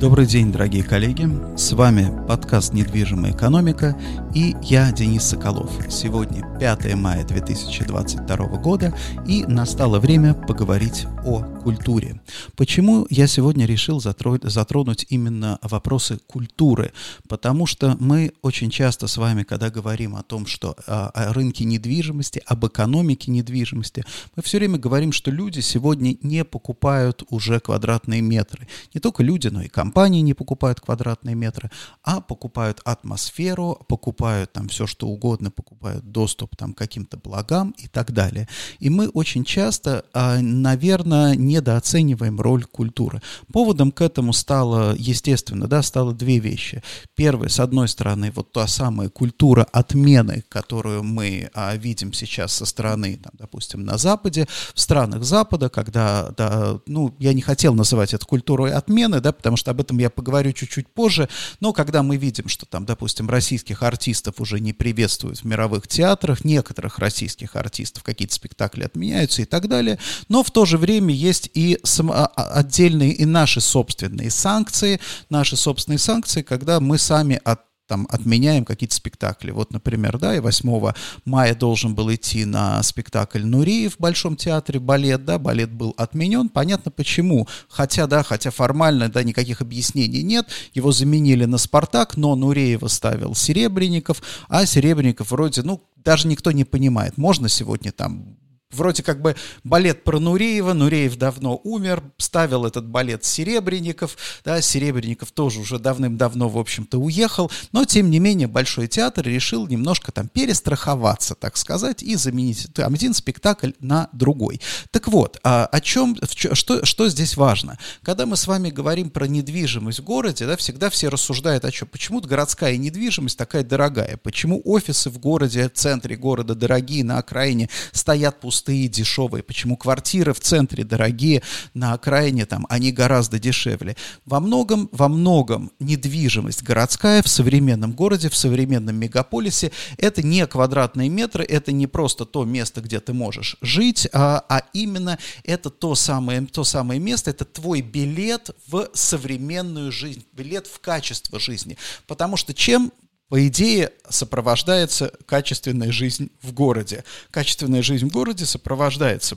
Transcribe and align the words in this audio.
Добрый 0.00 0.26
день, 0.26 0.50
дорогие 0.50 0.82
коллеги. 0.82 1.28
С 1.56 1.72
вами 1.72 2.10
подкаст 2.26 2.72
«Недвижимая 2.74 3.32
экономика» 3.32 3.96
и 4.34 4.56
я, 4.60 4.90
Денис 4.90 5.22
Соколов. 5.22 5.70
Сегодня 5.88 6.44
5 6.58 6.94
мая 6.96 7.24
2022 7.24 8.36
года 8.58 8.92
и 9.24 9.44
настало 9.46 10.00
время 10.00 10.34
поговорить 10.34 11.06
о 11.24 11.42
культуре. 11.62 12.20
Почему 12.56 13.06
я 13.08 13.28
сегодня 13.28 13.66
решил 13.66 14.00
затронуть 14.00 15.06
именно 15.10 15.60
вопросы 15.62 16.18
культуры? 16.26 16.92
Потому 17.28 17.64
что 17.66 17.96
мы 18.00 18.32
очень 18.42 18.70
часто 18.70 19.06
с 19.06 19.16
вами, 19.16 19.44
когда 19.44 19.70
говорим 19.70 20.16
о 20.16 20.24
том, 20.24 20.46
что 20.46 20.76
а, 20.88 21.10
о 21.14 21.32
рынке 21.32 21.64
недвижимости, 21.64 22.42
об 22.46 22.66
экономике 22.66 23.30
недвижимости, 23.30 24.04
мы 24.34 24.42
все 24.42 24.58
время 24.58 24.78
говорим, 24.78 25.12
что 25.12 25.30
люди 25.30 25.60
сегодня 25.60 26.16
не 26.20 26.44
покупают 26.44 27.22
уже 27.30 27.60
квадратные 27.60 28.20
метры. 28.20 28.66
Не 28.92 29.00
только 29.00 29.22
люди, 29.22 29.46
но 29.46 29.62
и 29.62 29.68
компании 29.68 29.83
компании 29.84 30.22
не 30.22 30.32
покупают 30.32 30.80
квадратные 30.80 31.34
метры, 31.34 31.70
а 32.02 32.22
покупают 32.22 32.80
атмосферу, 32.84 33.84
покупают 33.86 34.50
там 34.52 34.68
все, 34.68 34.86
что 34.86 35.08
угодно, 35.08 35.50
покупают 35.50 36.10
доступ 36.10 36.56
там, 36.56 36.72
к 36.72 36.78
каким-то 36.78 37.18
благам 37.18 37.74
и 37.76 37.86
так 37.86 38.12
далее. 38.12 38.48
И 38.80 38.88
мы 38.88 39.08
очень 39.08 39.44
часто, 39.44 40.06
а, 40.14 40.40
наверное, 40.40 41.36
недооцениваем 41.36 42.40
роль 42.40 42.64
культуры. 42.64 43.20
Поводом 43.52 43.92
к 43.92 44.00
этому 44.00 44.32
стало, 44.32 44.94
естественно, 44.96 45.66
да, 45.68 45.82
стало 45.82 46.14
две 46.14 46.38
вещи. 46.38 46.82
Первое, 47.14 47.48
с 47.48 47.60
одной 47.60 47.88
стороны, 47.88 48.32
вот 48.34 48.52
та 48.52 48.66
самая 48.66 49.10
культура 49.10 49.66
отмены, 49.70 50.44
которую 50.48 51.02
мы 51.02 51.50
а, 51.52 51.76
видим 51.76 52.14
сейчас 52.14 52.54
со 52.54 52.64
стороны, 52.64 53.20
там, 53.22 53.32
допустим, 53.38 53.84
на 53.84 53.98
Западе, 53.98 54.46
в 54.74 54.80
странах 54.80 55.24
Запада, 55.24 55.68
когда, 55.68 56.30
да, 56.38 56.80
ну, 56.86 57.14
я 57.18 57.34
не 57.34 57.42
хотел 57.42 57.74
называть 57.74 58.14
это 58.14 58.24
культурой 58.24 58.72
отмены, 58.72 59.20
да, 59.20 59.32
потому 59.32 59.58
что 59.58 59.73
об 59.74 59.80
этом 59.80 59.98
я 59.98 60.08
поговорю 60.08 60.52
чуть-чуть 60.52 60.88
позже, 60.88 61.28
но 61.60 61.72
когда 61.72 62.02
мы 62.02 62.16
видим, 62.16 62.48
что 62.48 62.64
там, 62.64 62.86
допустим, 62.86 63.28
российских 63.28 63.82
артистов 63.82 64.40
уже 64.40 64.60
не 64.60 64.72
приветствуют 64.72 65.40
в 65.40 65.44
мировых 65.44 65.88
театрах, 65.88 66.44
некоторых 66.44 66.98
российских 66.98 67.56
артистов 67.56 68.02
какие-то 68.02 68.34
спектакли 68.34 68.84
отменяются 68.84 69.42
и 69.42 69.44
так 69.44 69.68
далее, 69.68 69.98
но 70.28 70.42
в 70.42 70.50
то 70.50 70.64
же 70.64 70.78
время 70.78 71.12
есть 71.12 71.50
и 71.54 71.78
само, 71.82 72.14
а, 72.14 72.26
а, 72.36 72.60
отдельные 72.60 73.12
и 73.12 73.24
наши 73.24 73.60
собственные 73.60 74.30
санкции, 74.30 75.00
наши 75.28 75.56
собственные 75.56 75.98
санкции, 75.98 76.42
когда 76.42 76.80
мы 76.80 76.98
сами 76.98 77.40
от 77.44 77.60
там 77.86 78.06
отменяем 78.10 78.64
какие-то 78.64 78.94
спектакли. 78.94 79.50
Вот, 79.50 79.72
например, 79.72 80.18
да, 80.18 80.34
и 80.34 80.40
8 80.40 80.92
мая 81.24 81.54
должен 81.54 81.94
был 81.94 82.12
идти 82.12 82.44
на 82.44 82.82
спектакль 82.82 83.44
Нури 83.44 83.88
в 83.88 83.98
Большом 83.98 84.36
театре 84.36 84.80
балет, 84.80 85.24
да, 85.24 85.38
балет 85.38 85.70
был 85.70 85.94
отменен, 85.96 86.48
понятно 86.48 86.90
почему, 86.90 87.46
хотя, 87.68 88.06
да, 88.06 88.22
хотя 88.22 88.50
формально, 88.50 89.08
да, 89.08 89.22
никаких 89.22 89.60
объяснений 89.60 90.22
нет, 90.22 90.48
его 90.72 90.92
заменили 90.92 91.44
на 91.44 91.58
Спартак, 91.58 92.16
но 92.16 92.34
Нуреева 92.34 92.88
ставил 92.88 93.34
Серебренников, 93.34 94.22
а 94.48 94.66
Серебренников 94.66 95.30
вроде, 95.30 95.62
ну, 95.62 95.82
даже 95.96 96.28
никто 96.28 96.52
не 96.52 96.64
понимает, 96.64 97.16
можно 97.18 97.48
сегодня 97.48 97.92
там 97.92 98.36
вроде 98.74 99.02
как 99.02 99.20
бы 99.20 99.36
балет 99.62 100.04
про 100.04 100.18
Нуреева, 100.18 100.72
Нуреев 100.72 101.16
давно 101.16 101.60
умер, 101.64 102.02
ставил 102.18 102.66
этот 102.66 102.86
балет 102.86 103.24
Серебренников, 103.24 104.16
да, 104.44 104.60
Серебренников 104.60 105.32
тоже 105.32 105.60
уже 105.60 105.78
давным-давно, 105.78 106.48
в 106.48 106.58
общем-то, 106.58 106.98
уехал, 106.98 107.50
но, 107.72 107.84
тем 107.84 108.10
не 108.10 108.18
менее, 108.18 108.48
Большой 108.48 108.88
театр 108.88 109.26
решил 109.26 109.66
немножко 109.66 110.12
там 110.12 110.28
перестраховаться, 110.28 111.34
так 111.34 111.56
сказать, 111.56 112.02
и 112.02 112.16
заменить 112.16 112.68
один 112.78 113.14
спектакль 113.14 113.72
на 113.80 114.08
другой. 114.12 114.60
Так 114.90 115.08
вот, 115.08 115.38
а, 115.42 115.66
о 115.66 115.80
чем, 115.80 116.16
что, 116.52 116.84
что 116.84 117.08
здесь 117.08 117.36
важно? 117.36 117.78
Когда 118.02 118.26
мы 118.26 118.36
с 118.36 118.46
вами 118.46 118.70
говорим 118.70 119.10
про 119.10 119.26
недвижимость 119.26 120.00
в 120.00 120.04
городе, 120.04 120.46
да, 120.46 120.56
всегда 120.56 120.90
все 120.90 121.08
рассуждают 121.08 121.64
о 121.64 121.70
чем, 121.70 121.88
почему 121.88 122.20
городская 122.20 122.76
недвижимость 122.76 123.38
такая 123.38 123.64
дорогая, 123.64 124.16
почему 124.16 124.60
офисы 124.64 125.10
в 125.10 125.18
городе, 125.18 125.68
в 125.68 125.72
центре 125.72 126.16
города 126.16 126.54
дорогие, 126.54 127.04
на 127.04 127.18
окраине 127.18 127.68
стоят 127.92 128.40
пустые, 128.40 128.63
пустые, 128.64 128.88
дешевые, 128.88 129.42
почему 129.42 129.76
квартиры 129.76 130.32
в 130.32 130.40
центре 130.40 130.84
дорогие, 130.84 131.42
на 131.74 131.92
окраине 131.92 132.46
там 132.46 132.66
они 132.70 132.92
гораздо 132.92 133.38
дешевле. 133.38 133.94
Во 134.24 134.40
многом, 134.40 134.88
во 134.90 135.08
многом 135.08 135.70
недвижимость 135.80 136.62
городская 136.62 137.22
в 137.22 137.28
современном 137.28 137.92
городе, 137.92 138.30
в 138.30 138.36
современном 138.36 138.96
мегаполисе, 138.96 139.70
это 139.98 140.22
не 140.22 140.46
квадратные 140.46 141.10
метры, 141.10 141.44
это 141.44 141.72
не 141.72 141.86
просто 141.86 142.24
то 142.24 142.44
место, 142.44 142.80
где 142.80 143.00
ты 143.00 143.12
можешь 143.12 143.56
жить, 143.60 144.08
а, 144.14 144.42
а 144.48 144.62
именно 144.72 145.18
это 145.44 145.68
то 145.68 145.94
самое, 145.94 146.40
то 146.46 146.64
самое 146.64 146.98
место, 146.98 147.30
это 147.30 147.44
твой 147.44 147.82
билет 147.82 148.50
в 148.66 148.88
современную 148.94 149.92
жизнь, 149.92 150.24
билет 150.32 150.66
в 150.66 150.80
качество 150.80 151.38
жизни. 151.38 151.76
Потому 152.06 152.38
что 152.38 152.54
чем 152.54 152.92
по 153.34 153.48
идее, 153.48 153.90
сопровождается 154.08 155.12
качественная 155.26 155.90
жизнь 155.90 156.30
в 156.40 156.52
городе. 156.52 157.02
Качественная 157.32 157.82
жизнь 157.82 158.06
в 158.06 158.12
городе 158.12 158.46
сопровождается 158.46 159.36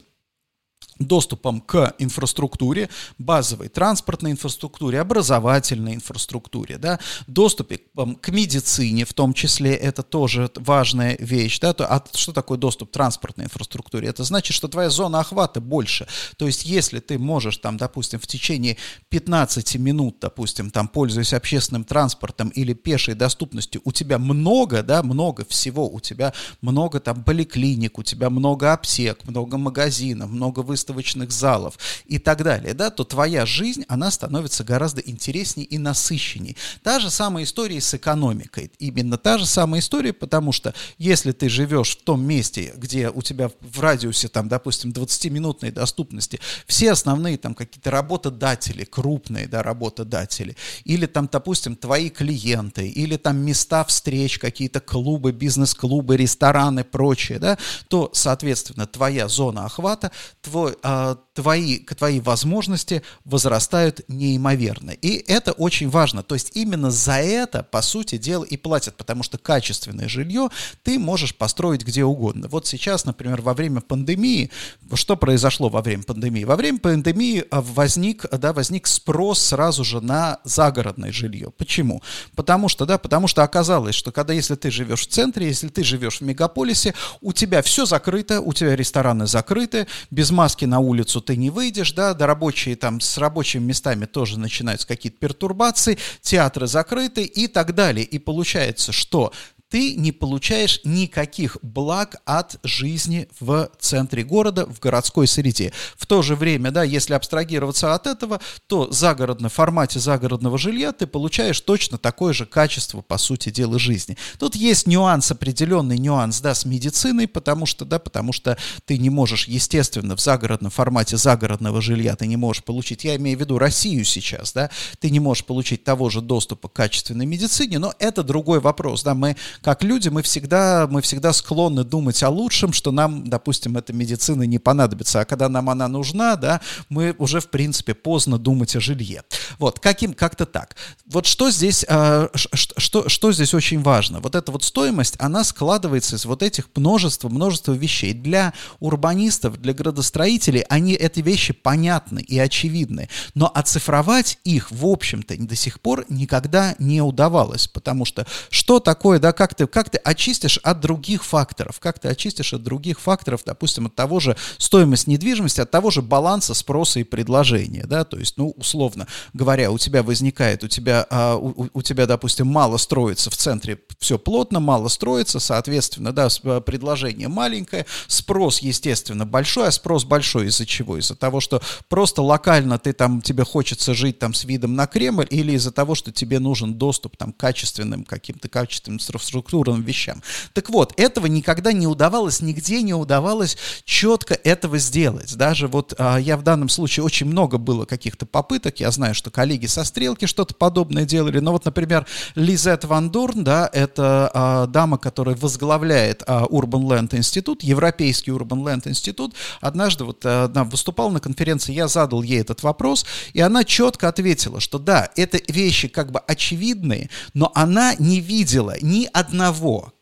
доступом 0.99 1.61
к 1.61 1.93
инфраструктуре, 1.99 2.89
базовой 3.17 3.69
транспортной 3.69 4.31
инфраструктуре, 4.31 4.99
образовательной 4.99 5.95
инфраструктуре, 5.95 6.77
да, 6.77 6.99
доступе 7.27 7.81
к 8.21 8.29
медицине, 8.29 9.05
в 9.05 9.13
том 9.13 9.33
числе, 9.33 9.73
это 9.75 10.03
тоже 10.03 10.51
важная 10.55 11.17
вещь, 11.19 11.59
да, 11.59 11.73
то, 11.73 11.85
а 11.85 12.03
что 12.13 12.33
такое 12.33 12.57
доступ 12.57 12.89
к 12.89 12.93
транспортной 12.93 13.45
инфраструктуре? 13.45 14.07
Это 14.07 14.23
значит, 14.23 14.55
что 14.55 14.67
твоя 14.67 14.89
зона 14.89 15.19
охвата 15.19 15.61
больше, 15.61 16.07
то 16.37 16.47
есть 16.47 16.65
если 16.65 16.99
ты 16.99 17.17
можешь 17.17 17.57
там, 17.57 17.77
допустим, 17.77 18.19
в 18.19 18.27
течение 18.27 18.77
15 19.09 19.75
минут, 19.75 20.17
допустим, 20.19 20.71
там, 20.71 20.87
пользуясь 20.87 21.33
общественным 21.33 21.83
транспортом 21.83 22.49
или 22.49 22.73
пешей 22.73 23.13
доступностью, 23.13 23.81
у 23.83 23.91
тебя 23.91 24.17
много, 24.17 24.83
да, 24.83 25.03
много 25.03 25.45
всего, 25.45 25.89
у 25.89 25.99
тебя 25.99 26.33
много 26.61 26.99
там 26.99 27.23
поликлиник, 27.23 27.97
у 27.99 28.03
тебя 28.03 28.29
много 28.29 28.73
аптек, 28.73 29.25
много 29.27 29.57
магазинов, 29.57 30.29
много 30.29 30.61
выставок, 30.61 30.86
выставочных 30.87 31.31
залов 31.31 31.77
и 32.05 32.19
так 32.19 32.43
далее, 32.43 32.73
да, 32.73 32.89
то 32.89 33.03
твоя 33.03 33.45
жизнь, 33.45 33.83
она 33.87 34.11
становится 34.11 34.63
гораздо 34.63 35.01
интереснее 35.01 35.65
и 35.65 35.77
насыщенней. 35.77 36.55
Та 36.83 36.99
же 36.99 37.09
самая 37.09 37.43
история 37.43 37.81
с 37.81 37.93
экономикой. 37.93 38.71
Именно 38.79 39.17
та 39.17 39.37
же 39.37 39.45
самая 39.45 39.81
история, 39.81 40.13
потому 40.13 40.51
что 40.51 40.73
если 40.97 41.31
ты 41.31 41.49
живешь 41.49 41.97
в 41.97 42.03
том 42.03 42.23
месте, 42.23 42.73
где 42.77 43.09
у 43.09 43.21
тебя 43.21 43.51
в 43.59 43.79
радиусе, 43.79 44.27
там, 44.27 44.47
допустим, 44.47 44.91
20-минутной 44.91 45.71
доступности 45.71 46.39
все 46.65 46.91
основные 46.91 47.37
там 47.37 47.53
какие-то 47.53 47.91
работодатели, 47.91 48.83
крупные, 48.83 49.47
да, 49.47 49.63
работодатели, 49.63 50.55
или 50.85 51.05
там, 51.05 51.29
допустим, 51.31 51.75
твои 51.75 52.09
клиенты, 52.09 52.87
или 52.87 53.17
там 53.17 53.37
места 53.37 53.83
встреч, 53.83 54.39
какие-то 54.39 54.79
клубы, 54.79 55.31
бизнес-клубы, 55.31 56.17
рестораны, 56.17 56.83
прочее, 56.83 57.39
да, 57.39 57.57
то, 57.87 58.09
соответственно, 58.13 58.87
твоя 58.87 59.27
зона 59.27 59.65
охвата, 59.65 60.11
твой, 60.41 60.76
а, 60.83 61.15
твои, 61.37 61.77
твои 61.77 62.19
возможности 62.19 63.03
возрастают 63.23 64.01
неимоверно. 64.07 64.89
И 64.89 65.23
это 65.27 65.51
очень 65.51 65.87
важно. 65.87 66.23
То 66.23 66.33
есть 66.33 66.53
именно 66.55 66.89
за 66.89 67.19
это, 67.19 67.61
по 67.61 67.83
сути 67.83 68.17
дела, 68.17 68.43
и 68.43 68.57
платят, 68.57 68.95
потому 68.95 69.21
что 69.21 69.37
качественное 69.37 70.07
жилье 70.07 70.49
ты 70.81 70.97
можешь 70.97 71.35
построить 71.35 71.83
где 71.83 72.03
угодно. 72.03 72.47
Вот 72.47 72.65
сейчас, 72.65 73.05
например, 73.05 73.41
во 73.41 73.53
время 73.53 73.81
пандемии, 73.81 74.49
что 74.95 75.15
произошло 75.15 75.69
во 75.69 75.83
время 75.83 76.01
пандемии? 76.01 76.43
Во 76.43 76.55
время 76.55 76.79
пандемии 76.79 77.45
а, 77.51 77.61
возник, 77.61 78.25
да, 78.31 78.51
возник 78.51 78.87
спрос 78.87 79.39
сразу 79.39 79.83
же 79.83 80.01
на 80.01 80.39
загородное 80.43 81.11
жилье. 81.11 81.51
Почему? 81.55 82.01
Потому 82.35 82.67
что, 82.67 82.87
да, 82.87 82.97
потому 82.97 83.27
что 83.27 83.43
оказалось, 83.43 83.93
что 83.93 84.11
когда, 84.11 84.33
если 84.33 84.55
ты 84.55 84.71
живешь 84.71 85.01
в 85.01 85.11
центре, 85.11 85.45
если 85.45 85.67
ты 85.67 85.83
живешь 85.83 86.17
в 86.17 86.21
мегаполисе, 86.21 86.95
у 87.21 87.31
тебя 87.31 87.61
все 87.61 87.85
закрыто, 87.85 88.41
у 88.41 88.53
тебя 88.53 88.75
рестораны 88.75 89.27
закрыты, 89.27 89.85
без 90.09 90.31
маски 90.31 90.65
на 90.65 90.79
улицу 90.79 91.21
ты 91.27 91.35
не 91.35 91.49
выйдешь, 91.49 91.91
да, 91.91 92.13
да 92.13 92.25
рабочие 92.25 92.77
там 92.77 93.01
с 93.01 93.17
рабочими 93.17 93.61
местами 93.61 94.05
тоже 94.05 94.39
начинаются 94.39 94.87
какие-то 94.87 95.17
пертурбации, 95.19 95.97
театры 96.21 96.67
закрыты 96.67 97.25
и 97.25 97.47
так 97.47 97.75
далее. 97.75 98.05
И 98.05 98.17
получается, 98.17 98.93
что 98.93 99.33
ты 99.69 99.95
не 99.95 100.11
получаешь 100.11 100.79
никаких 100.83 101.57
благ 101.61 102.21
от 102.25 102.57
жизни 102.63 103.27
в 103.39 103.69
центре 103.79 104.23
города, 104.23 104.65
в 104.65 104.79
городской 104.79 105.27
среде. 105.27 105.73
В 105.97 106.05
то 106.05 106.21
же 106.21 106.35
время, 106.35 106.71
да, 106.71 106.83
если 106.83 107.13
абстрагироваться 107.13 107.93
от 107.93 108.07
этого, 108.07 108.39
то 108.67 108.91
загородно, 108.91 109.49
в 109.49 109.53
формате 109.53 109.99
загородного 109.99 110.57
жилья 110.57 110.93
ты 110.93 111.05
получаешь 111.05 111.59
точно 111.59 111.97
такое 111.97 112.33
же 112.33 112.45
качество, 112.45 113.01
по 113.01 113.17
сути 113.17 113.49
дела, 113.49 113.77
жизни. 113.77 114.17
Тут 114.39 114.55
есть 114.55 114.87
нюанс, 114.87 115.31
определенный 115.31 115.97
нюанс, 115.97 116.39
да, 116.41 116.55
с 116.55 116.65
медициной, 116.65 117.27
потому 117.27 117.65
что, 117.65 117.85
да, 117.85 117.99
потому 117.99 118.31
что 118.33 118.57
ты 118.85 118.97
не 118.97 119.09
можешь, 119.09 119.47
естественно, 119.47 120.15
в 120.15 120.21
загородном 120.21 120.71
формате 120.71 121.17
загородного 121.17 121.81
жилья 121.81 122.15
ты 122.15 122.27
не 122.27 122.37
можешь 122.37 122.63
получить, 122.63 123.03
я 123.03 123.15
имею 123.17 123.37
в 123.37 123.41
виду 123.41 123.57
Россию 123.57 124.05
сейчас, 124.05 124.53
да, 124.53 124.69
ты 124.99 125.09
не 125.09 125.19
можешь 125.19 125.43
получить 125.43 125.83
того 125.83 126.09
же 126.09 126.21
доступа 126.21 126.69
к 126.69 126.73
качественной 126.73 127.25
медицине, 127.25 127.79
но 127.79 127.93
это 127.99 128.23
другой 128.23 128.59
вопрос, 128.59 129.03
да, 129.03 129.13
мы 129.13 129.35
как 129.61 129.83
люди, 129.83 130.09
мы 130.09 130.21
всегда, 130.21 130.87
мы 130.89 131.01
всегда 131.01 131.33
склонны 131.33 131.83
думать 131.83 132.21
о 132.23 132.29
лучшем, 132.29 132.73
что 132.73 132.91
нам, 132.91 133.27
допустим, 133.29 133.77
эта 133.77 133.93
медицина 133.93 134.43
не 134.43 134.59
понадобится, 134.59 135.21
а 135.21 135.25
когда 135.25 135.49
нам 135.49 135.69
она 135.69 135.87
нужна, 135.87 136.35
да, 136.35 136.61
мы 136.89 137.15
уже, 137.17 137.39
в 137.39 137.47
принципе, 137.47 137.93
поздно 137.93 138.37
думать 138.37 138.75
о 138.75 138.79
жилье. 138.79 139.23
Вот, 139.59 139.79
каким, 139.79 140.13
как-то 140.13 140.45
так. 140.45 140.75
Вот 141.05 141.25
что 141.25 141.51
здесь, 141.51 141.85
э, 141.87 142.29
что, 142.53 143.09
что 143.09 143.31
здесь 143.31 143.53
очень 143.53 143.81
важно? 143.81 144.19
Вот 144.19 144.35
эта 144.35 144.51
вот 144.51 144.63
стоимость, 144.63 145.15
она 145.19 145.43
складывается 145.43 146.15
из 146.15 146.25
вот 146.25 146.43
этих 146.43 146.69
множества, 146.75 147.29
множества 147.29 147.73
вещей. 147.73 148.13
Для 148.13 148.53
урбанистов, 148.79 149.61
для 149.61 149.73
градостроителей, 149.73 150.61
они, 150.69 150.93
эти 150.93 151.21
вещи 151.21 151.53
понятны 151.53 152.19
и 152.19 152.37
очевидны, 152.39 153.09
но 153.35 153.51
оцифровать 153.53 154.39
их, 154.43 154.71
в 154.71 154.85
общем-то, 154.85 155.35
до 155.37 155.55
сих 155.55 155.79
пор 155.79 156.05
никогда 156.09 156.75
не 156.79 157.01
удавалось, 157.01 157.67
потому 157.67 158.05
что 158.05 158.25
что 158.49 158.79
такое, 158.79 159.19
да, 159.19 159.33
как 159.33 159.46
ты, 159.55 159.67
как 159.67 159.89
ты 159.89 159.97
очистишь 159.97 160.57
от 160.59 160.79
других 160.79 161.23
факторов, 161.23 161.79
как 161.79 161.99
ты 161.99 162.07
очистишь 162.07 162.53
от 162.53 162.63
других 162.63 162.99
факторов, 162.99 163.41
допустим, 163.45 163.87
от 163.87 163.95
того 163.95 164.19
же 164.19 164.35
стоимости 164.57 165.09
недвижимости, 165.09 165.61
от 165.61 165.71
того 165.71 165.91
же 165.91 166.01
баланса 166.01 166.53
спроса 166.53 166.99
и 166.99 167.03
предложения, 167.03 167.85
да, 167.85 168.03
то 168.03 168.17
есть, 168.17 168.37
ну, 168.37 168.53
условно 168.57 169.07
говоря, 169.33 169.71
у 169.71 169.77
тебя 169.77 170.03
возникает, 170.03 170.63
у 170.63 170.67
тебя, 170.67 171.05
а, 171.09 171.35
у, 171.35 171.67
у 171.73 171.81
тебя, 171.81 172.05
допустим, 172.05 172.47
мало 172.47 172.77
строится 172.77 173.29
в 173.29 173.37
центре, 173.37 173.79
все 173.99 174.17
плотно, 174.17 174.59
мало 174.59 174.87
строится, 174.87 175.39
соответственно, 175.39 176.11
да, 176.11 176.27
а, 176.43 176.61
предложение 176.61 177.27
маленькое, 177.27 177.85
спрос, 178.07 178.59
естественно, 178.59 179.25
большой, 179.25 179.67
а 179.67 179.71
спрос 179.71 180.03
большой 180.03 180.47
из-за 180.47 180.65
чего? 180.65 180.97
Из-за 180.97 181.15
того, 181.15 181.39
что 181.39 181.61
просто 181.89 182.21
локально 182.21 182.79
ты 182.79 182.93
там, 182.93 183.21
тебе 183.21 183.43
хочется 183.43 183.93
жить 183.93 184.19
там 184.19 184.33
с 184.33 184.43
видом 184.43 184.75
на 184.75 184.87
Кремль 184.87 185.27
или 185.29 185.53
из-за 185.53 185.71
того, 185.71 185.95
что 185.95 186.11
тебе 186.11 186.39
нужен 186.39 186.73
доступ 186.75 187.17
там 187.17 187.33
к 187.33 187.37
качественным 187.37 188.03
каким-то 188.03 188.49
качественным 188.49 188.99
структурным 189.37 189.83
вещам. 189.83 190.23
Так 190.53 190.69
вот, 190.69 190.93
этого 190.97 191.27
никогда 191.27 191.71
не 191.71 191.85
удавалось, 191.85 192.41
нигде 192.41 192.81
не 192.81 192.93
удавалось 192.93 193.55
четко 193.85 194.33
этого 194.33 194.79
сделать. 194.79 195.35
Даже 195.35 195.67
вот 195.67 195.93
а, 195.97 196.17
я 196.17 196.37
в 196.37 196.43
данном 196.43 196.69
случае 196.69 197.03
очень 197.03 197.27
много 197.27 197.59
было 197.59 197.85
каких-то 197.85 198.25
попыток, 198.25 198.79
я 198.79 198.89
знаю, 198.89 199.13
что 199.13 199.29
коллеги 199.29 199.67
со 199.67 199.83
Стрелки 199.83 200.25
что-то 200.25 200.55
подобное 200.55 201.05
делали, 201.05 201.39
но 201.39 201.51
вот, 201.51 201.65
например, 201.65 202.07
Лизет 202.33 202.83
Ван 202.85 203.11
Дорн, 203.11 203.43
да, 203.43 203.69
это 203.71 204.31
а, 204.33 204.67
дама, 204.67 204.97
которая 204.97 205.35
возглавляет 205.35 206.23
а, 206.25 206.45
Urban 206.45 206.83
Land 206.87 207.15
Институт, 207.15 207.63
Европейский 207.63 208.31
Urban 208.31 208.63
Land 208.63 208.87
Институт, 208.89 209.35
однажды 209.61 210.03
вот 210.03 210.25
а, 210.25 210.45
она 210.45 210.63
выступала 210.63 211.11
на 211.11 211.19
конференции, 211.19 211.73
я 211.73 211.87
задал 211.87 212.23
ей 212.23 212.41
этот 212.41 212.63
вопрос, 212.63 213.05
и 213.33 213.39
она 213.39 213.63
четко 213.63 214.07
ответила, 214.07 214.59
что 214.59 214.79
да, 214.79 215.09
это 215.15 215.39
вещи 215.47 215.87
как 215.87 216.11
бы 216.11 216.19
очевидные, 216.19 217.11
но 217.35 217.51
она 217.53 217.93
не 217.99 218.19
видела 218.19 218.75
ни 218.81 219.07
одного 219.13 219.26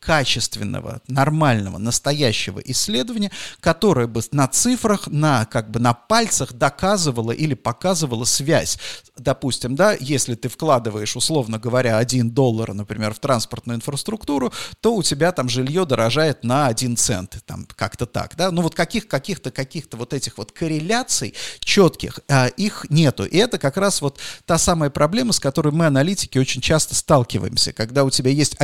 качественного, 0.00 1.00
нормального, 1.08 1.78
настоящего 1.78 2.60
исследования, 2.60 3.30
которое 3.60 4.06
бы 4.06 4.22
на 4.30 4.46
цифрах, 4.46 5.08
на 5.08 5.44
как 5.46 5.70
бы 5.70 5.80
на 5.80 5.94
пальцах 5.94 6.52
доказывало 6.52 7.32
или 7.32 7.54
показывало 7.54 8.24
связь. 8.24 8.78
Допустим, 9.16 9.74
да, 9.74 9.96
если 9.98 10.34
ты 10.34 10.48
вкладываешь, 10.48 11.16
условно 11.16 11.58
говоря, 11.58 11.98
1 11.98 12.30
доллар, 12.30 12.72
например, 12.74 13.14
в 13.14 13.18
транспортную 13.18 13.76
инфраструктуру, 13.76 14.52
то 14.80 14.94
у 14.94 15.02
тебя 15.02 15.32
там 15.32 15.48
жилье 15.48 15.84
дорожает 15.86 16.44
на 16.44 16.66
1 16.66 16.96
цент, 16.96 17.38
там 17.46 17.66
как-то 17.74 18.06
так, 18.06 18.36
да, 18.36 18.50
ну 18.50 18.62
вот 18.62 18.74
каких, 18.74 19.08
каких-то, 19.08 19.50
каких-то 19.50 19.96
вот 19.96 20.12
этих 20.12 20.38
вот 20.38 20.52
корреляций 20.52 21.34
четких, 21.60 22.20
а, 22.28 22.46
их 22.46 22.86
нету. 22.90 23.24
И 23.24 23.36
это 23.38 23.58
как 23.58 23.76
раз 23.76 24.02
вот 24.02 24.18
та 24.44 24.58
самая 24.58 24.90
проблема, 24.90 25.32
с 25.32 25.40
которой 25.40 25.72
мы, 25.72 25.86
аналитики, 25.86 26.38
очень 26.38 26.60
часто 26.60 26.94
сталкиваемся, 26.94 27.72
когда 27.72 28.04
у 28.04 28.10
тебя 28.10 28.30
есть 28.30 28.54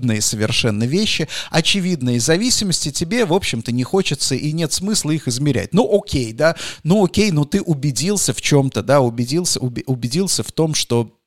очевидные 0.00 0.20
совершенно 0.20 0.84
вещи, 0.84 1.28
очевидные 1.50 2.20
зависимости, 2.20 2.90
тебе, 2.90 3.24
в 3.24 3.34
общем-то, 3.34 3.72
не 3.72 3.84
хочется 3.84 4.34
и 4.34 4.52
нет 4.52 4.72
смысла 4.72 5.10
их 5.10 5.28
измерять. 5.28 5.74
Ну, 5.74 5.88
окей, 5.98 6.32
да, 6.32 6.56
ну, 6.84 7.04
окей, 7.04 7.30
ну, 7.30 7.44
ты 7.44 7.60
убедился 7.60 8.32
в 8.32 8.40
чем-то, 8.40 8.82
да, 8.82 9.00
убедился, 9.00 9.60
убедился 9.60 10.42
в 10.42 10.52
том, 10.52 10.74
что 10.74 11.19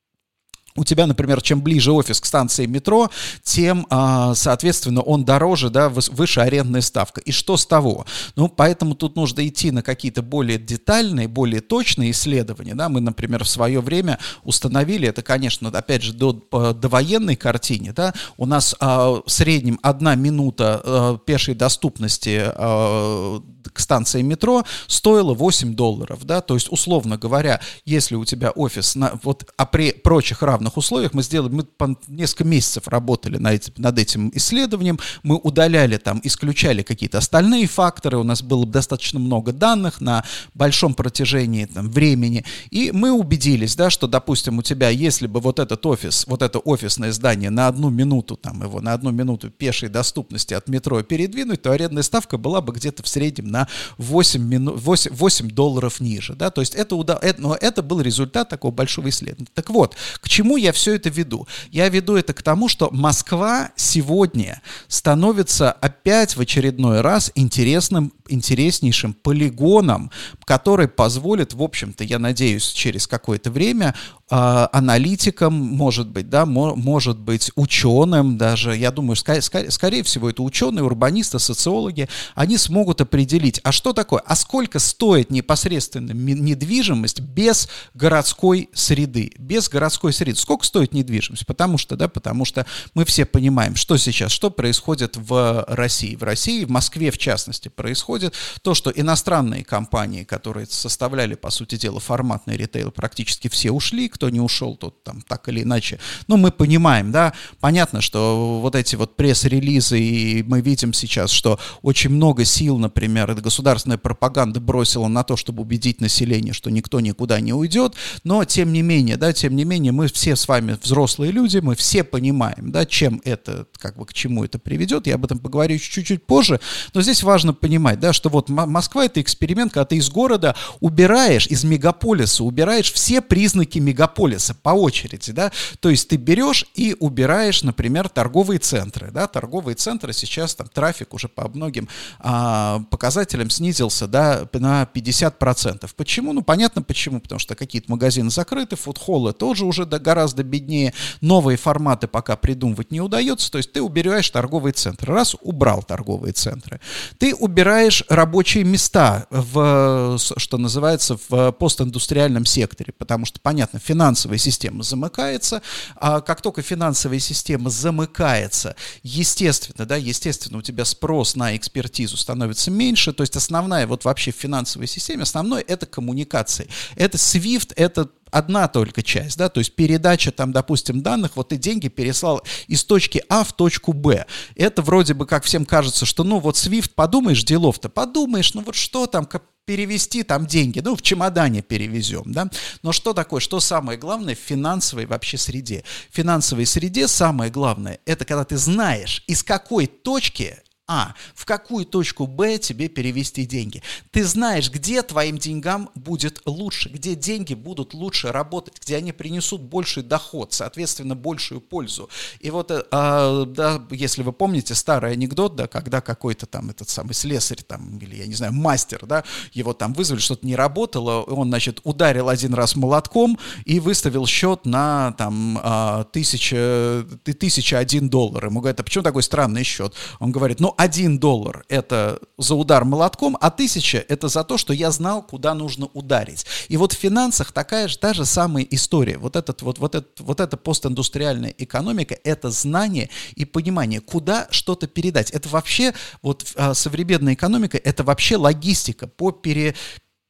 у 0.75 0.83
тебя, 0.83 1.07
например, 1.07 1.41
чем 1.41 1.61
ближе 1.61 1.91
офис 1.91 2.19
к 2.19 2.25
станции 2.25 2.65
метро, 2.65 3.09
тем, 3.43 3.85
а, 3.89 4.33
соответственно, 4.35 5.01
он 5.01 5.25
дороже, 5.25 5.69
да, 5.69 5.89
выше 5.89 6.39
арендная 6.39 6.81
ставка. 6.81 7.21
И 7.21 7.31
что 7.31 7.57
с 7.57 7.65
того? 7.65 8.05
Ну, 8.35 8.47
поэтому 8.47 8.95
тут 8.95 9.15
нужно 9.15 9.47
идти 9.47 9.71
на 9.71 9.83
какие-то 9.83 10.21
более 10.21 10.57
детальные, 10.57 11.27
более 11.27 11.61
точные 11.61 12.11
исследования. 12.11 12.75
Да? 12.75 12.89
Мы, 12.89 13.01
например, 13.01 13.43
в 13.43 13.49
свое 13.49 13.81
время 13.81 14.19
установили, 14.43 15.07
это, 15.07 15.21
конечно, 15.21 15.69
опять 15.69 16.03
же, 16.03 16.13
до, 16.13 16.31
до 16.31 16.87
военной 16.87 17.35
картине, 17.35 17.93
да, 17.93 18.13
у 18.37 18.45
нас 18.45 18.75
а, 18.79 19.21
в 19.25 19.29
среднем 19.29 19.79
одна 19.81 20.15
минута 20.15 20.81
а, 20.83 21.17
пешей 21.17 21.55
доступности 21.55 22.41
а, 22.45 23.41
к 23.71 23.79
станции 23.79 24.21
метро 24.21 24.63
стоила 24.87 25.33
8 25.33 25.75
долларов, 25.75 26.25
да, 26.25 26.41
то 26.41 26.53
есть, 26.53 26.71
условно 26.71 27.17
говоря, 27.17 27.59
если 27.85 28.15
у 28.15 28.25
тебя 28.25 28.51
офис 28.51 28.95
на, 28.95 29.19
вот, 29.23 29.49
а 29.57 29.65
при 29.65 29.91
прочих 29.91 30.41
равных 30.41 30.62
условиях 30.77 31.13
мы 31.13 31.23
сделали, 31.23 31.51
мы 31.51 31.97
несколько 32.07 32.43
месяцев 32.43 32.87
работали 32.87 33.37
на 33.37 33.53
эти, 33.53 33.71
над 33.77 33.99
этим 33.99 34.31
исследованием, 34.33 34.99
мы 35.23 35.37
удаляли 35.37 35.97
там, 35.97 36.19
исключали 36.23 36.81
какие-то 36.81 37.17
остальные 37.17 37.67
факторы, 37.67 38.17
у 38.17 38.23
нас 38.23 38.41
было 38.41 38.65
достаточно 38.65 39.19
много 39.19 39.51
данных 39.51 40.01
на 40.01 40.23
большом 40.53 40.93
протяжении 40.93 41.65
там, 41.65 41.89
времени, 41.89 42.45
и 42.71 42.91
мы 42.91 43.11
убедились, 43.11 43.75
да, 43.75 43.89
что, 43.89 44.07
допустим, 44.07 44.59
у 44.59 44.61
тебя, 44.61 44.89
если 44.89 45.27
бы 45.27 45.39
вот 45.39 45.59
этот 45.59 45.85
офис, 45.85 46.25
вот 46.27 46.41
это 46.41 46.59
офисное 46.59 47.11
здание 47.11 47.49
на 47.49 47.67
одну 47.67 47.89
минуту, 47.89 48.35
там 48.35 48.61
его 48.61 48.81
на 48.81 48.93
одну 48.93 49.11
минуту 49.11 49.49
пешей 49.49 49.89
доступности 49.89 50.53
от 50.53 50.67
метро 50.67 51.01
передвинуть, 51.03 51.61
то 51.61 51.71
арендная 51.71 52.03
ставка 52.03 52.37
была 52.37 52.61
бы 52.61 52.73
где-то 52.73 53.03
в 53.03 53.07
среднем 53.07 53.47
на 53.47 53.67
8, 53.97 54.41
мину, 54.41 54.73
8, 54.75 55.13
8 55.13 55.49
долларов 55.51 55.99
ниже. 55.99 56.33
Да? 56.33 56.49
То 56.49 56.61
есть 56.61 56.75
это, 56.75 56.95
это, 57.21 57.41
но 57.41 57.55
это 57.55 57.81
был 57.81 58.01
результат 58.01 58.49
такого 58.49 58.71
большого 58.71 59.09
исследования. 59.09 59.47
Так 59.53 59.69
вот, 59.69 59.95
к 60.19 60.29
чему 60.29 60.52
я 60.57 60.71
все 60.71 60.95
это 60.95 61.09
веду? 61.09 61.47
Я 61.71 61.89
веду 61.89 62.15
это 62.15 62.33
к 62.33 62.41
тому, 62.41 62.67
что 62.69 62.89
Москва 62.91 63.71
сегодня 63.75 64.61
становится 64.87 65.71
опять 65.71 66.35
в 66.35 66.41
очередной 66.41 67.01
раз 67.01 67.31
интересным, 67.35 68.13
интереснейшим 68.27 69.13
полигоном, 69.13 70.11
который 70.45 70.87
позволит, 70.87 71.53
в 71.53 71.61
общем-то, 71.61 72.03
я 72.03 72.19
надеюсь, 72.19 72.67
через 72.67 73.07
какое-то 73.07 73.51
время 73.51 73.95
э, 74.33 74.67
аналитикам, 74.71 75.53
может 75.53 76.07
быть, 76.09 76.29
да, 76.29 76.45
мо, 76.45 76.75
может 76.75 77.19
быть, 77.19 77.51
ученым 77.55 78.37
даже, 78.37 78.75
я 78.75 78.91
думаю, 78.91 79.15
скорее 79.15 80.03
всего, 80.03 80.29
это 80.29 80.41
ученые, 80.41 80.83
урбанисты, 80.83 81.37
социологи, 81.37 82.09
они 82.33 82.57
смогут 82.57 83.01
определить, 83.01 83.59
а 83.63 83.71
что 83.71 83.93
такое, 83.93 84.21
а 84.25 84.35
сколько 84.35 84.79
стоит 84.79 85.29
непосредственно 85.29 86.11
недвижимость 86.11 87.19
без 87.19 87.69
городской 87.93 88.69
среды, 88.73 89.31
без 89.37 89.69
городской 89.69 90.11
среды, 90.11 90.39
сколько 90.39 90.65
стоит 90.65 90.93
недвижимость, 90.93 91.45
потому 91.45 91.77
что, 91.77 91.95
да, 91.95 92.07
потому 92.07 92.45
что 92.45 92.65
мы 92.95 93.05
все 93.05 93.25
понимаем, 93.25 93.75
что 93.75 93.97
сейчас, 93.97 94.31
что 94.31 94.49
происходит 94.49 95.15
в 95.15 95.65
России, 95.67 96.15
в 96.15 96.23
России, 96.23 96.65
в 96.65 96.71
Москве, 96.71 97.11
в 97.11 97.19
частности, 97.19 97.67
происходит 97.67 98.33
то, 98.63 98.73
что 98.73 98.89
иностранные 98.89 99.63
компании, 99.63 100.23
которые 100.23 100.65
составляли, 100.65 101.35
по 101.35 101.51
сути 101.51 101.75
дела, 101.75 101.99
форматный 101.99 102.57
ритейл, 102.57 102.89
практически 102.91 103.47
все 103.47 103.71
ушли, 103.71 104.09
кто 104.09 104.22
не 104.29 104.39
ушел, 104.39 104.75
тот 104.75 105.03
там 105.03 105.21
так 105.21 105.49
или 105.49 105.63
иначе. 105.63 105.99
Ну, 106.27 106.37
мы 106.37 106.51
понимаем, 106.51 107.11
да, 107.11 107.33
понятно, 107.59 108.01
что 108.01 108.59
вот 108.61 108.75
эти 108.75 108.95
вот 108.95 109.15
пресс-релизы, 109.15 109.99
и 109.99 110.43
мы 110.43 110.61
видим 110.61 110.93
сейчас, 110.93 111.31
что 111.31 111.59
очень 111.81 112.09
много 112.09 112.45
сил, 112.45 112.77
например, 112.77 113.33
государственная 113.35 113.97
пропаганда 113.97 114.59
бросила 114.59 115.07
на 115.07 115.23
то, 115.23 115.35
чтобы 115.35 115.61
убедить 115.61 116.01
население, 116.01 116.53
что 116.53 116.69
никто 116.69 116.99
никуда 116.99 117.39
не 117.39 117.53
уйдет, 117.53 117.95
но 118.23 118.45
тем 118.45 118.73
не 118.73 118.81
менее, 118.81 119.17
да, 119.17 119.33
тем 119.33 119.55
не 119.55 119.65
менее, 119.65 119.91
мы 119.91 120.07
все 120.07 120.35
с 120.35 120.47
вами 120.47 120.77
взрослые 120.81 121.31
люди, 121.31 121.57
мы 121.57 121.75
все 121.75 122.03
понимаем, 122.03 122.71
да, 122.71 122.85
чем 122.85 123.21
это, 123.23 123.67
как 123.77 123.97
бы 123.97 124.05
к 124.05 124.13
чему 124.13 124.43
это 124.43 124.59
приведет, 124.59 125.07
я 125.07 125.15
об 125.15 125.25
этом 125.25 125.39
поговорю 125.39 125.77
чуть-чуть 125.77 126.25
позже, 126.25 126.59
но 126.93 127.01
здесь 127.01 127.23
важно 127.23 127.53
понимать, 127.53 127.99
да, 127.99 128.13
что 128.13 128.29
вот 128.29 128.49
Москва 128.49 129.05
это 129.05 129.21
эксперимент, 129.21 129.73
когда 129.73 129.85
ты 129.85 129.97
из 129.97 130.09
города 130.09 130.55
убираешь, 130.79 131.47
из 131.47 131.63
мегаполиса 131.63 132.43
убираешь 132.43 132.91
все 132.91 133.21
признаки 133.21 133.79
мегаполиса, 133.79 134.02
мегаполиса 134.03 134.53
по 134.53 134.69
очереди, 134.69 135.31
да, 135.31 135.51
то 135.79 135.89
есть 135.89 136.09
ты 136.09 136.17
берешь 136.17 136.65
и 136.75 136.95
убираешь, 136.99 137.63
например, 137.63 138.09
торговые 138.09 138.59
центры, 138.59 139.11
да, 139.11 139.27
торговые 139.27 139.75
центры 139.75 140.13
сейчас 140.13 140.55
там 140.55 140.67
трафик 140.67 141.13
уже 141.13 141.27
по 141.27 141.47
многим 141.47 141.87
а, 142.19 142.81
показателям 142.89 143.49
снизился, 143.49 144.07
да, 144.07 144.47
на 144.53 144.83
50%. 144.83 145.89
Почему? 145.95 146.33
Ну, 146.33 146.41
понятно 146.41 146.81
почему, 146.81 147.19
потому 147.19 147.39
что 147.39 147.55
какие-то 147.55 147.89
магазины 147.91 148.29
закрыты, 148.29 148.75
фудхоллы 148.75 149.33
тоже 149.33 149.65
уже 149.65 149.85
да, 149.85 149.99
гораздо 149.99 150.43
беднее, 150.43 150.93
новые 151.21 151.57
форматы 151.57 152.07
пока 152.07 152.35
придумывать 152.35 152.91
не 152.91 153.01
удается, 153.01 153.51
то 153.51 153.57
есть 153.57 153.71
ты 153.71 153.81
убираешь 153.81 154.29
торговые 154.29 154.73
центры, 154.73 155.13
раз 155.13 155.35
убрал 155.41 155.83
торговые 155.83 156.33
центры, 156.33 156.81
ты 157.17 157.33
убираешь 157.35 158.03
рабочие 158.09 158.63
места 158.63 159.27
в, 159.29 160.17
что 160.17 160.57
называется, 160.57 161.17
в 161.29 161.51
постиндустриальном 161.51 162.45
секторе, 162.45 162.93
потому 162.97 163.25
что, 163.25 163.39
понятно, 163.39 163.79
финансовая 163.93 164.39
система 164.39 164.83
замыкается, 164.83 165.61
а 165.95 166.21
как 166.21 166.41
только 166.41 166.63
финансовая 166.63 167.19
система 167.19 167.69
замыкается, 167.69 168.75
естественно, 169.03 169.85
да, 169.85 169.97
естественно, 169.97 170.57
у 170.57 170.61
тебя 170.63 170.83
спрос 170.83 171.35
на 171.35 171.55
экспертизу 171.55 172.17
становится 172.17 172.71
меньше, 172.71 173.13
то 173.13 173.21
есть 173.21 173.35
основная 173.35 173.85
вот 173.85 174.03
вообще 174.03 174.31
в 174.31 174.35
финансовой 174.35 174.87
системе, 174.87 175.23
основное 175.23 175.61
это 175.61 175.85
коммуникации. 175.85 176.67
Это 176.95 177.17
SWIFT, 177.17 177.73
это 177.75 178.09
одна 178.33 178.67
только 178.67 179.03
часть, 179.03 179.37
да, 179.37 179.47
то 179.47 179.59
есть 179.59 179.75
передача 179.75 180.31
там, 180.31 180.51
допустим, 180.51 181.01
данных, 181.01 181.35
вот 181.35 181.49
ты 181.49 181.57
деньги 181.57 181.87
переслал 181.87 182.41
из 182.67 182.83
точки 182.83 183.23
А 183.29 183.43
в 183.43 183.53
точку 183.53 183.93
Б. 183.93 184.25
Это 184.55 184.81
вроде 184.81 185.13
бы 185.13 185.25
как 185.25 185.43
всем 185.43 185.65
кажется, 185.65 186.05
что 186.05 186.23
ну 186.23 186.39
вот 186.39 186.55
SWIFT, 186.55 186.91
подумаешь, 186.95 187.43
делов-то, 187.43 187.89
подумаешь, 187.89 188.53
ну 188.53 188.61
вот 188.61 188.75
что 188.75 189.05
там, 189.07 189.27
перевести 189.65 190.23
там 190.23 190.45
деньги, 190.45 190.79
ну, 190.79 190.95
в 190.95 191.01
чемодане 191.01 191.61
перевезем, 191.61 192.23
да. 192.25 192.49
Но 192.81 192.91
что 192.91 193.13
такое, 193.13 193.39
что 193.39 193.59
самое 193.59 193.97
главное 193.97 194.35
в 194.35 194.39
финансовой 194.39 195.05
вообще 195.05 195.37
среде? 195.37 195.83
В 196.11 196.15
финансовой 196.15 196.65
среде 196.65 197.07
самое 197.07 197.51
главное, 197.51 197.99
это 198.05 198.25
когда 198.25 198.43
ты 198.43 198.57
знаешь, 198.57 199.23
из 199.27 199.43
какой 199.43 199.87
точки 199.87 200.57
а, 200.85 201.13
в 201.33 201.45
какую 201.45 201.85
точку 201.85 202.27
Б 202.27 202.57
тебе 202.57 202.89
перевести 202.89 203.45
деньги. 203.45 203.81
Ты 204.11 204.25
знаешь, 204.25 204.69
где 204.69 205.01
твоим 205.01 205.37
деньгам 205.37 205.89
будет 205.95 206.41
лучше, 206.45 206.89
где 206.89 207.15
деньги 207.15 207.53
будут 207.53 207.93
лучше 207.93 208.33
работать, 208.33 208.81
где 208.81 208.97
они 208.97 209.13
принесут 209.13 209.61
больший 209.61 210.03
доход, 210.03 210.51
соответственно, 210.51 211.15
большую 211.15 211.61
пользу. 211.61 212.09
И 212.41 212.51
вот, 212.51 212.69
э, 212.69 212.83
а, 212.91 213.45
да, 213.45 213.81
если 213.91 214.23
вы 214.23 214.33
помните 214.33 214.75
старый 214.75 215.13
анекдот, 215.13 215.55
да, 215.55 215.67
когда 215.67 216.01
какой-то 216.01 216.47
там 216.47 216.69
этот 216.69 216.89
самый 216.89 217.13
слесарь 217.13 217.61
там, 217.65 217.97
или, 217.99 218.17
я 218.17 218.27
не 218.27 218.33
знаю, 218.33 218.51
мастер, 218.51 219.05
да, 219.05 219.23
его 219.53 219.73
там 219.73 219.93
вызвали, 219.93 220.19
что-то 220.19 220.45
не 220.45 220.57
работало, 220.57 221.21
он, 221.23 221.47
значит, 221.47 221.79
ударил 221.85 222.27
один 222.27 222.53
раз 222.53 222.75
молотком 222.75 223.39
и 223.63 223.79
выставил 223.79 224.25
счет 224.25 224.65
на 224.65 225.13
там 225.13 225.59
а, 225.63 226.03
тысяча, 226.03 227.05
тысяча 227.23 227.79
один 227.79 228.09
доллар. 228.09 228.47
Ему 228.47 228.59
говорят, 228.59 228.81
а 228.81 228.83
почему 228.83 229.03
такой 229.03 229.23
странный 229.23 229.63
счет? 229.63 229.93
Он 230.19 230.33
говорит, 230.33 230.59
ну, 230.59 230.72
один 230.77 231.19
доллар 231.19 231.63
это 231.69 232.19
за 232.37 232.55
удар 232.55 232.85
молотком, 232.85 233.37
а 233.39 233.51
тысяча 233.51 234.03
это 234.07 234.27
за 234.27 234.43
то, 234.43 234.57
что 234.57 234.73
я 234.73 234.91
знал, 234.91 235.21
куда 235.21 235.53
нужно 235.53 235.87
ударить. 235.93 236.45
И 236.67 236.77
вот 236.77 236.93
в 236.93 236.97
финансах 236.97 237.51
такая 237.51 237.87
же, 237.87 237.97
та 237.97 238.13
же 238.13 238.25
самая 238.25 238.65
история. 238.69 239.17
Вот, 239.17 239.35
этот, 239.35 239.61
вот, 239.61 239.79
вот, 239.79 239.95
этот, 239.95 240.19
вот 240.19 240.39
эта 240.39 240.57
постиндустриальная 240.57 241.53
экономика— 241.57 242.17
это 242.23 242.49
знание 242.49 243.09
и 243.35 243.45
понимание, 243.45 243.99
куда 243.99 244.47
что-то 244.51 244.87
передать. 244.87 245.31
Это 245.31 245.49
вообще, 245.49 245.93
вот 246.21 246.45
а, 246.55 246.73
современная 246.73 247.33
экономика— 247.33 247.77
это 247.83 248.03
вообще 248.03 248.37
логистика 248.37 249.07
по 249.07 249.31
пере, 249.31 249.75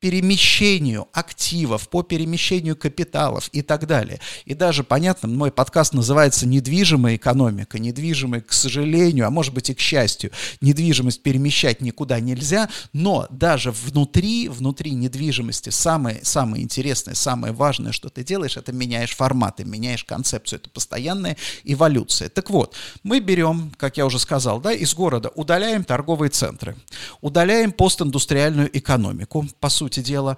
перемещению 0.03 1.07
активов, 1.13 1.87
по 1.87 2.03
перемещению 2.03 2.75
капиталов 2.75 3.47
и 3.53 3.61
так 3.61 3.87
далее. 3.87 4.19
И 4.43 4.53
даже, 4.53 4.83
понятно, 4.83 5.29
мой 5.29 5.49
подкаст 5.49 5.93
называется 5.93 6.45
«Недвижимая 6.45 7.15
экономика». 7.15 7.79
Недвижимая, 7.79 8.41
к 8.41 8.51
сожалению, 8.51 9.27
а 9.27 9.29
может 9.29 9.53
быть 9.53 9.69
и 9.69 9.73
к 9.73 9.79
счастью, 9.79 10.31
недвижимость 10.59 11.23
перемещать 11.23 11.79
никуда 11.79 12.19
нельзя, 12.19 12.67
но 12.91 13.27
даже 13.29 13.71
внутри, 13.71 14.49
внутри 14.49 14.91
недвижимости 14.91 15.69
самое, 15.69 16.19
самое 16.23 16.65
интересное, 16.65 17.15
самое 17.15 17.53
важное, 17.53 17.93
что 17.93 18.09
ты 18.09 18.25
делаешь, 18.25 18.57
это 18.57 18.73
меняешь 18.73 19.15
форматы, 19.15 19.63
меняешь 19.63 20.03
концепцию. 20.03 20.59
Это 20.59 20.69
постоянная 20.69 21.37
эволюция. 21.63 22.27
Так 22.27 22.49
вот, 22.49 22.75
мы 23.03 23.21
берем, 23.21 23.71
как 23.77 23.95
я 23.95 24.05
уже 24.05 24.19
сказал, 24.19 24.59
да, 24.59 24.73
из 24.73 24.93
города 24.93 25.31
удаляем 25.35 25.85
торговые 25.85 26.29
центры, 26.29 26.75
удаляем 27.21 27.71
постиндустриальную 27.71 28.69
экономику, 28.77 29.47
по 29.61 29.69
сути, 29.69 29.92
сути 29.93 30.05
дела, 30.05 30.37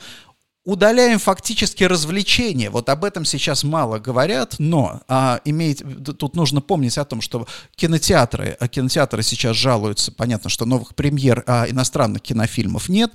удаляем 0.65 1.19
фактически 1.19 1.83
развлечения. 1.83 2.71
Вот 2.71 2.89
об 2.89 3.05
этом 3.05 3.23
сейчас 3.23 3.63
мало 3.63 3.99
говорят, 3.99 4.55
но 4.57 5.01
а, 5.07 5.39
имеет, 5.45 5.83
тут 6.17 6.35
нужно 6.35 6.59
помнить 6.59 6.97
о 6.97 7.05
том, 7.05 7.21
что 7.21 7.47
кинотеатры, 7.75 8.57
а 8.59 8.67
кинотеатры 8.67 9.21
сейчас 9.21 9.55
жалуются, 9.55 10.11
понятно, 10.11 10.49
что 10.49 10.65
новых 10.65 10.95
премьер 10.95 11.43
а, 11.45 11.67
иностранных 11.69 12.23
кинофильмов 12.23 12.89
нет, 12.89 13.13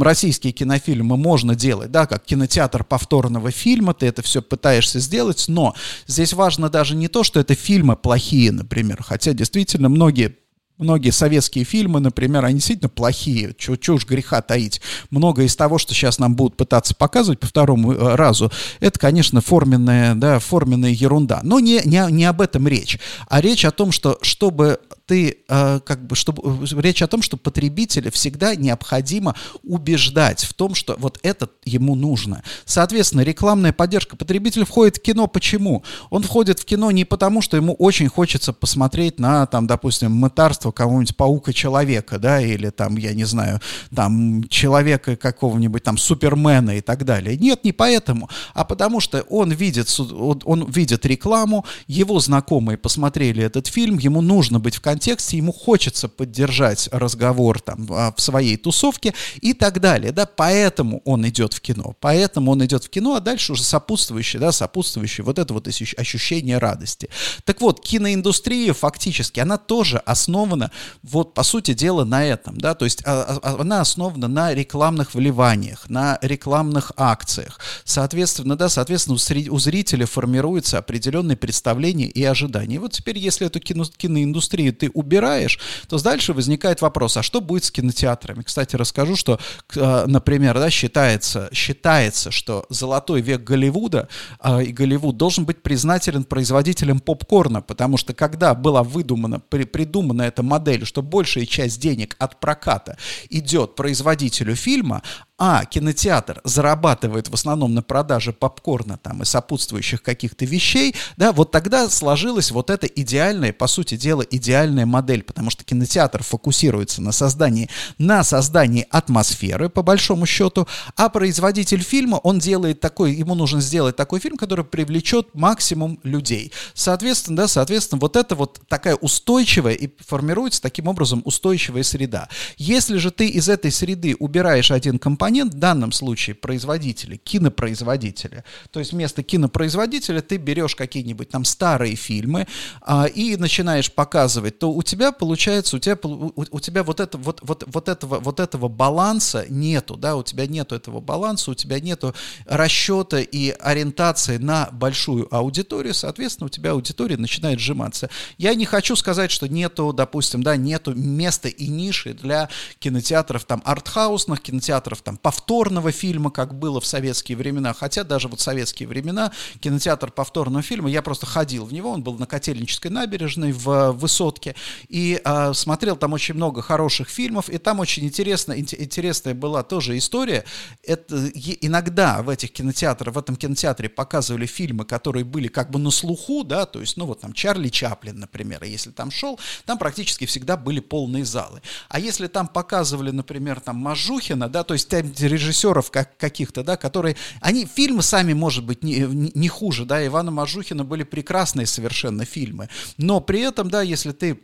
российские 0.00 0.54
кинофильмы 0.54 1.18
можно 1.18 1.54
делать, 1.54 1.90
да, 1.90 2.06
как 2.06 2.24
кинотеатр 2.24 2.82
повторного 2.82 3.50
фильма, 3.50 3.92
ты 3.92 4.06
это 4.06 4.22
все 4.22 4.40
пытаешься 4.40 5.00
сделать, 5.00 5.44
но 5.48 5.74
здесь 6.06 6.32
важно 6.32 6.70
даже 6.70 6.96
не 6.96 7.08
то, 7.08 7.24
что 7.24 7.40
это 7.40 7.54
фильмы 7.54 7.94
плохие, 7.94 8.52
например, 8.52 9.02
хотя 9.02 9.34
действительно 9.34 9.90
многие 9.90 10.34
Многие 10.80 11.10
советские 11.10 11.64
фильмы, 11.64 12.00
например, 12.00 12.44
они 12.44 12.54
действительно 12.54 12.88
плохие, 12.88 13.54
чего 13.58 13.76
уж 13.94 14.06
греха 14.06 14.40
таить. 14.40 14.80
Многое 15.10 15.46
из 15.46 15.54
того, 15.54 15.76
что 15.78 15.94
сейчас 15.94 16.18
нам 16.18 16.34
будут 16.34 16.56
пытаться 16.56 16.94
показывать 16.94 17.38
по 17.38 17.46
второму 17.46 17.92
э, 17.92 18.14
разу, 18.14 18.50
это, 18.80 18.98
конечно, 18.98 19.40
форменная, 19.40 20.14
да, 20.14 20.38
форменная 20.38 20.90
ерунда. 20.90 21.40
Но 21.42 21.60
не, 21.60 21.82
не, 21.84 22.04
не 22.10 22.24
об 22.24 22.40
этом 22.40 22.66
речь, 22.66 22.98
а 23.28 23.40
речь 23.40 23.64
о 23.64 23.70
том, 23.70 23.92
что 23.92 24.18
чтобы 24.22 24.80
ты, 25.10 25.38
э, 25.48 25.80
как 25.84 26.06
бы, 26.06 26.14
чтобы, 26.14 26.64
э, 26.64 26.80
речь 26.80 27.02
о 27.02 27.08
том, 27.08 27.20
что 27.20 27.36
потребителя 27.36 28.12
всегда 28.12 28.54
необходимо 28.54 29.34
убеждать 29.64 30.44
в 30.44 30.54
том, 30.54 30.76
что 30.76 30.94
вот 31.00 31.18
это 31.24 31.48
ему 31.64 31.96
нужно. 31.96 32.44
Соответственно, 32.64 33.22
рекламная 33.22 33.72
поддержка 33.72 34.14
потребителя 34.14 34.64
входит 34.64 34.98
в 34.98 35.02
кино. 35.02 35.26
Почему? 35.26 35.82
Он 36.10 36.22
входит 36.22 36.60
в 36.60 36.64
кино 36.64 36.92
не 36.92 37.04
потому, 37.04 37.42
что 37.42 37.56
ему 37.56 37.74
очень 37.74 38.06
хочется 38.06 38.52
посмотреть 38.52 39.18
на, 39.18 39.46
там, 39.46 39.66
допустим, 39.66 40.12
мытарство 40.12 40.70
кого-нибудь 40.70 41.16
паука-человека, 41.16 42.20
да, 42.20 42.40
или 42.40 42.70
там, 42.70 42.96
я 42.96 43.12
не 43.12 43.24
знаю, 43.24 43.60
там, 43.92 44.44
человека 44.48 45.16
какого-нибудь 45.16 45.82
там 45.82 45.98
супермена 45.98 46.76
и 46.76 46.82
так 46.82 47.04
далее. 47.04 47.36
Нет, 47.36 47.64
не 47.64 47.72
поэтому, 47.72 48.30
а 48.54 48.64
потому 48.64 49.00
что 49.00 49.22
он 49.22 49.50
видит, 49.50 49.92
он, 49.98 50.40
он 50.44 50.70
видит 50.70 51.04
рекламу, 51.04 51.64
его 51.88 52.20
знакомые 52.20 52.78
посмотрели 52.78 53.42
этот 53.42 53.66
фильм, 53.66 53.98
ему 53.98 54.20
нужно 54.20 54.60
быть 54.60 54.76
в 54.76 54.80
контексте 54.80 54.99
контексте 55.00 55.38
ему 55.38 55.50
хочется 55.50 56.08
поддержать 56.08 56.90
разговор 56.92 57.58
там 57.58 57.86
а, 57.88 58.12
в 58.14 58.20
своей 58.20 58.58
тусовке 58.58 59.14
и 59.40 59.54
так 59.54 59.80
далее, 59.80 60.12
да, 60.12 60.26
поэтому 60.26 61.00
он 61.06 61.26
идет 61.26 61.54
в 61.54 61.60
кино, 61.62 61.96
поэтому 62.00 62.52
он 62.52 62.62
идет 62.66 62.84
в 62.84 62.90
кино, 62.90 63.14
а 63.14 63.20
дальше 63.20 63.52
уже 63.52 63.62
сопутствующее, 63.62 64.38
да, 64.38 64.52
сопутствующее 64.52 65.24
вот 65.24 65.38
это 65.38 65.54
вот 65.54 65.66
ощущение 65.66 66.58
радости. 66.58 67.08
Так 67.44 67.62
вот, 67.62 67.80
киноиндустрия 67.80 68.74
фактически, 68.74 69.40
она 69.40 69.56
тоже 69.56 69.96
основана, 70.04 70.70
вот, 71.02 71.32
по 71.32 71.44
сути 71.44 71.72
дела, 71.72 72.04
на 72.04 72.22
этом, 72.22 72.58
да, 72.58 72.74
то 72.74 72.84
есть 72.84 73.02
а, 73.06 73.38
а, 73.42 73.56
она 73.58 73.80
основана 73.80 74.28
на 74.28 74.52
рекламных 74.52 75.14
вливаниях, 75.14 75.88
на 75.88 76.18
рекламных 76.20 76.92
акциях. 76.98 77.58
Соответственно, 77.84 78.54
да, 78.54 78.68
соответственно, 78.68 79.16
у 79.50 79.58
зрителя 79.58 80.04
формируется 80.04 80.76
определенные 80.76 81.38
представления 81.38 82.06
и 82.06 82.22
ожидания. 82.22 82.74
И 82.74 82.78
вот 82.78 82.92
теперь, 82.92 83.16
если 83.16 83.46
эту 83.46 83.60
кино, 83.60 83.84
киноиндустрию 83.96 84.74
ты 84.74 84.89
убираешь, 84.94 85.58
то 85.88 85.98
дальше 85.98 86.32
возникает 86.32 86.80
вопрос, 86.82 87.16
а 87.16 87.22
что 87.22 87.40
будет 87.40 87.64
с 87.64 87.70
кинотеатрами? 87.70 88.42
Кстати, 88.42 88.76
расскажу, 88.76 89.16
что, 89.16 89.38
э, 89.74 90.04
например, 90.06 90.54
да, 90.58 90.70
считается, 90.70 91.48
считается, 91.52 92.30
что 92.30 92.66
золотой 92.68 93.20
век 93.20 93.42
Голливуда 93.42 94.08
э, 94.42 94.64
и 94.64 94.72
Голливуд 94.72 95.16
должен 95.16 95.44
быть 95.44 95.62
признателен 95.62 96.24
производителям 96.24 97.00
попкорна, 97.00 97.62
потому 97.62 97.96
что 97.96 98.14
когда 98.14 98.54
была 98.54 98.82
выдумана, 98.82 99.40
при, 99.40 99.64
придумана 99.64 100.22
эта 100.22 100.42
модель, 100.42 100.84
что 100.84 101.02
большая 101.02 101.46
часть 101.46 101.80
денег 101.80 102.16
от 102.18 102.40
проката 102.40 102.96
идет 103.28 103.74
производителю 103.74 104.54
фильма, 104.54 105.02
а 105.42 105.64
кинотеатр 105.64 106.42
зарабатывает 106.44 107.28
в 107.30 107.34
основном 107.34 107.72
на 107.72 107.82
продаже 107.82 108.34
попкорна 108.34 108.98
там 108.98 109.22
и 109.22 109.24
сопутствующих 109.24 110.02
каких-то 110.02 110.44
вещей, 110.44 110.94
да, 111.16 111.32
вот 111.32 111.50
тогда 111.50 111.88
сложилась 111.88 112.50
вот 112.50 112.68
эта 112.68 112.86
идеальная, 112.86 113.54
по 113.54 113.66
сути 113.66 113.96
дела, 113.96 114.20
идеальная 114.20 114.84
модель, 114.84 115.22
потому 115.22 115.48
что 115.48 115.64
кинотеатр 115.64 116.22
фокусируется 116.22 117.00
на 117.00 117.10
создании, 117.10 117.70
на 117.96 118.22
создании 118.22 118.86
атмосферы, 118.90 119.70
по 119.70 119.82
большому 119.82 120.26
счету, 120.26 120.68
а 120.94 121.08
производитель 121.08 121.82
фильма, 121.82 122.16
он 122.16 122.38
делает 122.38 122.80
такой, 122.80 123.14
ему 123.14 123.34
нужно 123.34 123.62
сделать 123.62 123.96
такой 123.96 124.20
фильм, 124.20 124.36
который 124.36 124.66
привлечет 124.66 125.28
максимум 125.32 125.98
людей. 126.02 126.52
Соответственно, 126.74 127.38
да, 127.38 127.48
соответственно, 127.48 127.98
вот 127.98 128.16
это 128.16 128.34
вот 128.34 128.60
такая 128.68 128.94
устойчивая 128.94 129.72
и 129.72 129.88
формируется 130.06 130.60
таким 130.60 130.86
образом 130.86 131.22
устойчивая 131.24 131.82
среда. 131.82 132.28
Если 132.58 132.98
же 132.98 133.10
ты 133.10 133.26
из 133.26 133.48
этой 133.48 133.72
среды 133.72 134.14
убираешь 134.18 134.70
один 134.70 134.98
компонент, 134.98 135.29
компонент, 135.30 135.54
в 135.54 135.58
данном 135.58 135.92
случае 135.92 136.34
производители, 136.34 137.16
кинопроизводители. 137.16 138.42
То 138.72 138.80
есть 138.80 138.92
вместо 138.92 139.22
кинопроизводителя 139.22 140.20
ты 140.22 140.38
берешь 140.38 140.74
какие-нибудь 140.74 141.28
там 141.28 141.44
старые 141.44 141.94
фильмы 141.94 142.48
а, 142.80 143.06
и 143.06 143.36
начинаешь 143.36 143.92
показывать, 143.92 144.58
то 144.58 144.72
у 144.72 144.82
тебя 144.82 145.12
получается, 145.12 145.76
у 145.76 145.78
тебя, 145.78 145.96
у, 146.02 146.32
у 146.36 146.60
тебя 146.60 146.82
вот, 146.82 146.98
это, 146.98 147.16
вот, 147.16 147.40
вот, 147.42 147.64
вот, 147.66 147.88
этого, 147.88 148.18
вот 148.18 148.40
этого 148.40 148.68
баланса 148.68 149.46
нету, 149.48 149.96
да, 149.96 150.16
у 150.16 150.24
тебя 150.24 150.46
нету 150.46 150.74
этого 150.74 151.00
баланса, 151.00 151.52
у 151.52 151.54
тебя 151.54 151.78
нету 151.78 152.12
расчета 152.46 153.20
и 153.20 153.50
ориентации 153.50 154.38
на 154.38 154.68
большую 154.72 155.32
аудиторию, 155.32 155.94
соответственно, 155.94 156.46
у 156.46 156.50
тебя 156.50 156.72
аудитория 156.72 157.16
начинает 157.16 157.60
сжиматься. 157.60 158.10
Я 158.36 158.54
не 158.54 158.64
хочу 158.64 158.96
сказать, 158.96 159.30
что 159.30 159.48
нету, 159.48 159.92
допустим, 159.92 160.42
да, 160.42 160.56
нету 160.56 160.92
места 160.94 161.48
и 161.48 161.68
ниши 161.68 162.14
для 162.14 162.48
кинотеатров 162.80 163.44
там 163.44 163.62
артхаусных, 163.64 164.40
кинотеатров 164.40 165.02
там 165.02 165.19
повторного 165.22 165.92
фильма, 165.92 166.30
как 166.30 166.58
было 166.58 166.80
в 166.80 166.86
советские 166.86 167.36
времена, 167.36 167.72
хотя 167.72 168.04
даже 168.04 168.28
вот 168.28 168.40
советские 168.40 168.88
времена 168.88 169.32
кинотеатр 169.60 170.10
повторного 170.10 170.62
фильма, 170.62 170.90
я 170.90 171.02
просто 171.02 171.26
ходил 171.26 171.64
в 171.64 171.72
него, 171.72 171.90
он 171.90 172.02
был 172.02 172.18
на 172.18 172.26
Котельнической 172.26 172.90
набережной 172.90 173.52
в 173.52 173.92
Высотке, 173.92 174.54
и 174.88 175.20
э, 175.24 175.52
смотрел 175.54 175.96
там 175.96 176.12
очень 176.12 176.34
много 176.34 176.62
хороших 176.62 177.08
фильмов, 177.08 177.48
и 177.48 177.58
там 177.58 177.80
очень 177.80 178.04
интересно, 178.04 178.58
интересная 178.58 179.34
была 179.34 179.62
тоже 179.62 179.98
история, 179.98 180.44
это 180.82 181.28
иногда 181.60 182.22
в 182.22 182.28
этих 182.28 182.52
кинотеатрах, 182.52 183.14
в 183.14 183.18
этом 183.18 183.36
кинотеатре 183.36 183.88
показывали 183.88 184.46
фильмы, 184.46 184.84
которые 184.84 185.24
были 185.24 185.48
как 185.48 185.70
бы 185.70 185.78
на 185.78 185.90
слуху, 185.90 186.44
да, 186.44 186.66
то 186.66 186.80
есть, 186.80 186.96
ну 186.96 187.06
вот 187.06 187.20
там 187.20 187.32
Чарли 187.32 187.68
Чаплин, 187.68 188.18
например, 188.18 188.64
если 188.64 188.90
там 188.90 189.10
шел, 189.10 189.38
там 189.66 189.78
практически 189.78 190.26
всегда 190.26 190.56
были 190.56 190.80
полные 190.80 191.24
залы. 191.24 191.62
А 191.88 191.98
если 191.98 192.26
там 192.26 192.48
показывали, 192.48 193.10
например, 193.10 193.60
там 193.60 193.76
Мажухина, 193.76 194.48
да, 194.48 194.64
то 194.64 194.74
есть 194.74 194.88
там 194.88 195.09
режиссеров 195.18 195.90
как, 195.90 196.16
каких-то, 196.16 196.62
да, 196.62 196.76
которые, 196.76 197.16
они, 197.40 197.66
фильмы 197.66 198.02
сами, 198.02 198.32
может 198.32 198.64
быть, 198.64 198.84
не, 198.84 199.00
не 199.34 199.48
хуже, 199.48 199.84
да, 199.84 200.04
Ивана 200.06 200.30
Мажухина 200.30 200.84
были 200.84 201.02
прекрасные 201.02 201.66
совершенно 201.66 202.24
фильмы, 202.24 202.68
но 202.98 203.20
при 203.20 203.40
этом, 203.40 203.70
да, 203.70 203.82
если 203.82 204.12
ты 204.12 204.38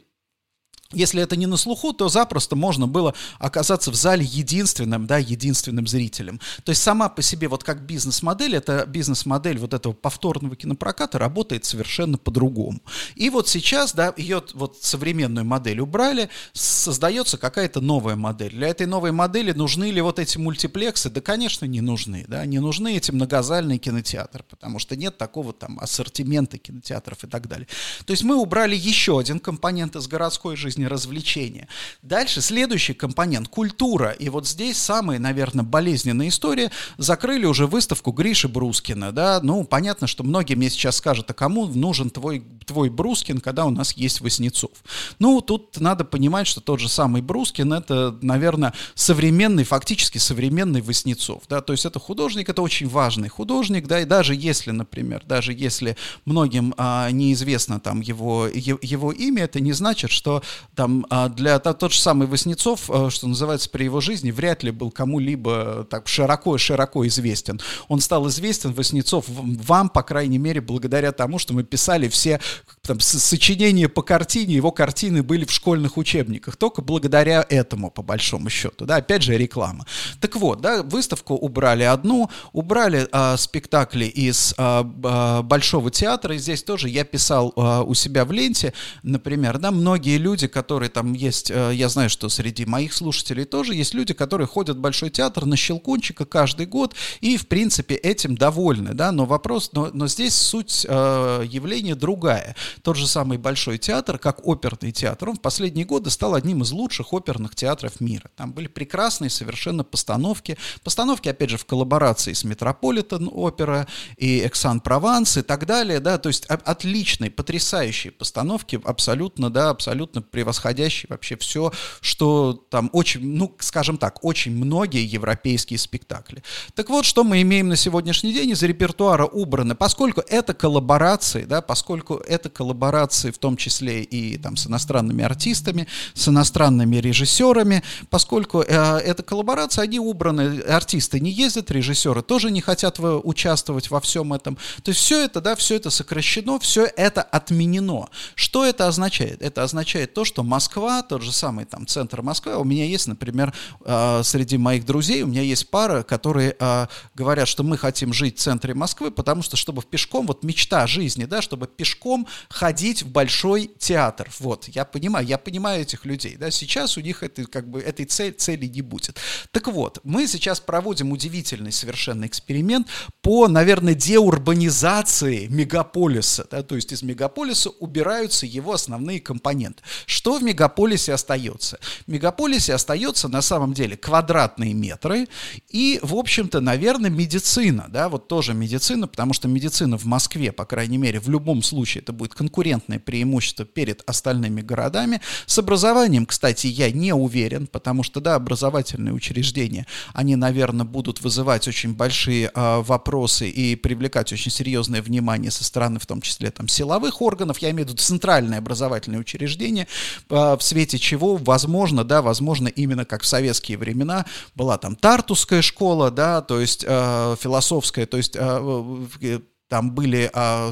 если 0.92 1.22
это 1.22 1.36
не 1.36 1.46
на 1.46 1.56
слуху, 1.56 1.92
то 1.92 2.08
запросто 2.08 2.56
можно 2.56 2.86
было 2.86 3.14
оказаться 3.38 3.90
в 3.90 3.94
зале 3.94 4.24
единственным, 4.24 5.06
да, 5.06 5.18
единственным 5.18 5.86
зрителем. 5.86 6.40
То 6.64 6.70
есть 6.70 6.82
сама 6.82 7.08
по 7.08 7.22
себе, 7.22 7.48
вот 7.48 7.64
как 7.64 7.82
бизнес-модель, 7.82 8.56
это 8.56 8.86
бизнес-модель 8.86 9.58
вот 9.58 9.74
этого 9.74 9.92
повторного 9.92 10.56
кинопроката 10.56 11.18
работает 11.18 11.64
совершенно 11.64 12.18
по-другому. 12.18 12.80
И 13.14 13.30
вот 13.30 13.48
сейчас, 13.48 13.94
да, 13.94 14.12
ее 14.16 14.42
вот 14.54 14.78
современную 14.80 15.44
модель 15.44 15.80
убрали, 15.80 16.28
создается 16.52 17.38
какая-то 17.38 17.80
новая 17.80 18.16
модель. 18.16 18.52
Для 18.52 18.68
этой 18.68 18.86
новой 18.86 19.12
модели 19.12 19.52
нужны 19.52 19.90
ли 19.90 20.00
вот 20.00 20.18
эти 20.18 20.38
мультиплексы? 20.38 21.10
Да, 21.10 21.20
конечно, 21.20 21.64
не 21.64 21.80
нужны, 21.80 22.24
да, 22.28 22.46
не 22.46 22.58
нужны 22.58 22.96
эти 22.96 23.10
многозальные 23.10 23.78
кинотеатры, 23.78 24.44
потому 24.48 24.78
что 24.78 24.96
нет 24.96 25.18
такого 25.18 25.52
там 25.52 25.78
ассортимента 25.80 26.58
кинотеатров 26.58 27.24
и 27.24 27.26
так 27.26 27.48
далее. 27.48 27.66
То 28.04 28.12
есть 28.12 28.22
мы 28.22 28.36
убрали 28.36 28.76
еще 28.76 29.18
один 29.18 29.40
компонент 29.40 29.96
из 29.96 30.06
городской 30.06 30.56
жизни, 30.56 30.75
жизни 30.76 30.84
развлечения. 30.84 31.68
Дальше 32.02 32.40
следующий 32.40 32.94
компонент– 32.94 33.48
культура. 33.50 34.10
И 34.10 34.28
вот 34.28 34.46
здесь 34.46 34.76
самая, 34.76 35.18
наверное, 35.18 35.64
болезненная 35.64 36.28
история. 36.28 36.70
Закрыли 36.98 37.46
уже 37.46 37.66
выставку 37.66 38.12
Гриши 38.12 38.48
Брускина, 38.48 39.12
да, 39.12 39.40
ну, 39.42 39.64
понятно, 39.64 40.06
что 40.06 40.24
многие 40.24 40.54
мне 40.54 40.70
сейчас 40.70 40.96
скажут, 40.96 41.30
а 41.30 41.34
кому 41.34 41.66
нужен 41.66 42.10
твой, 42.10 42.42
твой 42.66 42.90
Брускин, 42.90 43.40
когда 43.40 43.64
у 43.64 43.70
нас 43.70 43.92
есть 43.92 44.20
Васнецов? 44.20 44.70
Ну, 45.18 45.40
тут 45.40 45.80
надо 45.80 46.04
понимать, 46.04 46.46
что 46.46 46.60
тот 46.60 46.80
же 46.80 46.88
самый 46.88 47.22
Брускин– 47.22 47.72
это, 47.74 48.16
наверное, 48.22 48.72
современный, 48.94 49.64
фактически 49.64 50.18
современный 50.18 50.82
Васнецов, 50.82 51.42
да, 51.48 51.60
то 51.60 51.72
есть 51.72 51.86
это 51.86 51.98
художник, 51.98 52.48
это 52.48 52.62
очень 52.62 52.88
важный 52.88 53.28
художник, 53.28 53.86
да, 53.86 54.00
и 54.00 54.04
даже 54.04 54.34
если, 54.34 54.72
например, 54.72 55.22
даже 55.26 55.52
если 55.52 55.96
многим 56.24 56.74
а, 56.76 57.10
неизвестно 57.10 57.80
там 57.80 58.00
его, 58.00 58.46
его 58.46 59.12
имя, 59.12 59.44
это 59.44 59.60
не 59.60 59.72
значит, 59.72 60.10
что 60.10 60.42
там 60.76 61.06
а, 61.10 61.28
для 61.28 61.58
тот 61.58 61.92
же 61.92 61.98
самый 61.98 62.28
Васнецов, 62.28 62.90
э, 62.90 63.08
что 63.10 63.26
называется, 63.26 63.70
при 63.70 63.84
его 63.84 64.00
жизни 64.00 64.30
вряд 64.30 64.62
ли 64.62 64.70
был 64.70 64.90
кому-либо 64.90 65.86
так 65.90 66.06
широко-широко 66.06 67.06
известен. 67.06 67.60
Он 67.88 68.00
стал 68.00 68.28
известен, 68.28 68.72
Васнецов, 68.72 69.24
вам, 69.28 69.88
по 69.88 70.02
крайней 70.02 70.38
мере, 70.38 70.60
благодаря 70.60 71.12
тому, 71.12 71.38
что 71.38 71.54
мы 71.54 71.64
писали 71.64 72.08
все 72.08 72.40
там, 72.82 73.00
сочинения 73.00 73.88
по 73.88 74.02
картине, 74.02 74.54
его 74.54 74.70
картины 74.70 75.22
были 75.22 75.46
в 75.46 75.50
школьных 75.50 75.96
учебниках, 75.96 76.56
только 76.56 76.82
благодаря 76.82 77.44
этому, 77.48 77.90
по 77.90 78.02
большому 78.02 78.50
счету, 78.50 78.84
да, 78.84 78.96
опять 78.96 79.22
же, 79.22 79.36
реклама. 79.36 79.86
Так 80.20 80.36
вот, 80.36 80.60
да, 80.60 80.82
выставку 80.82 81.34
убрали 81.34 81.84
одну, 81.84 82.30
убрали 82.52 83.08
а, 83.12 83.36
спектакли 83.38 84.04
из 84.04 84.54
а, 84.58 84.86
а, 85.04 85.42
Большого 85.42 85.90
театра, 85.90 86.34
и 86.34 86.38
здесь 86.38 86.62
тоже 86.62 86.90
я 86.90 87.04
писал 87.04 87.52
а, 87.56 87.82
у 87.82 87.94
себя 87.94 88.26
в 88.26 88.32
ленте, 88.32 88.74
например, 89.02 89.58
да, 89.58 89.70
многие 89.70 90.18
люди, 90.18 90.46
которые 90.46 90.65
там 90.92 91.12
есть, 91.12 91.50
э, 91.50 91.72
я 91.74 91.88
знаю, 91.88 92.10
что 92.10 92.28
среди 92.28 92.64
моих 92.66 92.92
слушателей 92.92 93.44
тоже 93.44 93.74
есть 93.74 93.94
люди, 93.94 94.14
которые 94.14 94.46
ходят 94.46 94.76
в 94.76 94.80
Большой 94.80 95.10
театр 95.10 95.46
на 95.46 95.56
Щелкунчика 95.56 96.24
каждый 96.24 96.66
год 96.66 96.94
и, 97.20 97.36
в 97.36 97.46
принципе, 97.48 97.94
этим 97.94 98.36
довольны, 98.36 98.94
да, 98.94 99.12
но 99.12 99.26
вопрос, 99.26 99.70
но, 99.72 99.90
но 99.92 100.08
здесь 100.08 100.34
суть 100.34 100.86
э, 100.88 101.44
явления 101.48 101.94
другая. 101.94 102.56
Тот 102.82 102.96
же 102.96 103.06
самый 103.06 103.38
Большой 103.38 103.78
театр, 103.78 104.18
как 104.18 104.46
оперный 104.46 104.92
театр, 104.92 105.30
он 105.30 105.36
в 105.36 105.40
последние 105.40 105.86
годы 105.86 106.10
стал 106.10 106.34
одним 106.34 106.62
из 106.62 106.72
лучших 106.72 107.12
оперных 107.12 107.54
театров 107.54 108.00
мира. 108.00 108.30
Там 108.36 108.52
были 108.52 108.66
прекрасные 108.66 109.30
совершенно 109.30 109.84
постановки, 109.84 110.56
постановки, 110.82 111.28
опять 111.28 111.50
же, 111.50 111.58
в 111.58 111.64
коллаборации 111.64 112.32
с 112.32 112.44
Метрополитен 112.44 113.30
опера 113.32 113.86
и 114.16 114.46
Эксан 114.46 114.80
Прованс 114.80 115.36
и 115.36 115.42
так 115.42 115.66
далее, 115.66 116.00
да, 116.00 116.18
то 116.18 116.28
есть 116.28 116.46
отличные, 116.46 117.30
потрясающие 117.30 118.12
постановки, 118.12 118.80
абсолютно, 118.84 119.50
да, 119.50 119.70
абсолютно 119.70 120.22
превосходящие 120.22 120.55
превосходящий 120.56 121.06
вообще 121.08 121.36
все, 121.36 121.72
что 122.00 122.54
там 122.70 122.90
очень, 122.92 123.20
ну, 123.20 123.54
скажем 123.58 123.98
так, 123.98 124.24
очень 124.24 124.52
многие 124.52 125.04
европейские 125.04 125.78
спектакли. 125.78 126.42
Так 126.74 126.88
вот, 126.88 127.04
что 127.04 127.24
мы 127.24 127.42
имеем 127.42 127.68
на 127.68 127.76
сегодняшний 127.76 128.32
день 128.32 128.50
из 128.50 128.62
репертуара 128.62 129.26
убрано, 129.26 129.76
поскольку 129.76 130.22
это 130.28 130.54
коллаборации, 130.54 131.44
да, 131.44 131.60
поскольку 131.60 132.14
это 132.14 132.48
коллаборации 132.48 133.30
в 133.30 133.38
том 133.38 133.56
числе 133.56 134.02
и 134.02 134.38
там 134.38 134.56
с 134.56 134.66
иностранными 134.66 135.24
артистами, 135.24 135.86
с 136.14 136.28
иностранными 136.28 136.96
режиссерами, 136.96 137.82
поскольку 138.10 138.62
э, 138.62 138.64
это 138.66 139.22
коллаборация, 139.22 139.84
они 139.84 139.98
убраны, 140.00 140.60
артисты 140.60 141.20
не 141.20 141.30
ездят, 141.30 141.70
режиссеры 141.70 142.22
тоже 142.22 142.50
не 142.50 142.60
хотят 142.60 142.98
участвовать 142.98 143.90
во 143.90 144.00
всем 144.00 144.32
этом. 144.32 144.56
То 144.82 144.90
есть 144.90 145.00
все 145.00 145.24
это, 145.24 145.40
да, 145.40 145.54
все 145.54 145.76
это 145.76 145.90
сокращено, 145.90 146.58
все 146.58 146.88
это 146.96 147.22
отменено. 147.22 148.08
Что 148.34 148.64
это 148.64 148.88
означает? 148.88 149.42
Это 149.42 149.62
означает 149.62 150.14
то, 150.14 150.24
что 150.24 150.42
Москва, 150.46 151.02
тот 151.02 151.22
же 151.22 151.32
самый 151.32 151.64
там 151.64 151.86
центр 151.86 152.22
Москвы, 152.22 152.56
у 152.56 152.64
меня 152.64 152.84
есть, 152.84 153.06
например, 153.06 153.52
э, 153.84 154.22
среди 154.24 154.56
моих 154.56 154.86
друзей, 154.86 155.22
у 155.22 155.26
меня 155.26 155.42
есть 155.42 155.68
пара, 155.70 156.02
которые 156.02 156.56
э, 156.58 156.86
говорят, 157.14 157.48
что 157.48 157.62
мы 157.62 157.76
хотим 157.76 158.12
жить 158.12 158.38
в 158.38 158.40
центре 158.40 158.74
Москвы, 158.74 159.10
потому 159.10 159.42
что, 159.42 159.56
чтобы 159.56 159.82
пешком, 159.82 160.26
вот 160.26 160.42
мечта 160.42 160.86
жизни, 160.86 161.24
да, 161.24 161.42
чтобы 161.42 161.66
пешком 161.66 162.26
ходить 162.48 163.02
в 163.02 163.10
большой 163.10 163.70
театр. 163.78 164.30
Вот, 164.38 164.68
я 164.68 164.84
понимаю, 164.84 165.26
я 165.26 165.38
понимаю 165.38 165.82
этих 165.82 166.04
людей, 166.04 166.36
да, 166.36 166.50
сейчас 166.50 166.96
у 166.96 167.00
них 167.00 167.22
это, 167.22 167.44
как 167.46 167.68
бы, 167.68 167.80
этой 167.80 168.06
цель, 168.06 168.34
цели 168.34 168.66
не 168.66 168.82
будет. 168.82 169.18
Так 169.50 169.68
вот, 169.68 170.00
мы 170.04 170.26
сейчас 170.26 170.60
проводим 170.60 171.12
удивительный 171.12 171.72
совершенно 171.72 172.26
эксперимент 172.26 172.86
по, 173.20 173.48
наверное, 173.48 173.94
деурбанизации 173.94 175.46
мегаполиса, 175.46 176.46
да, 176.50 176.62
то 176.62 176.76
есть 176.76 176.92
из 176.92 177.02
мегаполиса 177.02 177.70
убираются 177.70 178.46
его 178.46 178.72
основные 178.72 179.20
компоненты. 179.20 179.82
Что 180.06 180.35
в 180.38 180.42
мегаполисе 180.42 181.14
остается? 181.14 181.78
В 182.06 182.10
мегаполисе 182.10 182.74
остается 182.74 183.28
на 183.28 183.42
самом 183.42 183.74
деле 183.74 183.96
квадратные 183.96 184.74
метры 184.74 185.26
и, 185.68 185.98
в 186.02 186.14
общем-то, 186.14 186.60
наверное, 186.60 187.10
медицина, 187.10 187.86
да, 187.88 188.08
вот 188.08 188.28
тоже 188.28 188.54
медицина, 188.54 189.06
потому 189.08 189.32
что 189.32 189.48
медицина 189.48 189.98
в 189.98 190.04
Москве, 190.04 190.52
по 190.52 190.64
крайней 190.64 190.98
мере, 190.98 191.20
в 191.20 191.28
любом 191.28 191.62
случае 191.62 192.02
это 192.02 192.12
будет 192.12 192.34
конкурентное 192.34 192.98
преимущество 192.98 193.64
перед 193.64 194.02
остальными 194.08 194.60
городами. 194.60 195.20
С 195.46 195.58
образованием, 195.58 196.26
кстати, 196.26 196.66
я 196.66 196.90
не 196.90 197.12
уверен, 197.12 197.66
потому 197.66 198.02
что, 198.02 198.20
да, 198.20 198.34
образовательные 198.34 199.12
учреждения, 199.12 199.86
они, 200.12 200.36
наверное, 200.36 200.86
будут 200.86 201.20
вызывать 201.20 201.68
очень 201.68 201.94
большие 201.94 202.50
э, 202.54 202.82
вопросы 202.82 203.48
и 203.48 203.76
привлекать 203.76 204.32
очень 204.32 204.50
серьезное 204.50 205.02
внимание 205.02 205.50
со 205.50 205.64
стороны, 205.64 205.98
в 205.98 206.06
том 206.06 206.20
числе, 206.20 206.50
там, 206.50 206.68
силовых 206.68 207.22
органов, 207.22 207.58
я 207.58 207.70
имею 207.70 207.86
в 207.86 207.90
виду 207.90 207.98
центральное 207.98 208.58
образовательное 208.58 209.20
учреждение, 209.20 209.86
в 210.28 210.58
свете 210.60 210.98
чего, 210.98 211.36
возможно, 211.36 212.04
да, 212.04 212.22
возможно, 212.22 212.68
именно 212.68 213.04
как 213.04 213.22
в 213.22 213.26
советские 213.26 213.78
времена 213.78 214.26
была 214.54 214.78
там 214.78 214.96
Тартусская 214.96 215.62
школа, 215.62 216.10
да, 216.10 216.42
то 216.42 216.60
есть 216.60 216.84
э, 216.86 217.36
философская, 217.40 218.06
то 218.06 218.16
есть 218.16 218.36
э, 218.36 219.38
там 219.68 219.90
были 219.90 220.30
а, 220.32 220.70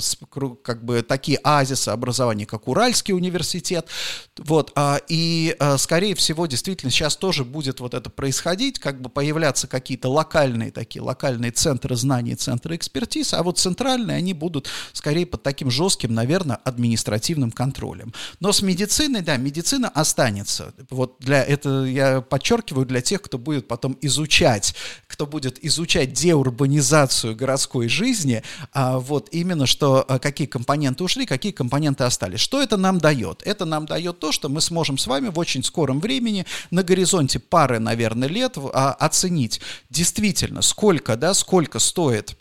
как 0.62 0.84
бы 0.84 1.02
такие 1.02 1.38
оазисы 1.38 1.88
образования, 1.88 2.46
как 2.46 2.68
Уральский 2.68 3.12
университет. 3.12 3.88
Вот, 4.36 4.72
а, 4.76 5.00
и, 5.08 5.56
а, 5.58 5.78
скорее 5.78 6.14
всего, 6.14 6.46
действительно, 6.46 6.92
сейчас 6.92 7.16
тоже 7.16 7.44
будет 7.44 7.80
вот 7.80 7.94
это 7.94 8.08
происходить, 8.08 8.78
как 8.78 9.00
бы 9.00 9.08
появляться 9.08 9.66
какие-то 9.66 10.08
локальные 10.08 10.70
такие, 10.70 11.02
локальные 11.02 11.50
центры 11.50 11.96
знаний, 11.96 12.36
центры 12.36 12.76
экспертиз, 12.76 13.34
а 13.34 13.42
вот 13.42 13.58
центральные, 13.58 14.18
они 14.18 14.32
будут 14.32 14.68
скорее 14.92 15.26
под 15.26 15.42
таким 15.42 15.70
жестким, 15.70 16.14
наверное, 16.14 16.56
административным 16.56 17.50
контролем. 17.50 18.12
Но 18.38 18.52
с 18.52 18.62
медициной, 18.62 19.22
да, 19.22 19.36
медицина 19.36 19.88
останется. 19.88 20.72
Вот 20.90 21.16
для 21.18 21.42
этого 21.42 21.84
я 21.84 22.20
подчеркиваю 22.20 22.86
для 22.86 23.00
тех, 23.00 23.22
кто 23.22 23.38
будет 23.38 23.66
потом 23.66 23.98
изучать, 24.02 24.74
кто 25.08 25.26
будет 25.26 25.64
изучать 25.64 26.12
деурбанизацию 26.12 27.34
городской 27.34 27.88
жизни, 27.88 28.42
а, 28.72 28.83
вот 28.92 29.28
именно 29.32 29.66
что 29.66 30.04
а, 30.06 30.18
какие 30.18 30.46
компоненты 30.46 31.04
ушли, 31.04 31.26
какие 31.26 31.52
компоненты 31.52 32.04
остались. 32.04 32.40
Что 32.40 32.62
это 32.62 32.76
нам 32.76 32.98
дает? 32.98 33.42
Это 33.44 33.64
нам 33.64 33.86
дает 33.86 34.18
то, 34.18 34.32
что 34.32 34.48
мы 34.48 34.60
сможем 34.60 34.98
с 34.98 35.06
вами 35.06 35.28
в 35.28 35.38
очень 35.38 35.62
скором 35.62 36.00
времени 36.00 36.46
на 36.70 36.82
горизонте 36.82 37.38
пары, 37.38 37.78
наверное, 37.78 38.28
лет 38.28 38.56
а, 38.56 38.92
оценить 38.92 39.60
действительно, 39.90 40.62
сколько, 40.62 41.16
да, 41.16 41.34
сколько 41.34 41.78
стоит 41.78 42.36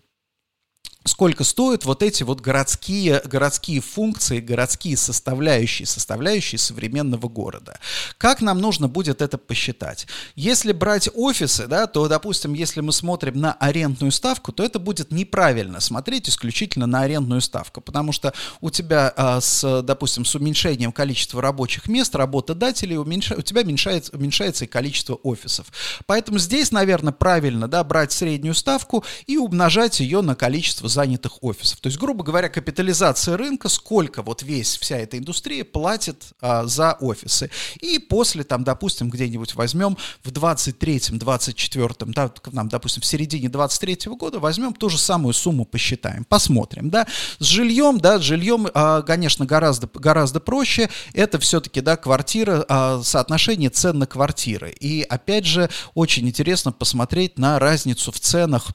сколько 1.03 1.43
стоят 1.43 1.85
вот 1.85 2.03
эти 2.03 2.23
вот 2.23 2.41
городские, 2.41 3.21
городские 3.25 3.81
функции, 3.81 4.39
городские 4.39 4.97
составляющие, 4.97 5.85
составляющие 5.85 6.59
современного 6.59 7.27
города. 7.27 7.79
Как 8.17 8.41
нам 8.41 8.59
нужно 8.59 8.87
будет 8.87 9.21
это 9.21 9.37
посчитать? 9.37 10.07
Если 10.35 10.71
брать 10.71 11.09
офисы, 11.13 11.67
да, 11.67 11.87
то, 11.87 12.07
допустим, 12.07 12.53
если 12.53 12.81
мы 12.81 12.93
смотрим 12.93 13.39
на 13.39 13.53
арендную 13.53 14.11
ставку, 14.11 14.51
то 14.51 14.63
это 14.63 14.79
будет 14.79 15.11
неправильно 15.11 15.79
смотреть 15.79 16.29
исключительно 16.29 16.87
на 16.87 17.01
арендную 17.01 17.41
ставку, 17.41 17.81
потому 17.81 18.11
что 18.11 18.33
у 18.61 18.69
тебя 18.69 19.13
а, 19.15 19.41
с, 19.41 19.81
допустим, 19.81 20.25
с 20.25 20.35
уменьшением 20.35 20.91
количества 20.91 21.41
рабочих 21.41 21.87
мест, 21.87 22.15
работодателей, 22.15 22.97
уменьша, 22.97 23.35
у 23.35 23.41
тебя 23.41 23.61
уменьшается, 23.61 24.15
уменьшается 24.15 24.65
и 24.65 24.67
количество 24.67 25.15
офисов. 25.15 25.67
Поэтому 26.05 26.39
здесь, 26.39 26.71
наверное, 26.71 27.13
правильно, 27.13 27.67
да, 27.67 27.83
брать 27.83 28.11
среднюю 28.11 28.55
ставку 28.55 29.03
и 29.27 29.37
умножать 29.37 29.99
ее 29.99 30.21
на 30.21 30.35
количество 30.35 30.87
занятых 30.93 31.43
офисов. 31.43 31.79
То 31.81 31.87
есть, 31.87 31.99
грубо 31.99 32.23
говоря, 32.23 32.49
капитализация 32.49 33.35
рынка, 33.35 33.67
сколько 33.67 34.21
вот 34.21 34.43
весь, 34.43 34.77
вся 34.77 34.97
эта 34.97 35.17
индустрия 35.17 35.65
платит 35.65 36.33
а, 36.39 36.65
за 36.65 36.93
офисы. 36.93 37.49
И 37.81 37.99
после, 37.99 38.43
там, 38.43 38.63
допустим, 38.63 39.09
где-нибудь 39.09 39.55
возьмем 39.55 39.97
в 40.23 40.31
23-м, 40.31 41.17
24-м, 41.17 42.13
да, 42.13 42.31
нам, 42.51 42.69
допустим, 42.69 43.01
в 43.01 43.05
середине 43.05 43.47
23-го 43.47 44.15
года 44.15 44.39
возьмем 44.39 44.73
ту 44.73 44.89
же 44.89 44.97
самую 44.97 45.33
сумму, 45.33 45.65
посчитаем, 45.65 46.23
посмотрим, 46.23 46.89
да. 46.89 47.07
С 47.39 47.45
жильем, 47.45 47.99
да, 47.99 48.19
с 48.19 48.21
жильем, 48.21 48.67
а, 48.73 49.01
конечно, 49.01 49.45
гораздо, 49.45 49.89
гораздо 49.93 50.39
проще. 50.39 50.89
Это 51.13 51.39
все-таки, 51.39 51.81
да, 51.81 51.97
квартира, 51.97 52.65
а, 52.69 53.01
соотношение 53.03 53.69
цен 53.69 53.99
на 53.99 54.07
квартиры. 54.07 54.71
И, 54.79 55.01
опять 55.01 55.45
же, 55.45 55.69
очень 55.95 56.27
интересно 56.27 56.71
посмотреть 56.71 57.37
на 57.37 57.59
разницу 57.59 58.11
в 58.11 58.19
ценах 58.19 58.71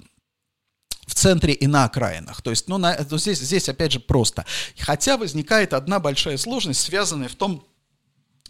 в 1.08 1.14
центре 1.14 1.54
и 1.54 1.66
на 1.66 1.84
окраинах. 1.84 2.42
То 2.42 2.50
есть, 2.50 2.68
ну, 2.68 2.78
на, 2.78 2.96
здесь, 3.02 3.40
здесь 3.40 3.68
опять 3.68 3.92
же 3.92 3.98
просто. 3.98 4.44
Хотя 4.78 5.16
возникает 5.16 5.72
одна 5.72 5.98
большая 5.98 6.36
сложность, 6.36 6.80
связанная 6.80 7.28
в 7.28 7.34
том, 7.34 7.66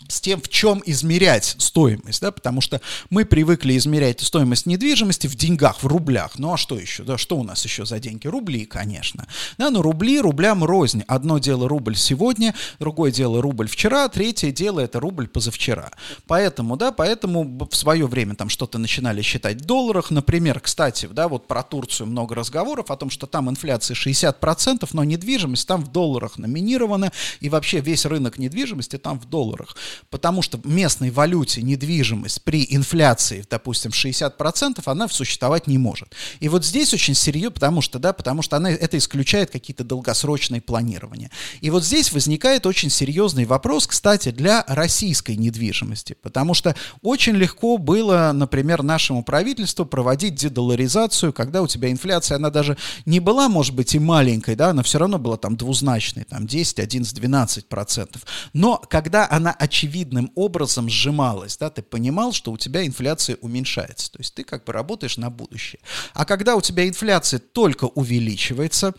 с 0.09 0.21
тем, 0.21 0.41
в 0.41 0.49
чем 0.49 0.83
измерять 0.87 1.57
стоимость, 1.59 2.23
да, 2.23 2.33
потому 2.33 2.61
что 2.61 2.81
мы 3.11 3.25
привыкли 3.25 3.77
измерять 3.77 4.21
стоимость 4.21 4.67
недвижимости 4.67 5.27
в 5.27 5.35
деньгах, 5.35 5.83
в 5.83 5.87
рублях. 5.87 6.39
Ну 6.39 6.55
а 6.55 6.57
что 6.57 6.79
еще, 6.79 7.03
да, 7.03 7.19
что 7.19 7.37
у 7.37 7.45
нас 7.45 7.63
еще 7.65 7.85
за 7.85 7.99
деньги? 7.99 8.27
Рубли, 8.27 8.65
конечно. 8.65 9.27
Да, 9.59 9.71
но 9.71 9.83
рубли 9.83 10.21
рублям 10.21 10.65
рознь. 10.65 11.05
Одно 11.07 11.39
дело 11.39 11.69
рубль 11.69 11.97
сегодня, 11.97 12.55
другое 12.79 13.11
дело 13.11 13.43
рубль 13.43 13.69
вчера, 13.69 14.09
третье 14.09 14.51
дело 14.51 14.81
это 14.81 14.99
рубль 14.99 15.29
позавчера. 15.29 15.93
Поэтому, 16.27 16.77
да, 16.77 16.91
поэтому 16.91 17.69
в 17.71 17.77
свое 17.77 18.07
время 18.07 18.35
там 18.35 18.49
что-то 18.49 18.79
начинали 18.79 19.21
считать 19.21 19.61
в 19.61 19.65
долларах. 19.65 20.11
Например, 20.11 20.61
кстати, 20.61 21.07
да, 21.07 21.29
вот 21.29 21.47
про 21.47 21.63
Турцию 21.63 22.07
много 22.07 22.35
разговоров 22.35 22.91
о 22.91 22.97
том, 22.97 23.11
что 23.11 23.27
там 23.27 23.51
инфляция 23.51 23.95
60%, 23.95 24.89
но 24.93 25.05
недвижимость 25.05 25.67
там 25.69 25.85
в 25.85 25.93
долларах 25.93 26.39
номинирована, 26.39 27.13
и 27.41 27.49
вообще 27.49 27.81
весь 27.81 28.07
рынок 28.07 28.39
недвижимости 28.39 28.97
там 28.97 29.21
в 29.21 29.29
долларах 29.29 29.77
потому 30.11 30.43
что 30.43 30.59
в 30.59 30.67
местной 30.67 31.11
валюте 31.11 31.63
недвижимость 31.63 32.43
при 32.43 32.67
инфляции, 32.69 33.45
допустим, 33.49 33.91
60%, 33.91 34.83
она 34.85 35.09
существовать 35.09 35.67
не 35.67 35.79
может. 35.79 36.15
И 36.41 36.49
вот 36.49 36.65
здесь 36.65 36.95
очень 36.95 37.15
серьезно, 37.15 37.53
потому 37.53 37.81
что, 37.81 37.99
да, 37.99 38.13
потому 38.13 38.43
что 38.43 38.57
она, 38.57 38.71
это 38.71 38.99
исключает 38.99 39.51
какие-то 39.51 39.85
долгосрочные 39.85 40.61
планирования. 40.61 41.31
И 41.61 41.71
вот 41.71 41.85
здесь 41.85 42.13
возникает 42.13 42.67
очень 42.67 42.91
серьезный 42.91 43.45
вопрос, 43.45 43.87
кстати, 43.87 44.31
для 44.31 44.65
российской 44.67 45.37
недвижимости, 45.37 46.17
потому 46.21 46.55
что 46.55 46.75
очень 47.03 47.35
легко 47.35 47.79
было, 47.79 48.33
например, 48.35 48.83
нашему 48.83 49.23
правительству 49.23 49.87
проводить 49.87 50.35
дедоларизацию, 50.35 51.33
когда 51.33 51.63
у 51.63 51.67
тебя 51.67 51.91
инфляция, 51.91 52.37
она 52.37 52.51
даже 52.51 52.77
не 53.07 53.21
была, 53.21 53.49
может 53.49 53.75
быть, 53.75 53.95
и 53.95 53.99
маленькой, 53.99 54.57
да, 54.57 54.71
она 54.71 54.83
все 54.83 54.99
равно 54.99 55.19
была 55.19 55.37
там 55.37 55.57
двузначной, 55.57 56.25
там 56.25 56.47
10, 56.47 56.79
11, 56.79 57.15
12 57.15 57.69
процентов. 57.69 58.23
Но 58.53 58.79
когда 58.79 59.29
она 59.31 59.53
очевидно 59.53 59.78
очевидным 59.79 60.33
образом 60.35 60.89
сжималась, 60.89 61.57
да, 61.57 61.71
ты 61.71 61.83
понимал, 61.83 62.33
что 62.33 62.51
у 62.51 62.59
тебя 62.59 62.85
инфляция 62.85 63.37
уменьшается, 63.41 64.11
то 64.11 64.19
есть 64.19 64.35
ты 64.35 64.43
как 64.43 64.65
бы 64.65 64.73
работаешь 64.73 65.17
на 65.19 65.31
будущее. 65.31 65.81
А 66.15 66.25
когда 66.25 66.57
у 66.57 66.61
тебя 66.61 66.89
инфляция 66.89 67.39
только 67.39 67.85
увеличивается, 67.85 68.93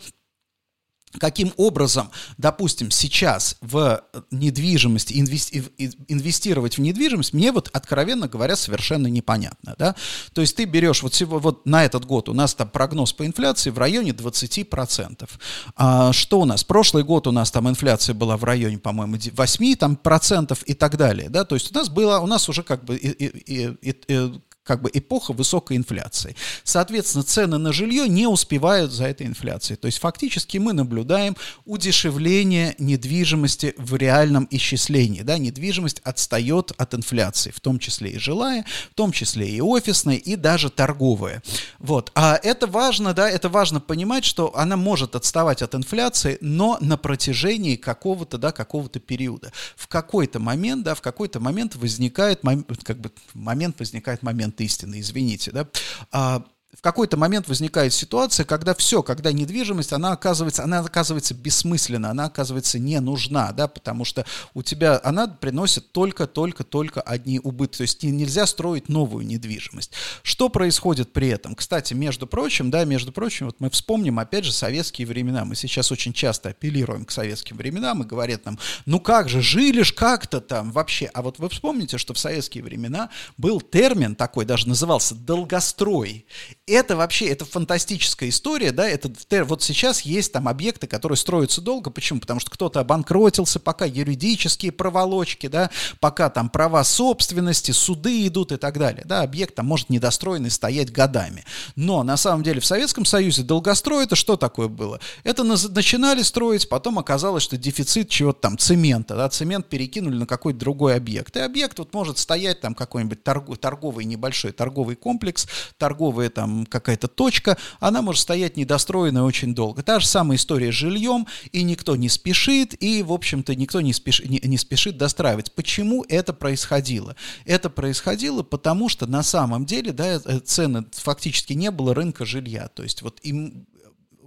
Каким 1.18 1.52
образом, 1.56 2.10
допустим, 2.38 2.92
сейчас 2.92 3.56
в 3.60 4.04
недвижимость, 4.30 5.10
инвестировать 5.12 6.78
в 6.78 6.80
недвижимость, 6.80 7.32
мне 7.32 7.50
вот, 7.50 7.68
откровенно 7.72 8.28
говоря, 8.28 8.54
совершенно 8.54 9.08
непонятно, 9.08 9.74
да. 9.76 9.96
То 10.34 10.40
есть 10.40 10.54
ты 10.54 10.66
берешь 10.66 11.02
вот, 11.02 11.12
всего, 11.14 11.40
вот 11.40 11.66
на 11.66 11.84
этот 11.84 12.04
год 12.04 12.28
у 12.28 12.32
нас 12.32 12.54
там 12.54 12.68
прогноз 12.68 13.12
по 13.12 13.26
инфляции 13.26 13.70
в 13.70 13.78
районе 13.78 14.10
20%. 14.10 15.28
А 15.76 16.12
что 16.12 16.40
у 16.40 16.44
нас? 16.44 16.62
Прошлый 16.62 17.02
год 17.02 17.26
у 17.26 17.32
нас 17.32 17.50
там 17.50 17.68
инфляция 17.68 18.14
была 18.14 18.36
в 18.36 18.44
районе, 18.44 18.78
по-моему, 18.78 19.16
8 19.32 19.76
там, 19.76 19.96
процентов 19.96 20.62
и 20.62 20.74
так 20.74 20.96
далее, 20.96 21.28
да. 21.28 21.44
То 21.44 21.56
есть 21.56 21.74
у 21.74 21.74
нас 21.78 21.88
было, 21.88 22.20
у 22.20 22.26
нас 22.26 22.48
уже 22.48 22.62
как 22.62 22.84
бы 22.84 22.96
и, 22.96 23.08
и, 23.08 23.76
и, 23.80 23.94
и, 24.06 24.32
как 24.70 24.82
бы 24.82 24.90
эпоха 24.94 25.32
высокой 25.32 25.76
инфляции. 25.76 26.36
Соответственно, 26.62 27.24
цены 27.24 27.58
на 27.58 27.72
жилье 27.72 28.06
не 28.08 28.28
успевают 28.28 28.92
за 28.92 29.06
этой 29.06 29.26
инфляцией. 29.26 29.76
То 29.76 29.86
есть 29.86 29.98
фактически 29.98 30.58
мы 30.58 30.72
наблюдаем 30.72 31.36
удешевление 31.64 32.76
недвижимости 32.78 33.74
в 33.76 33.96
реальном 33.96 34.46
исчислении. 34.48 35.22
Да? 35.22 35.38
Недвижимость 35.38 36.00
отстает 36.04 36.70
от 36.76 36.94
инфляции, 36.94 37.50
в 37.50 37.58
том 37.58 37.80
числе 37.80 38.10
и 38.10 38.18
жилая, 38.20 38.64
в 38.92 38.94
том 38.94 39.10
числе 39.10 39.50
и 39.50 39.60
офисная, 39.60 40.14
и 40.14 40.36
даже 40.36 40.70
торговая. 40.70 41.42
Вот. 41.80 42.12
А 42.14 42.38
это 42.40 42.68
важно, 42.68 43.12
да, 43.12 43.28
это 43.28 43.48
важно 43.48 43.80
понимать, 43.80 44.24
что 44.24 44.56
она 44.56 44.76
может 44.76 45.16
отставать 45.16 45.62
от 45.62 45.74
инфляции, 45.74 46.38
но 46.40 46.78
на 46.80 46.96
протяжении 46.96 47.74
какого-то, 47.74 48.38
да, 48.38 48.52
какого-то 48.52 49.00
периода. 49.00 49.50
В 49.74 49.88
какой-то 49.88 50.38
момент, 50.38 50.84
да, 50.84 50.94
в 50.94 51.00
какой-то 51.00 51.40
момент 51.40 51.74
возникает, 51.74 52.42
как 52.84 53.00
бы, 53.00 53.10
момент 53.34 53.80
возникает 53.80 54.22
момент 54.22 54.59
момент 54.60 54.70
истины, 54.70 55.00
извините, 55.00 55.52
да, 55.52 55.66
а, 56.12 56.42
в 56.72 56.82
какой-то 56.82 57.16
момент 57.16 57.48
возникает 57.48 57.92
ситуация, 57.92 58.44
когда 58.44 58.74
все, 58.74 59.02
когда 59.02 59.32
недвижимость, 59.32 59.92
она 59.92 60.12
оказывается, 60.12 60.62
она 60.62 60.78
оказывается 60.78 61.34
бессмысленна, 61.34 62.10
она 62.10 62.26
оказывается 62.26 62.78
не 62.78 63.00
нужна, 63.00 63.50
да, 63.52 63.66
потому 63.66 64.04
что 64.04 64.24
у 64.54 64.62
тебя 64.62 65.00
она 65.02 65.26
приносит 65.26 65.90
только-только-только 65.90 67.00
одни 67.00 67.40
убытки, 67.42 67.78
то 67.78 67.82
есть 67.82 68.02
нельзя 68.04 68.46
строить 68.46 68.88
новую 68.88 69.26
недвижимость. 69.26 69.92
Что 70.22 70.48
происходит 70.48 71.12
при 71.12 71.28
этом? 71.28 71.56
Кстати, 71.56 71.92
между 71.92 72.28
прочим, 72.28 72.70
да, 72.70 72.84
между 72.84 73.10
прочим, 73.10 73.46
вот 73.46 73.56
мы 73.58 73.68
вспомним 73.70 74.20
опять 74.20 74.44
же 74.44 74.52
советские 74.52 75.08
времена, 75.08 75.44
мы 75.44 75.56
сейчас 75.56 75.90
очень 75.90 76.12
часто 76.12 76.50
апеллируем 76.50 77.04
к 77.04 77.10
советским 77.10 77.56
временам 77.56 78.04
и 78.04 78.06
говорят 78.06 78.44
нам, 78.44 78.60
ну 78.86 79.00
как 79.00 79.28
же, 79.28 79.42
жили 79.42 79.82
ж 79.82 79.92
как-то 79.92 80.40
там 80.40 80.70
вообще, 80.70 81.10
а 81.14 81.22
вот 81.22 81.40
вы 81.40 81.48
вспомните, 81.48 81.98
что 81.98 82.14
в 82.14 82.18
советские 82.18 82.62
времена 82.62 83.10
был 83.36 83.60
термин 83.60 84.14
такой, 84.14 84.44
даже 84.44 84.68
назывался 84.68 85.16
долгострой, 85.16 86.26
это 86.66 86.96
вообще, 86.96 87.26
это 87.26 87.44
фантастическая 87.44 88.28
история, 88.28 88.72
да, 88.72 88.88
это 88.88 89.10
вот 89.44 89.62
сейчас 89.62 90.02
есть 90.02 90.32
там 90.32 90.48
объекты, 90.48 90.86
которые 90.86 91.16
строятся 91.16 91.60
долго, 91.60 91.90
почему? 91.90 92.20
Потому 92.20 92.40
что 92.40 92.50
кто-то 92.50 92.80
обанкротился, 92.80 93.58
пока 93.58 93.84
юридические 93.84 94.72
проволочки, 94.72 95.48
да, 95.48 95.70
пока 95.98 96.30
там 96.30 96.48
права 96.48 96.84
собственности, 96.84 97.72
суды 97.72 98.26
идут 98.26 98.52
и 98.52 98.56
так 98.56 98.78
далее, 98.78 99.02
да, 99.04 99.22
объект 99.22 99.54
там 99.54 99.66
может 99.66 99.90
недостроенный 99.90 100.50
стоять 100.50 100.92
годами. 100.92 101.44
Но 101.76 102.02
на 102.02 102.16
самом 102.16 102.42
деле 102.42 102.60
в 102.60 102.66
Советском 102.66 103.04
Союзе 103.04 103.42
долгострой 103.42 104.04
это 104.04 104.14
что 104.14 104.36
такое 104.36 104.68
было? 104.68 105.00
Это 105.24 105.42
начинали 105.42 106.22
строить, 106.22 106.68
потом 106.68 106.98
оказалось, 106.98 107.42
что 107.42 107.56
дефицит 107.56 108.08
чего-то 108.08 108.40
там, 108.40 108.58
цемента, 108.58 109.16
да, 109.16 109.28
цемент 109.28 109.68
перекинули 109.68 110.16
на 110.16 110.26
какой-то 110.26 110.58
другой 110.58 110.94
объект. 110.94 111.36
И 111.36 111.40
объект 111.40 111.78
вот 111.78 111.94
может 111.94 112.18
стоять 112.18 112.60
там 112.60 112.74
какой-нибудь 112.74 113.24
торговый 113.24 114.04
небольшой 114.04 114.52
торговый 114.52 114.96
комплекс, 114.96 115.48
торговые 115.78 116.30
там 116.30 116.49
какая-то 116.68 117.08
точка, 117.08 117.56
она 117.78 118.02
может 118.02 118.22
стоять 118.22 118.56
недостроенная 118.56 119.22
очень 119.22 119.54
долго. 119.54 119.82
Та 119.82 120.00
же 120.00 120.06
самая 120.06 120.36
история 120.36 120.72
с 120.72 120.74
жильем, 120.74 121.26
и 121.52 121.62
никто 121.62 121.96
не 121.96 122.08
спешит, 122.08 122.74
и, 122.82 123.02
в 123.02 123.12
общем-то, 123.12 123.54
никто 123.54 123.80
не, 123.80 123.92
спеш, 123.92 124.22
не, 124.24 124.40
не 124.42 124.58
спешит 124.58 124.96
достраивать. 124.96 125.52
Почему 125.52 126.04
это 126.08 126.32
происходило? 126.32 127.16
Это 127.44 127.70
происходило 127.70 128.42
потому, 128.42 128.88
что 128.88 129.06
на 129.06 129.22
самом 129.22 129.66
деле, 129.66 129.92
да, 129.92 130.20
э, 130.24 130.40
цены 130.40 130.84
фактически 130.92 131.52
не 131.52 131.70
было 131.70 131.94
рынка 131.94 132.24
жилья. 132.24 132.68
То 132.68 132.82
есть 132.82 133.02
вот 133.02 133.18
им 133.22 133.66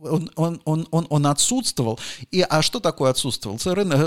он, 0.05 0.29
он, 0.35 0.61
он, 0.65 0.87
он, 0.91 1.07
он 1.09 1.27
отсутствовал. 1.27 1.99
И, 2.31 2.41
а 2.41 2.61
что 2.61 2.79
такое 2.79 3.11
отсутствовал? 3.11 3.59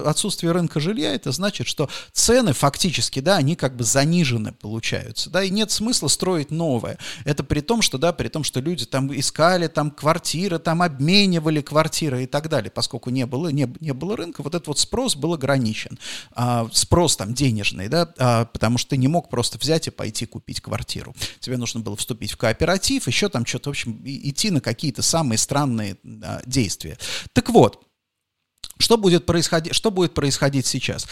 Отсутствие 0.06 0.52
рынка 0.52 0.80
жилья, 0.80 1.14
это 1.14 1.32
значит, 1.32 1.66
что 1.66 1.88
цены 2.12 2.52
фактически, 2.52 3.20
да, 3.20 3.36
они 3.36 3.56
как 3.56 3.76
бы 3.76 3.84
занижены 3.84 4.52
получаются, 4.52 5.30
да, 5.30 5.42
и 5.42 5.50
нет 5.50 5.70
смысла 5.70 6.08
строить 6.08 6.50
новое. 6.50 6.98
Это 7.24 7.44
при 7.44 7.60
том, 7.60 7.82
что, 7.82 7.98
да, 7.98 8.12
при 8.12 8.28
том, 8.28 8.44
что 8.44 8.60
люди 8.60 8.86
там 8.86 9.16
искали 9.18 9.66
там 9.66 9.90
квартиры, 9.90 10.58
там 10.58 10.82
обменивали 10.82 11.60
квартиры 11.60 12.24
и 12.24 12.26
так 12.26 12.48
далее, 12.48 12.70
поскольку 12.70 13.10
не 13.10 13.26
было, 13.26 13.48
не, 13.48 13.72
не 13.80 13.92
было 13.92 14.16
рынка, 14.16 14.42
вот 14.42 14.54
этот 14.54 14.68
вот 14.68 14.78
спрос 14.78 15.16
был 15.16 15.34
ограничен. 15.34 15.98
А, 16.32 16.68
спрос 16.72 17.16
там 17.16 17.34
денежный, 17.34 17.88
да, 17.88 18.12
а, 18.18 18.44
потому 18.46 18.78
что 18.78 18.90
ты 18.90 18.96
не 18.96 19.08
мог 19.08 19.28
просто 19.28 19.58
взять 19.58 19.88
и 19.88 19.90
пойти 19.90 20.26
купить 20.26 20.60
квартиру. 20.60 21.14
Тебе 21.40 21.56
нужно 21.56 21.80
было 21.80 21.96
вступить 21.96 22.32
в 22.32 22.36
кооператив, 22.36 23.06
еще 23.06 23.28
там 23.28 23.46
что-то, 23.46 23.70
в 23.70 23.72
общем, 23.72 24.00
идти 24.04 24.50
на 24.50 24.60
какие-то 24.60 25.02
самые 25.02 25.38
странные 25.38 25.85
а, 26.22 26.40
действия. 26.46 26.96
Так 27.32 27.50
вот, 27.50 27.86
что 28.78 28.96
будет, 28.96 29.24
происходить, 29.24 29.74
что 29.74 29.90
будет 29.90 30.12
происходить 30.14 30.66
сейчас? 30.66 31.06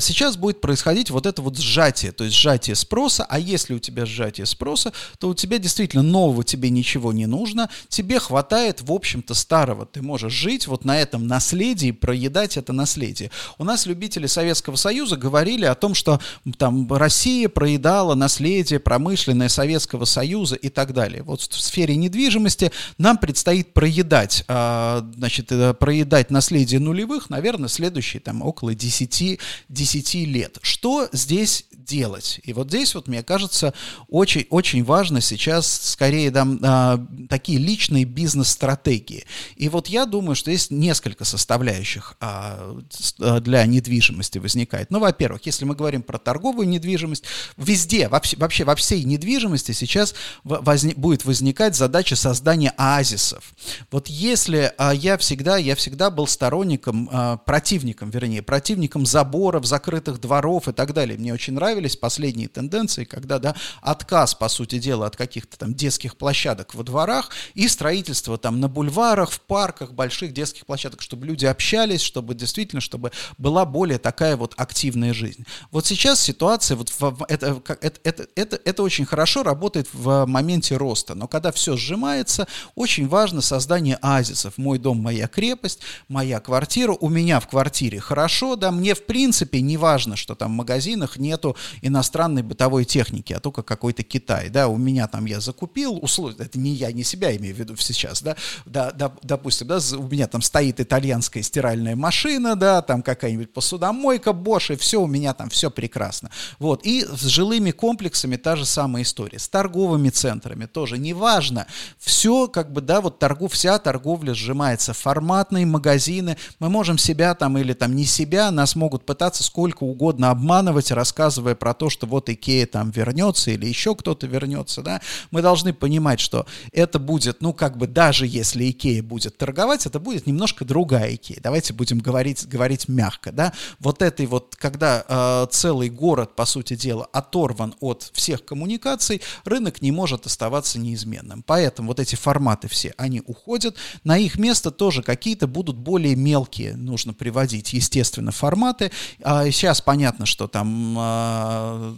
Сейчас 0.00 0.36
будет 0.36 0.60
происходить 0.60 1.10
вот 1.10 1.26
это 1.26 1.42
вот 1.42 1.58
сжатие, 1.58 2.12
то 2.12 2.24
есть 2.24 2.36
сжатие 2.36 2.74
спроса, 2.74 3.26
а 3.28 3.38
если 3.38 3.74
у 3.74 3.78
тебя 3.78 4.06
сжатие 4.06 4.46
спроса, 4.46 4.92
то 5.18 5.28
у 5.28 5.34
тебя 5.34 5.58
действительно 5.58 6.02
нового 6.02 6.44
тебе 6.44 6.70
ничего 6.70 7.12
не 7.12 7.26
нужно, 7.26 7.68
тебе 7.88 8.18
хватает, 8.18 8.80
в 8.82 8.92
общем-то, 8.92 9.34
старого. 9.34 9.84
Ты 9.84 10.02
можешь 10.02 10.32
жить 10.32 10.66
вот 10.66 10.84
на 10.84 10.98
этом 10.98 11.26
наследии, 11.26 11.90
проедать 11.90 12.56
это 12.56 12.72
наследие. 12.72 13.30
У 13.58 13.64
нас 13.64 13.86
любители 13.86 14.26
Советского 14.26 14.76
Союза 14.76 15.16
говорили 15.16 15.66
о 15.66 15.74
том, 15.74 15.94
что 15.94 16.20
там 16.56 16.90
Россия 16.92 17.48
проедала 17.48 18.14
наследие 18.14 18.80
промышленное 18.80 19.48
Советского 19.48 20.06
Союза 20.06 20.56
и 20.56 20.68
так 20.70 20.94
далее. 20.94 21.22
Вот 21.22 21.42
в 21.42 21.60
сфере 21.60 21.96
недвижимости 21.96 22.72
нам 22.98 23.18
предстоит 23.18 23.74
проедать, 23.74 24.44
а, 24.48 25.06
значит, 25.16 25.52
э, 25.52 25.74
проедать 25.74 26.30
наследие 26.30 26.80
нулевых 26.80 27.09
нулевых, 27.10 27.30
наверное, 27.30 27.68
следующие 27.68 28.20
там 28.20 28.42
около 28.42 28.74
10, 28.74 29.40
10 29.68 30.14
лет. 30.26 30.58
Что 30.62 31.08
здесь 31.12 31.66
делать? 31.84 32.40
И 32.44 32.52
вот 32.52 32.68
здесь 32.68 32.94
вот, 32.94 33.08
мне 33.08 33.22
кажется, 33.22 33.74
очень, 34.08 34.46
очень 34.50 34.84
важно 34.84 35.20
сейчас 35.20 35.90
скорее 35.90 36.30
там 36.30 36.58
а, 36.62 37.04
такие 37.28 37.58
личные 37.58 38.04
бизнес-стратегии. 38.04 39.24
И 39.56 39.68
вот 39.68 39.88
я 39.88 40.06
думаю, 40.06 40.34
что 40.34 40.50
есть 40.50 40.70
несколько 40.70 41.24
составляющих 41.24 42.16
а, 42.20 42.76
а, 43.20 43.40
для 43.40 43.66
недвижимости 43.66 44.38
возникает. 44.38 44.90
Ну, 44.90 45.00
во-первых, 45.00 45.44
если 45.46 45.64
мы 45.64 45.74
говорим 45.74 46.02
про 46.02 46.18
торговую 46.18 46.68
недвижимость, 46.68 47.24
везде, 47.56 48.08
вообще, 48.08 48.36
вообще 48.36 48.64
во 48.64 48.74
всей 48.74 49.04
недвижимости 49.04 49.72
сейчас 49.72 50.14
возник, 50.44 50.96
будет 50.96 51.24
возникать 51.24 51.76
задача 51.76 52.16
создания 52.16 52.72
оазисов. 52.76 53.52
Вот 53.90 54.08
если 54.08 54.72
а, 54.78 54.92
я 54.92 55.18
всегда, 55.18 55.56
я 55.56 55.74
всегда 55.76 56.10
был 56.10 56.26
сторонником 56.26 57.08
э, 57.10 57.38
противником, 57.44 58.10
вернее, 58.10 58.42
противником 58.42 59.06
заборов, 59.06 59.66
закрытых 59.66 60.20
дворов 60.20 60.68
и 60.68 60.72
так 60.72 60.92
далее. 60.94 61.18
Мне 61.18 61.34
очень 61.34 61.54
нравились 61.70 61.96
последние 61.96 62.48
тенденции, 62.48 63.04
когда, 63.04 63.38
да, 63.38 63.54
отказ, 63.80 64.34
по 64.34 64.48
сути 64.48 64.80
дела, 64.80 65.06
от 65.06 65.16
каких-то 65.16 65.56
там 65.56 65.72
детских 65.72 66.16
площадок 66.16 66.74
во 66.74 66.82
дворах 66.82 67.30
и 67.54 67.68
строительство 67.68 68.38
там 68.38 68.58
на 68.58 68.68
бульварах, 68.68 69.30
в 69.30 69.40
парках, 69.40 69.92
больших 69.92 70.32
детских 70.32 70.66
площадок, 70.66 71.00
чтобы 71.00 71.26
люди 71.26 71.46
общались, 71.46 72.00
чтобы 72.00 72.34
действительно, 72.34 72.80
чтобы 72.80 73.12
была 73.38 73.64
более 73.64 73.98
такая 73.98 74.36
вот 74.36 74.54
активная 74.56 75.14
жизнь. 75.14 75.46
Вот 75.70 75.86
сейчас 75.86 76.20
ситуация, 76.20 76.76
вот 76.76 76.88
в, 76.88 77.24
это, 77.28 77.62
это, 77.80 78.00
это, 78.02 78.26
это, 78.34 78.60
это 78.64 78.82
очень 78.82 79.04
хорошо 79.04 79.44
работает 79.44 79.86
в 79.92 80.26
моменте 80.26 80.76
роста, 80.76 81.14
но 81.14 81.28
когда 81.28 81.52
все 81.52 81.76
сжимается, 81.76 82.48
очень 82.74 83.06
важно 83.06 83.42
создание 83.42 83.96
оазисов. 84.02 84.58
Мой 84.58 84.78
дом, 84.78 84.98
моя 84.98 85.28
крепость, 85.28 85.80
моя 86.08 86.40
квартира, 86.40 86.96
у 86.98 87.08
меня 87.08 87.38
в 87.38 87.46
квартире 87.46 88.00
хорошо, 88.00 88.56
да, 88.56 88.72
мне 88.72 88.94
в 88.94 89.06
принципе 89.06 89.60
не 89.60 89.76
важно, 89.76 90.16
что 90.16 90.34
там 90.34 90.50
в 90.52 90.56
магазинах 90.56 91.16
нету 91.16 91.56
иностранной 91.82 92.42
бытовой 92.42 92.84
техники, 92.84 93.32
а 93.32 93.40
только 93.40 93.62
какой-то 93.62 94.02
Китай, 94.02 94.48
да, 94.48 94.68
у 94.68 94.76
меня 94.76 95.06
там 95.08 95.24
я 95.26 95.40
закупил 95.40 95.98
услуги, 96.02 96.36
это 96.38 96.58
не 96.58 96.72
я, 96.72 96.92
не 96.92 97.04
себя 97.04 97.36
имею 97.36 97.54
в 97.54 97.58
виду 97.58 97.76
сейчас, 97.76 98.22
да, 98.22 98.36
да, 98.66 98.90
да 98.92 99.12
допустим, 99.22 99.66
да, 99.66 99.78
у 99.96 100.08
меня 100.08 100.26
там 100.26 100.42
стоит 100.42 100.80
итальянская 100.80 101.42
стиральная 101.42 101.96
машина, 101.96 102.56
да, 102.56 102.82
там 102.82 103.02
какая-нибудь 103.02 103.52
посудомойка, 103.52 104.30
Bosch, 104.30 104.74
и 104.74 104.76
все, 104.76 105.00
у 105.00 105.06
меня 105.06 105.34
там 105.34 105.50
все 105.50 105.70
прекрасно. 105.70 106.30
Вот, 106.58 106.84
и 106.84 107.04
с 107.04 107.22
жилыми 107.26 107.70
комплексами 107.70 108.36
та 108.36 108.56
же 108.56 108.66
самая 108.66 109.02
история, 109.02 109.38
с 109.38 109.48
торговыми 109.48 110.10
центрами 110.10 110.66
тоже, 110.66 110.98
неважно, 110.98 111.66
все 111.98 112.48
как 112.48 112.72
бы, 112.72 112.80
да, 112.80 113.00
вот 113.00 113.18
торгу, 113.18 113.48
вся 113.48 113.78
торговля 113.78 114.34
сжимается, 114.34 114.92
форматные 114.92 115.66
магазины, 115.66 116.36
мы 116.58 116.68
можем 116.68 116.98
себя 116.98 117.34
там 117.34 117.58
или 117.58 117.72
там 117.72 117.94
не 117.94 118.04
себя, 118.04 118.50
нас 118.50 118.76
могут 118.76 119.04
пытаться 119.06 119.42
сколько 119.42 119.84
угодно 119.84 120.30
обманывать, 120.30 120.90
рассказывая 120.90 121.49
про 121.54 121.74
то, 121.74 121.90
что 121.90 122.06
вот 122.06 122.28
Икея 122.28 122.66
там 122.66 122.90
вернется 122.90 123.50
или 123.50 123.66
еще 123.66 123.94
кто-то 123.94 124.26
вернется, 124.26 124.82
да, 124.82 125.00
мы 125.30 125.42
должны 125.42 125.72
понимать, 125.72 126.20
что 126.20 126.46
это 126.72 126.98
будет, 126.98 127.40
ну, 127.40 127.52
как 127.52 127.76
бы 127.76 127.86
даже 127.86 128.26
если 128.26 128.70
Икея 128.70 129.02
будет 129.02 129.36
торговать, 129.36 129.86
это 129.86 130.00
будет 130.00 130.26
немножко 130.26 130.64
другая 130.64 131.14
Икея. 131.14 131.40
Давайте 131.42 131.72
будем 131.72 131.98
говорить, 131.98 132.46
говорить 132.46 132.88
мягко, 132.88 133.32
да. 133.32 133.52
Вот 133.78 134.02
этой 134.02 134.26
вот, 134.26 134.56
когда 134.56 135.04
э, 135.08 135.46
целый 135.50 135.90
город, 135.90 136.36
по 136.36 136.44
сути 136.44 136.74
дела, 136.74 137.08
оторван 137.12 137.74
от 137.80 138.10
всех 138.12 138.44
коммуникаций, 138.44 139.22
рынок 139.44 139.82
не 139.82 139.92
может 139.92 140.26
оставаться 140.26 140.78
неизменным. 140.78 141.42
Поэтому 141.46 141.88
вот 141.88 142.00
эти 142.00 142.16
форматы 142.16 142.68
все, 142.68 142.94
они 142.96 143.22
уходят, 143.26 143.76
на 144.04 144.18
их 144.18 144.38
место 144.38 144.70
тоже 144.70 145.02
какие-то 145.02 145.46
будут 145.46 145.76
более 145.76 146.16
мелкие 146.16 146.76
нужно 146.76 147.12
приводить, 147.14 147.72
естественно, 147.72 148.32
форматы. 148.32 148.90
А 149.22 149.44
сейчас 149.50 149.80
понятно, 149.80 150.26
что 150.26 150.48
там 150.48 150.96
а, 150.98 151.39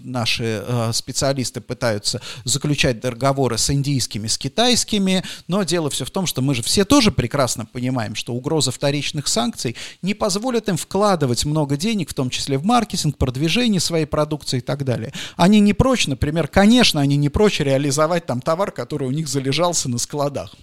наши 0.03 0.63
а, 0.67 0.93
специалисты 0.93 1.61
пытаются 1.61 2.21
заключать 2.45 3.01
договоры 3.01 3.59
с 3.59 3.71
индийскими, 3.71 4.27
с 4.27 4.39
китайскими, 4.39 5.23
но 5.49 5.63
дело 5.63 5.91
все 5.91 6.05
в 6.05 6.11
том, 6.11 6.27
что 6.27 6.43
мы 6.43 6.55
же 6.55 6.63
все 6.63 6.85
тоже 6.85 7.13
прекрасно 7.13 7.67
понимаем, 7.67 8.15
что 8.15 8.35
угроза 8.35 8.71
вторичных 8.71 9.29
санкций 9.29 9.77
не 10.03 10.15
позволит 10.15 10.69
им 10.69 10.77
вкладывать 10.77 11.45
много 11.45 11.77
денег, 11.77 12.11
в 12.11 12.15
том 12.15 12.31
числе 12.31 12.59
в 12.59 12.65
маркетинг, 12.65 13.17
продвижение 13.17 13.81
своей 13.81 14.07
продукции 14.07 14.59
и 14.59 14.61
так 14.63 14.85
далее. 14.85 15.13
Они 15.37 15.61
не 15.61 15.73
прочь, 15.73 16.07
например, 16.07 16.49
конечно, 16.49 17.01
они 17.01 17.17
не 17.17 17.29
прочь 17.29 17.61
реализовать 17.61 18.27
там 18.27 18.41
товар, 18.41 18.73
который 18.73 19.09
у 19.09 19.13
них 19.13 19.29
залежался 19.29 19.89
на 19.89 19.99
складах. 19.99 20.55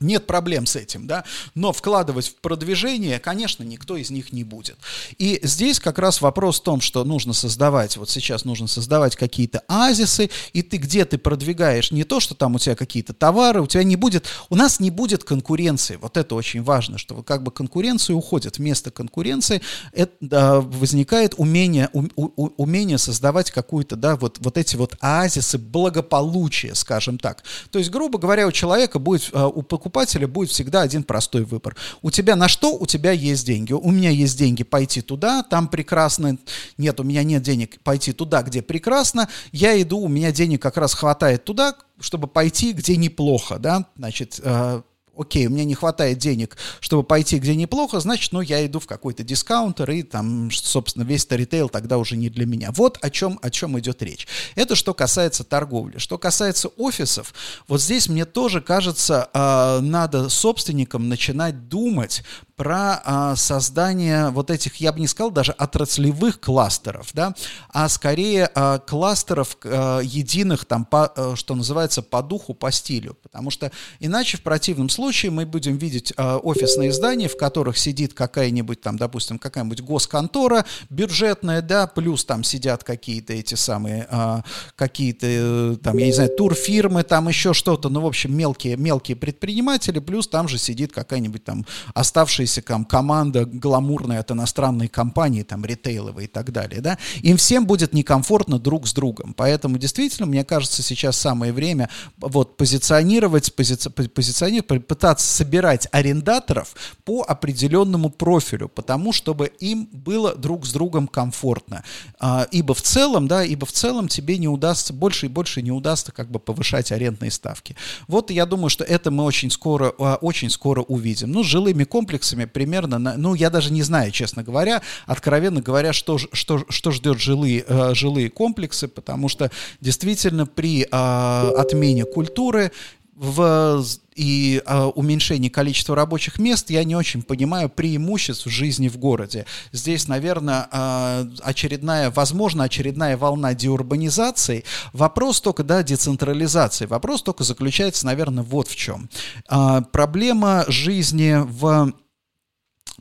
Нет 0.00 0.26
проблем 0.26 0.64
с 0.64 0.76
этим, 0.76 1.06
да, 1.06 1.24
но 1.54 1.74
вкладывать 1.74 2.28
в 2.28 2.36
продвижение, 2.36 3.18
конечно, 3.18 3.62
никто 3.64 3.98
из 3.98 4.10
них 4.10 4.32
не 4.32 4.44
будет. 4.44 4.78
И 5.18 5.38
здесь 5.42 5.78
как 5.78 5.98
раз 5.98 6.22
вопрос 6.22 6.58
в 6.58 6.62
том, 6.62 6.80
что 6.80 7.04
нужно 7.04 7.34
создавать, 7.34 7.98
вот 7.98 8.08
сейчас 8.08 8.46
нужно 8.46 8.66
создавать 8.66 9.14
какие-то 9.14 9.62
азисы, 9.68 10.30
и 10.54 10.62
ты 10.62 10.78
где 10.78 11.04
ты 11.04 11.18
продвигаешь 11.18 11.90
не 11.90 12.04
то, 12.04 12.18
что 12.18 12.34
там 12.34 12.54
у 12.54 12.58
тебя 12.58 12.76
какие-то 12.76 13.12
товары, 13.12 13.60
у 13.60 13.66
тебя 13.66 13.84
не 13.84 13.96
будет, 13.96 14.26
у 14.48 14.56
нас 14.56 14.80
не 14.80 14.90
будет 14.90 15.22
конкуренции, 15.22 15.96
вот 15.96 16.16
это 16.16 16.34
очень 16.34 16.62
важно, 16.62 16.96
что 16.96 17.22
как 17.22 17.42
бы 17.42 17.50
конкуренция 17.50 18.16
уходит, 18.16 18.56
вместо 18.56 18.90
конкуренции 18.90 19.60
это, 19.92 20.60
возникает 20.62 21.34
умение, 21.36 21.90
у, 21.92 22.06
у, 22.16 22.50
умение 22.56 22.96
создавать 22.96 23.50
какую-то, 23.50 23.96
да, 23.96 24.16
вот, 24.16 24.38
вот 24.40 24.56
эти 24.56 24.76
вот 24.76 24.96
оазисы 25.00 25.58
благополучия, 25.58 26.74
скажем 26.74 27.18
так. 27.18 27.42
То 27.70 27.78
есть, 27.78 27.90
грубо 27.90 28.18
говоря, 28.18 28.46
у 28.46 28.52
человека 28.52 28.98
будет, 28.98 29.28
а, 29.34 29.46
у 29.46 29.60
покупателя 29.60 29.89
покупателя 29.90 30.28
будет 30.28 30.50
всегда 30.50 30.82
один 30.82 31.02
простой 31.02 31.44
выбор. 31.44 31.76
У 32.02 32.10
тебя 32.10 32.36
на 32.36 32.48
что? 32.48 32.76
У 32.76 32.86
тебя 32.86 33.10
есть 33.10 33.44
деньги. 33.44 33.72
У 33.72 33.90
меня 33.90 34.10
есть 34.10 34.38
деньги 34.38 34.62
пойти 34.62 35.02
туда, 35.02 35.42
там 35.42 35.68
прекрасно. 35.68 36.38
Нет, 36.78 37.00
у 37.00 37.02
меня 37.02 37.24
нет 37.24 37.42
денег 37.42 37.80
пойти 37.82 38.12
туда, 38.12 38.42
где 38.42 38.62
прекрасно. 38.62 39.28
Я 39.52 39.80
иду, 39.82 39.98
у 39.98 40.08
меня 40.08 40.30
денег 40.30 40.62
как 40.62 40.76
раз 40.76 40.94
хватает 40.94 41.44
туда, 41.44 41.74
чтобы 41.98 42.28
пойти, 42.28 42.72
где 42.72 42.96
неплохо, 42.96 43.58
да, 43.58 43.86
значит, 43.96 44.40
э, 44.42 44.82
окей, 45.20 45.46
у 45.46 45.50
меня 45.50 45.64
не 45.64 45.74
хватает 45.74 46.18
денег, 46.18 46.56
чтобы 46.80 47.02
пойти 47.02 47.38
где 47.38 47.54
неплохо, 47.54 48.00
значит, 48.00 48.32
ну, 48.32 48.40
я 48.40 48.64
иду 48.64 48.80
в 48.80 48.86
какой-то 48.86 49.22
дискаунтер, 49.22 49.90
и 49.90 50.02
там, 50.02 50.50
собственно, 50.50 51.04
весь 51.04 51.24
это 51.24 51.36
ритейл 51.36 51.68
тогда 51.68 51.98
уже 51.98 52.16
не 52.16 52.28
для 52.28 52.46
меня. 52.46 52.70
Вот 52.72 52.98
о 53.02 53.10
чем, 53.10 53.38
о 53.42 53.50
чем 53.50 53.78
идет 53.78 54.02
речь. 54.02 54.26
Это 54.54 54.74
что 54.74 54.94
касается 54.94 55.44
торговли. 55.44 55.98
Что 55.98 56.18
касается 56.18 56.68
офисов, 56.76 57.34
вот 57.68 57.80
здесь 57.80 58.08
мне 58.08 58.24
тоже 58.24 58.60
кажется, 58.60 59.28
э, 59.32 59.80
надо 59.80 60.28
собственникам 60.28 61.08
начинать 61.08 61.68
думать 61.68 62.22
про 62.60 63.00
а, 63.04 63.36
создание 63.36 64.28
вот 64.28 64.50
этих, 64.50 64.76
я 64.76 64.92
бы 64.92 65.00
не 65.00 65.06
сказал, 65.06 65.30
даже 65.30 65.52
отраслевых 65.52 66.40
кластеров, 66.40 67.08
да, 67.14 67.34
а 67.70 67.88
скорее 67.88 68.50
а, 68.54 68.78
кластеров 68.80 69.56
а, 69.64 70.00
единых, 70.00 70.66
там, 70.66 70.84
по, 70.84 71.06
а, 71.06 71.36
что 71.36 71.54
называется, 71.54 72.02
по 72.02 72.22
духу, 72.22 72.52
по 72.52 72.70
стилю. 72.70 73.16
Потому 73.22 73.50
что 73.50 73.72
иначе 73.98 74.36
в 74.36 74.42
противном 74.42 74.90
случае 74.90 75.30
мы 75.30 75.46
будем 75.46 75.78
видеть 75.78 76.12
а, 76.18 76.36
офисные 76.36 76.92
здания, 76.92 77.28
в 77.28 77.38
которых 77.38 77.78
сидит 77.78 78.12
какая-нибудь 78.12 78.82
там, 78.82 78.98
допустим, 78.98 79.38
какая-нибудь 79.38 79.80
госконтора 79.80 80.66
бюджетная, 80.90 81.62
да, 81.62 81.86
плюс 81.86 82.26
там 82.26 82.44
сидят 82.44 82.84
какие-то 82.84 83.32
эти 83.32 83.54
самые, 83.54 84.06
а, 84.10 84.44
какие-то 84.76 85.26
э, 85.26 85.76
там, 85.82 85.96
я 85.96 86.04
не 86.04 86.12
знаю, 86.12 86.36
турфирмы, 86.36 87.04
там 87.04 87.26
еще 87.28 87.54
что-то, 87.54 87.88
ну, 87.88 88.02
в 88.02 88.06
общем, 88.06 88.36
мелкие, 88.36 88.76
мелкие 88.76 89.16
предприниматели, 89.16 89.98
плюс 89.98 90.28
там 90.28 90.46
же 90.46 90.58
сидит 90.58 90.92
какая-нибудь 90.92 91.42
там 91.42 91.64
оставшаяся 91.94 92.49
там 92.58 92.84
команда 92.84 93.44
гламурная 93.44 94.20
от 94.20 94.30
иностранной 94.30 94.88
компании, 94.88 95.42
там, 95.42 95.64
ритейловой 95.64 96.24
и 96.24 96.26
так 96.26 96.52
далее, 96.52 96.80
да, 96.80 96.98
им 97.22 97.36
всем 97.36 97.66
будет 97.66 97.92
некомфортно 97.92 98.58
друг 98.58 98.88
с 98.88 98.92
другом, 98.92 99.34
поэтому 99.34 99.78
действительно, 99.78 100.26
мне 100.26 100.44
кажется, 100.44 100.82
сейчас 100.82 101.16
самое 101.16 101.52
время 101.52 101.88
вот 102.18 102.56
позиционировать, 102.56 103.54
пози, 103.54 103.76
позиционировать, 104.14 104.86
пытаться 104.86 105.26
собирать 105.26 105.88
арендаторов 105.92 106.74
по 107.04 107.22
определенному 107.22 108.10
профилю, 108.10 108.68
потому 108.68 109.12
чтобы 109.12 109.46
им 109.60 109.88
было 109.92 110.34
друг 110.34 110.66
с 110.66 110.72
другом 110.72 111.06
комфортно, 111.06 111.84
а, 112.18 112.46
ибо 112.50 112.74
в 112.74 112.82
целом, 112.82 113.28
да, 113.28 113.44
ибо 113.44 113.66
в 113.66 113.72
целом 113.72 114.08
тебе 114.08 114.38
не 114.38 114.48
удастся, 114.48 114.92
больше 114.92 115.26
и 115.26 115.28
больше 115.28 115.62
не 115.62 115.72
удастся 115.72 116.12
как 116.12 116.30
бы 116.30 116.38
повышать 116.38 116.92
арендные 116.92 117.30
ставки. 117.30 117.76
Вот 118.08 118.30
я 118.30 118.46
думаю, 118.46 118.70
что 118.70 118.84
это 118.84 119.10
мы 119.10 119.24
очень 119.24 119.50
скоро, 119.50 119.92
а, 119.98 120.16
очень 120.20 120.50
скоро 120.50 120.82
увидим. 120.82 121.30
Ну, 121.30 121.44
с 121.44 121.46
жилыми 121.46 121.84
комплексами 121.84 122.39
примерно, 122.46 122.98
ну, 122.98 123.34
я 123.34 123.50
даже 123.50 123.72
не 123.72 123.82
знаю, 123.82 124.10
честно 124.10 124.42
говоря, 124.42 124.82
откровенно 125.06 125.60
говоря, 125.60 125.92
что, 125.92 126.18
что, 126.18 126.64
что 126.68 126.90
ждет 126.90 127.18
жилые, 127.18 127.64
а, 127.68 127.94
жилые 127.94 128.30
комплексы, 128.30 128.88
потому 128.88 129.28
что 129.28 129.50
действительно 129.80 130.46
при 130.46 130.86
а, 130.90 131.52
отмене 131.56 132.04
культуры 132.04 132.72
в 133.20 133.84
и 134.20 134.62
э, 134.64 134.82
уменьшении 134.94 135.50
количества 135.50 135.94
рабочих 135.94 136.38
мест, 136.38 136.70
я 136.70 136.84
не 136.84 136.96
очень 136.96 137.22
понимаю 137.22 137.68
преимуществ 137.68 138.46
жизни 138.46 138.88
в 138.88 138.96
городе. 138.96 139.44
Здесь, 139.72 140.08
наверное, 140.08 140.68
э, 140.70 141.26
очередная, 141.42 142.10
возможно, 142.10 142.64
очередная 142.64 143.18
волна 143.18 143.54
деурбанизации. 143.54 144.64
Вопрос 144.94 145.40
только, 145.40 145.64
да, 145.64 145.82
децентрализации. 145.82 146.86
Вопрос 146.86 147.22
только 147.22 147.44
заключается, 147.44 148.06
наверное, 148.06 148.42
вот 148.42 148.68
в 148.68 148.76
чем. 148.76 149.10
Э, 149.50 149.82
проблема 149.92 150.64
жизни 150.68 151.36
в 151.42 151.92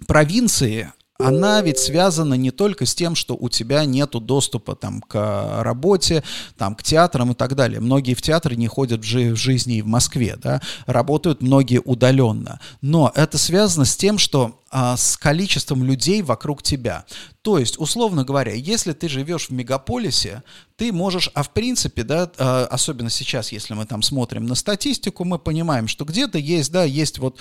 провинции 0.07 0.91
она 1.19 1.61
ведь 1.61 1.79
связана 1.79 2.35
не 2.35 2.49
только 2.49 2.85
с 2.85 2.95
тем, 2.95 3.13
что 3.13 3.35
у 3.35 3.49
тебя 3.49 3.83
нет 3.83 4.11
доступа 4.11 4.75
там, 4.75 5.01
к 5.01 5.61
работе, 5.61 6.23
там, 6.57 6.75
к 6.75 6.81
театрам 6.81 7.31
и 7.31 7.35
так 7.35 7.55
далее. 7.55 7.81
Многие 7.81 8.13
в 8.13 8.21
театры 8.21 8.55
не 8.55 8.67
ходят 8.67 9.01
в, 9.01 9.03
жи- 9.03 9.33
в 9.33 9.35
жизни 9.35 9.77
и 9.77 9.81
в 9.81 9.87
Москве, 9.87 10.37
да, 10.41 10.61
работают 10.85 11.41
многие 11.41 11.81
удаленно. 11.83 12.61
Но 12.81 13.11
это 13.13 13.37
связано 13.37 13.83
с 13.83 13.97
тем, 13.97 14.17
что 14.17 14.61
а, 14.71 14.95
с 14.95 15.17
количеством 15.17 15.83
людей 15.83 16.21
вокруг 16.21 16.63
тебя. 16.63 17.03
То 17.41 17.57
есть, 17.57 17.77
условно 17.79 18.23
говоря, 18.23 18.53
если 18.53 18.93
ты 18.93 19.09
живешь 19.09 19.49
в 19.49 19.51
мегаполисе, 19.51 20.43
ты 20.77 20.93
можешь, 20.93 21.31
а 21.33 21.43
в 21.43 21.49
принципе, 21.49 22.03
да, 22.03 22.31
а, 22.37 22.65
особенно 22.71 23.09
сейчас, 23.09 23.51
если 23.51 23.73
мы 23.73 23.85
там 23.85 24.03
смотрим 24.03 24.45
на 24.45 24.55
статистику, 24.55 25.25
мы 25.25 25.37
понимаем, 25.37 25.89
что 25.89 26.05
где-то 26.05 26.37
есть, 26.37 26.71
да, 26.71 26.85
есть 26.85 27.19
вот 27.19 27.35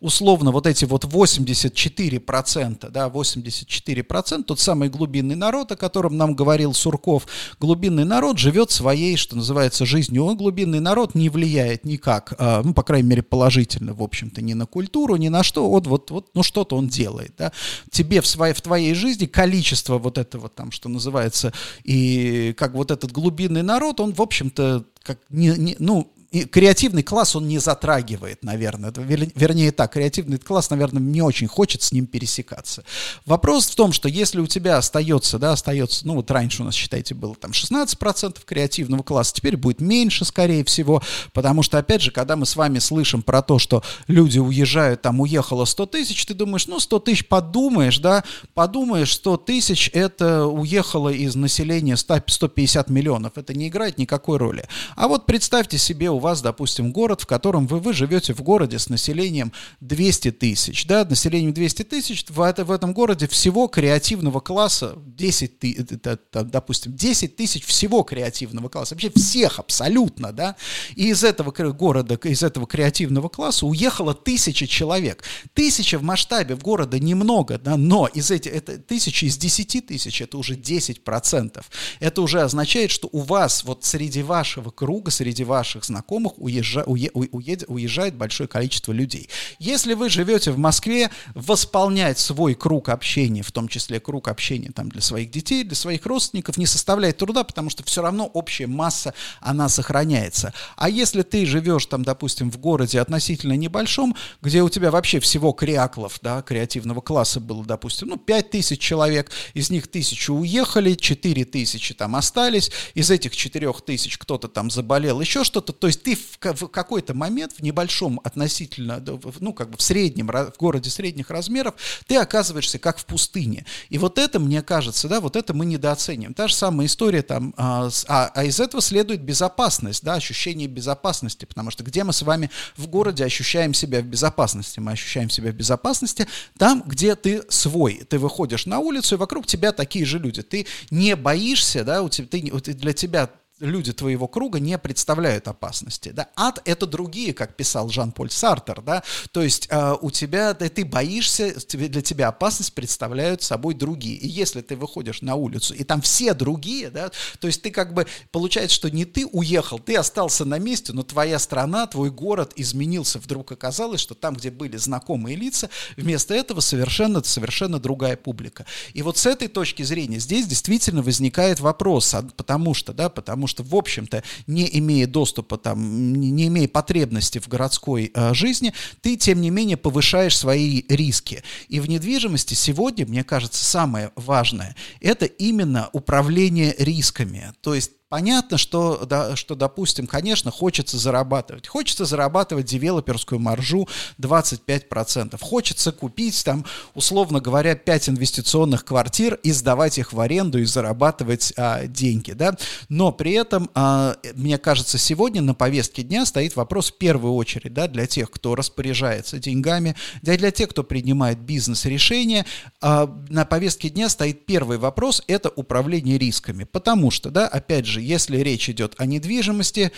условно 0.00 0.50
вот 0.50 0.66
эти 0.66 0.84
вот 0.84 1.04
84%, 1.04 2.90
да, 2.90 3.08
84%, 3.08 4.42
тот 4.44 4.58
самый 4.58 4.88
глубинный 4.88 5.36
народ, 5.36 5.72
о 5.72 5.76
котором 5.76 6.16
нам 6.16 6.34
говорил 6.34 6.72
Сурков, 6.72 7.26
глубинный 7.60 8.04
народ 8.04 8.38
живет 8.38 8.70
своей, 8.70 9.16
что 9.16 9.36
называется, 9.36 9.84
жизнью. 9.84 10.24
Он, 10.24 10.36
глубинный 10.36 10.80
народ, 10.80 11.14
не 11.14 11.28
влияет 11.28 11.84
никак, 11.84 12.34
а, 12.38 12.62
ну, 12.64 12.72
по 12.72 12.82
крайней 12.82 13.08
мере, 13.08 13.22
положительно, 13.22 13.94
в 13.94 14.02
общем-то, 14.02 14.40
ни 14.42 14.54
на 14.54 14.66
культуру, 14.66 15.16
ни 15.16 15.28
на 15.28 15.42
что, 15.42 15.68
вот, 15.68 15.86
вот, 15.86 16.10
вот 16.10 16.28
ну, 16.34 16.42
что-то 16.42 16.76
он 16.76 16.88
делает, 16.88 17.34
да. 17.36 17.52
Тебе 17.90 18.20
в, 18.20 18.26
своей, 18.26 18.54
в 18.54 18.60
твоей 18.62 18.94
жизни 18.94 19.26
количество 19.26 19.98
вот 19.98 20.16
этого 20.18 20.48
там, 20.48 20.70
что 20.72 20.88
называется, 20.88 21.52
и 21.84 22.54
как 22.56 22.72
вот 22.72 22.90
этот 22.90 23.12
глубинный 23.12 23.62
народ, 23.62 24.00
он, 24.00 24.12
в 24.14 24.22
общем-то, 24.22 24.84
как 25.02 25.18
не, 25.28 25.48
не, 25.56 25.76
ну, 25.78 26.10
и 26.30 26.44
креативный 26.44 27.02
класс 27.02 27.34
он 27.34 27.48
не 27.48 27.58
затрагивает, 27.58 28.44
наверное. 28.44 28.92
Вернее 28.94 29.72
так, 29.72 29.92
креативный 29.92 30.38
класс, 30.38 30.70
наверное, 30.70 31.02
не 31.02 31.22
очень 31.22 31.48
хочет 31.48 31.82
с 31.82 31.90
ним 31.90 32.06
пересекаться. 32.06 32.84
Вопрос 33.26 33.66
в 33.66 33.74
том, 33.74 33.92
что 33.92 34.08
если 34.08 34.40
у 34.40 34.46
тебя 34.46 34.76
остается, 34.76 35.40
да, 35.40 35.52
остается, 35.52 36.06
ну 36.06 36.14
вот 36.14 36.30
раньше 36.30 36.62
у 36.62 36.64
нас, 36.64 36.76
считайте, 36.76 37.16
было 37.16 37.34
там 37.34 37.50
16% 37.50 38.38
креативного 38.44 39.02
класса, 39.02 39.34
теперь 39.34 39.56
будет 39.56 39.80
меньше, 39.80 40.24
скорее 40.24 40.64
всего, 40.64 41.02
потому 41.32 41.64
что, 41.64 41.78
опять 41.78 42.02
же, 42.02 42.12
когда 42.12 42.36
мы 42.36 42.46
с 42.46 42.54
вами 42.54 42.78
слышим 42.78 43.22
про 43.22 43.42
то, 43.42 43.58
что 43.58 43.82
люди 44.06 44.38
уезжают, 44.38 45.02
там 45.02 45.18
уехало 45.20 45.64
100 45.64 45.86
тысяч, 45.86 46.24
ты 46.26 46.34
думаешь, 46.34 46.68
ну 46.68 46.78
100 46.78 47.00
тысяч 47.00 47.26
подумаешь, 47.26 47.98
да, 47.98 48.22
подумаешь, 48.54 49.14
100 49.14 49.36
тысяч 49.38 49.90
это 49.92 50.46
уехало 50.46 51.08
из 51.08 51.34
населения 51.34 51.96
100, 51.96 52.22
150 52.28 52.88
миллионов, 52.88 53.32
это 53.34 53.52
не 53.52 53.66
играет 53.66 53.98
никакой 53.98 54.38
роли. 54.38 54.68
А 54.94 55.08
вот 55.08 55.26
представьте 55.26 55.76
себе, 55.76 56.10
у 56.10 56.19
вас, 56.20 56.42
допустим, 56.42 56.92
город, 56.92 57.22
в 57.22 57.26
котором 57.26 57.66
вы, 57.66 57.80
вы 57.80 57.92
живете 57.92 58.34
в 58.34 58.42
городе 58.42 58.78
с 58.78 58.88
населением 58.88 59.52
200 59.80 60.32
тысяч, 60.32 60.86
да, 60.86 61.04
населением 61.04 61.52
200 61.52 61.82
тысяч, 61.84 62.24
в, 62.28 62.40
это, 62.40 62.64
в 62.64 62.70
этом 62.70 62.92
городе 62.92 63.26
всего 63.26 63.66
креативного 63.66 64.40
класса 64.40 64.94
10 64.96 65.58
тысяч, 65.58 65.86
допустим, 66.32 66.94
10 66.94 67.36
тысяч 67.36 67.64
всего 67.64 68.02
креативного 68.02 68.68
класса, 68.68 68.94
вообще 68.94 69.10
всех 69.10 69.58
абсолютно, 69.58 70.32
да, 70.32 70.56
и 70.94 71.08
из 71.08 71.24
этого 71.24 71.50
города, 71.50 72.14
из 72.14 72.42
этого 72.42 72.66
креативного 72.66 73.28
класса 73.28 73.66
уехало 73.66 74.14
тысяча 74.14 74.66
человек. 74.66 75.24
Тысяча 75.54 75.98
в 75.98 76.02
масштабе 76.02 76.54
в 76.54 76.62
города 76.62 76.98
немного, 76.98 77.58
да, 77.58 77.76
но 77.76 78.06
из 78.06 78.30
этих, 78.30 78.52
это 78.54 78.78
тысячи 78.78 79.24
из 79.24 79.36
10 79.36 79.86
тысяч, 79.86 80.20
это 80.20 80.38
уже 80.38 80.54
10%. 80.54 81.64
Это 82.00 82.22
уже 82.22 82.42
означает, 82.42 82.90
что 82.90 83.08
у 83.12 83.20
вас 83.20 83.64
вот 83.64 83.84
среди 83.84 84.22
вашего 84.22 84.70
круга, 84.70 85.10
среди 85.10 85.44
ваших 85.44 85.84
знакомых, 85.84 86.09
знакомых 86.10 86.32
уезжа, 86.38 86.82
уе, 86.86 87.10
уед, 87.14 87.64
уезжает 87.68 88.16
большое 88.16 88.48
количество 88.48 88.92
людей. 88.92 89.28
Если 89.60 89.94
вы 89.94 90.10
живете 90.10 90.50
в 90.50 90.58
Москве, 90.58 91.10
восполнять 91.34 92.18
свой 92.18 92.54
круг 92.54 92.88
общения, 92.88 93.42
в 93.42 93.52
том 93.52 93.68
числе 93.68 94.00
круг 94.00 94.26
общения 94.28 94.72
там, 94.74 94.88
для 94.88 95.00
своих 95.00 95.30
детей, 95.30 95.62
для 95.62 95.76
своих 95.76 96.04
родственников, 96.06 96.56
не 96.56 96.66
составляет 96.66 97.18
труда, 97.18 97.44
потому 97.44 97.70
что 97.70 97.84
все 97.84 98.02
равно 98.02 98.26
общая 98.26 98.66
масса, 98.66 99.14
она 99.40 99.68
сохраняется. 99.68 100.52
А 100.76 100.88
если 100.88 101.22
ты 101.22 101.46
живешь 101.46 101.86
там, 101.86 102.02
допустим, 102.02 102.50
в 102.50 102.58
городе 102.58 103.00
относительно 103.00 103.56
небольшом, 103.56 104.16
где 104.42 104.62
у 104.62 104.68
тебя 104.68 104.90
вообще 104.90 105.20
всего 105.20 105.52
креаклов, 105.52 106.18
да, 106.22 106.42
креативного 106.42 107.00
класса 107.00 107.38
было, 107.38 107.64
допустим, 107.64 108.08
ну, 108.08 108.16
5 108.16 108.50
тысяч 108.50 108.80
человек, 108.80 109.30
из 109.54 109.70
них 109.70 109.86
тысячу 109.86 110.34
уехали, 110.34 110.94
4 110.94 111.44
тысячи 111.44 111.94
там 111.94 112.16
остались, 112.16 112.72
из 112.94 113.10
этих 113.10 113.36
4 113.36 113.72
тысяч 113.86 114.18
кто-то 114.18 114.48
там 114.48 114.70
заболел, 114.70 115.20
еще 115.20 115.44
что-то, 115.44 115.72
то 115.72 115.86
есть 115.86 115.99
есть 116.08 116.38
ты 116.40 116.54
в, 116.54 116.68
какой-то 116.68 117.14
момент 117.14 117.52
в 117.52 117.62
небольшом 117.62 118.20
относительно, 118.24 119.02
ну, 119.40 119.52
как 119.52 119.70
бы 119.70 119.76
в 119.76 119.82
среднем, 119.82 120.28
в 120.28 120.52
городе 120.58 120.90
средних 120.90 121.30
размеров, 121.30 121.74
ты 122.06 122.16
оказываешься 122.16 122.78
как 122.78 122.98
в 122.98 123.06
пустыне. 123.06 123.64
И 123.88 123.98
вот 123.98 124.18
это, 124.18 124.38
мне 124.38 124.62
кажется, 124.62 125.08
да, 125.08 125.20
вот 125.20 125.36
это 125.36 125.54
мы 125.54 125.66
недооценим. 125.66 126.34
Та 126.34 126.48
же 126.48 126.54
самая 126.54 126.86
история 126.86 127.22
там, 127.22 127.54
а, 127.56 127.88
а, 128.08 128.30
а 128.34 128.44
из 128.44 128.60
этого 128.60 128.82
следует 128.82 129.22
безопасность, 129.22 130.04
да, 130.04 130.14
ощущение 130.14 130.68
безопасности, 130.68 131.44
потому 131.44 131.70
что 131.70 131.84
где 131.84 132.04
мы 132.04 132.12
с 132.12 132.22
вами 132.22 132.50
в 132.76 132.86
городе 132.86 133.24
ощущаем 133.24 133.74
себя 133.74 134.00
в 134.00 134.06
безопасности? 134.06 134.80
Мы 134.80 134.92
ощущаем 134.92 135.30
себя 135.30 135.52
в 135.52 135.54
безопасности 135.54 136.26
там, 136.58 136.82
где 136.86 137.14
ты 137.14 137.42
свой. 137.48 138.02
Ты 138.08 138.18
выходишь 138.18 138.66
на 138.66 138.78
улицу, 138.78 139.14
и 139.14 139.18
вокруг 139.18 139.46
тебя 139.46 139.72
такие 139.72 140.04
же 140.04 140.18
люди. 140.18 140.42
Ты 140.42 140.66
не 140.90 141.16
боишься, 141.16 141.84
да, 141.84 142.02
у 142.02 142.08
тебя, 142.08 142.26
ты, 142.28 142.74
для 142.74 142.92
тебя 142.92 143.30
люди 143.60 143.92
твоего 143.92 144.26
круга 144.26 144.58
не 144.58 144.76
представляют 144.78 145.48
опасности. 145.48 146.10
Да? 146.10 146.28
Ад— 146.36 146.60
это 146.64 146.86
другие, 146.86 147.32
как 147.32 147.56
писал 147.56 147.88
Жан-Поль 147.88 148.30
Сартер. 148.30 148.82
Да? 148.82 149.02
То 149.32 149.42
есть 149.42 149.68
э, 149.70 149.94
у 150.00 150.10
тебя, 150.10 150.54
да, 150.54 150.68
ты 150.68 150.84
боишься, 150.84 151.54
для 151.72 152.02
тебя 152.02 152.28
опасность 152.28 152.74
представляют 152.74 153.42
собой 153.42 153.74
другие. 153.74 154.16
И 154.16 154.28
если 154.28 154.60
ты 154.60 154.76
выходишь 154.76 155.22
на 155.22 155.34
улицу, 155.34 155.74
и 155.74 155.84
там 155.84 156.00
все 156.00 156.34
другие, 156.34 156.90
да, 156.90 157.10
то 157.38 157.46
есть 157.46 157.62
ты 157.62 157.70
как 157.70 157.94
бы, 157.94 158.06
получается, 158.30 158.74
что 158.74 158.90
не 158.90 159.04
ты 159.04 159.26
уехал, 159.26 159.78
ты 159.78 159.96
остался 159.96 160.44
на 160.44 160.58
месте, 160.58 160.92
но 160.92 161.02
твоя 161.02 161.38
страна, 161.38 161.86
твой 161.86 162.10
город 162.10 162.52
изменился. 162.56 163.18
Вдруг 163.18 163.52
оказалось, 163.52 164.00
что 164.00 164.14
там, 164.14 164.34
где 164.34 164.50
были 164.50 164.76
знакомые 164.76 165.36
лица, 165.36 165.68
вместо 165.96 166.34
этого 166.34 166.60
совершенно, 166.60 167.22
совершенно 167.22 167.78
другая 167.78 168.16
публика. 168.16 168.66
И 168.94 169.02
вот 169.02 169.18
с 169.18 169.26
этой 169.26 169.48
точки 169.48 169.82
зрения 169.82 170.18
здесь 170.18 170.46
действительно 170.46 171.02
возникает 171.02 171.60
вопрос, 171.60 172.14
а, 172.14 172.22
потому 172.36 172.74
что, 172.74 172.92
да, 172.92 173.08
потому 173.08 173.46
что, 173.50 173.62
в 173.62 173.74
общем-то, 173.74 174.22
не 174.46 174.68
имея 174.78 175.06
доступа, 175.06 175.58
там, 175.58 176.14
не 176.14 176.46
имея 176.46 176.68
потребности 176.68 177.38
в 177.38 177.48
городской 177.48 178.10
э, 178.14 178.34
жизни, 178.34 178.72
ты, 179.02 179.16
тем 179.16 179.40
не 179.40 179.50
менее, 179.50 179.76
повышаешь 179.76 180.36
свои 180.36 180.84
риски. 180.88 181.42
И 181.68 181.80
в 181.80 181.88
недвижимости 181.88 182.54
сегодня, 182.54 183.06
мне 183.06 183.24
кажется, 183.24 183.64
самое 183.64 184.12
важное– 184.16 184.76
это 185.00 185.26
именно 185.26 185.90
управление 185.92 186.74
рисками. 186.78 187.52
То 187.60 187.74
есть 187.74 187.92
Понятно, 188.10 188.58
что, 188.58 189.06
да, 189.06 189.36
что, 189.36 189.54
допустим, 189.54 190.08
конечно, 190.08 190.50
хочется 190.50 190.98
зарабатывать. 190.98 191.68
Хочется 191.68 192.04
зарабатывать 192.04 192.66
девелоперскую 192.66 193.38
маржу 193.38 193.88
25%. 194.18 195.38
Хочется 195.40 195.92
купить 195.92 196.44
там, 196.44 196.66
условно 196.94 197.40
говоря, 197.40 197.76
5 197.76 198.08
инвестиционных 198.08 198.84
квартир 198.84 199.38
и 199.44 199.52
сдавать 199.52 199.98
их 199.98 200.12
в 200.12 200.18
аренду 200.18 200.58
и 200.58 200.64
зарабатывать 200.64 201.52
а, 201.56 201.86
деньги. 201.86 202.32
Да? 202.32 202.56
Но 202.88 203.12
при 203.12 203.30
этом, 203.30 203.70
а, 203.74 204.16
мне 204.34 204.58
кажется, 204.58 204.98
сегодня 204.98 205.40
на 205.40 205.54
повестке 205.54 206.02
дня 206.02 206.26
стоит 206.26 206.56
вопрос 206.56 206.90
в 206.90 206.98
первую 206.98 207.34
очередь 207.34 207.74
да, 207.74 207.86
для 207.86 208.08
тех, 208.08 208.28
кто 208.32 208.56
распоряжается 208.56 209.38
деньгами, 209.38 209.94
да, 210.22 210.36
для 210.36 210.50
тех, 210.50 210.70
кто 210.70 210.82
принимает 210.82 211.38
бизнес-решения. 211.38 212.44
А, 212.80 213.06
на 213.28 213.44
повестке 213.44 213.88
дня 213.88 214.08
стоит 214.08 214.46
первый 214.46 214.78
вопрос– 214.78 215.22
это 215.28 215.48
управление 215.50 216.18
рисками. 216.18 216.64
Потому 216.64 217.12
что, 217.12 217.30
да, 217.30 217.46
опять 217.46 217.86
же, 217.86 217.99
если 218.00 218.38
речь 218.38 218.68
идет 218.68 218.94
о 218.98 219.06
недвижимости, 219.06 219.92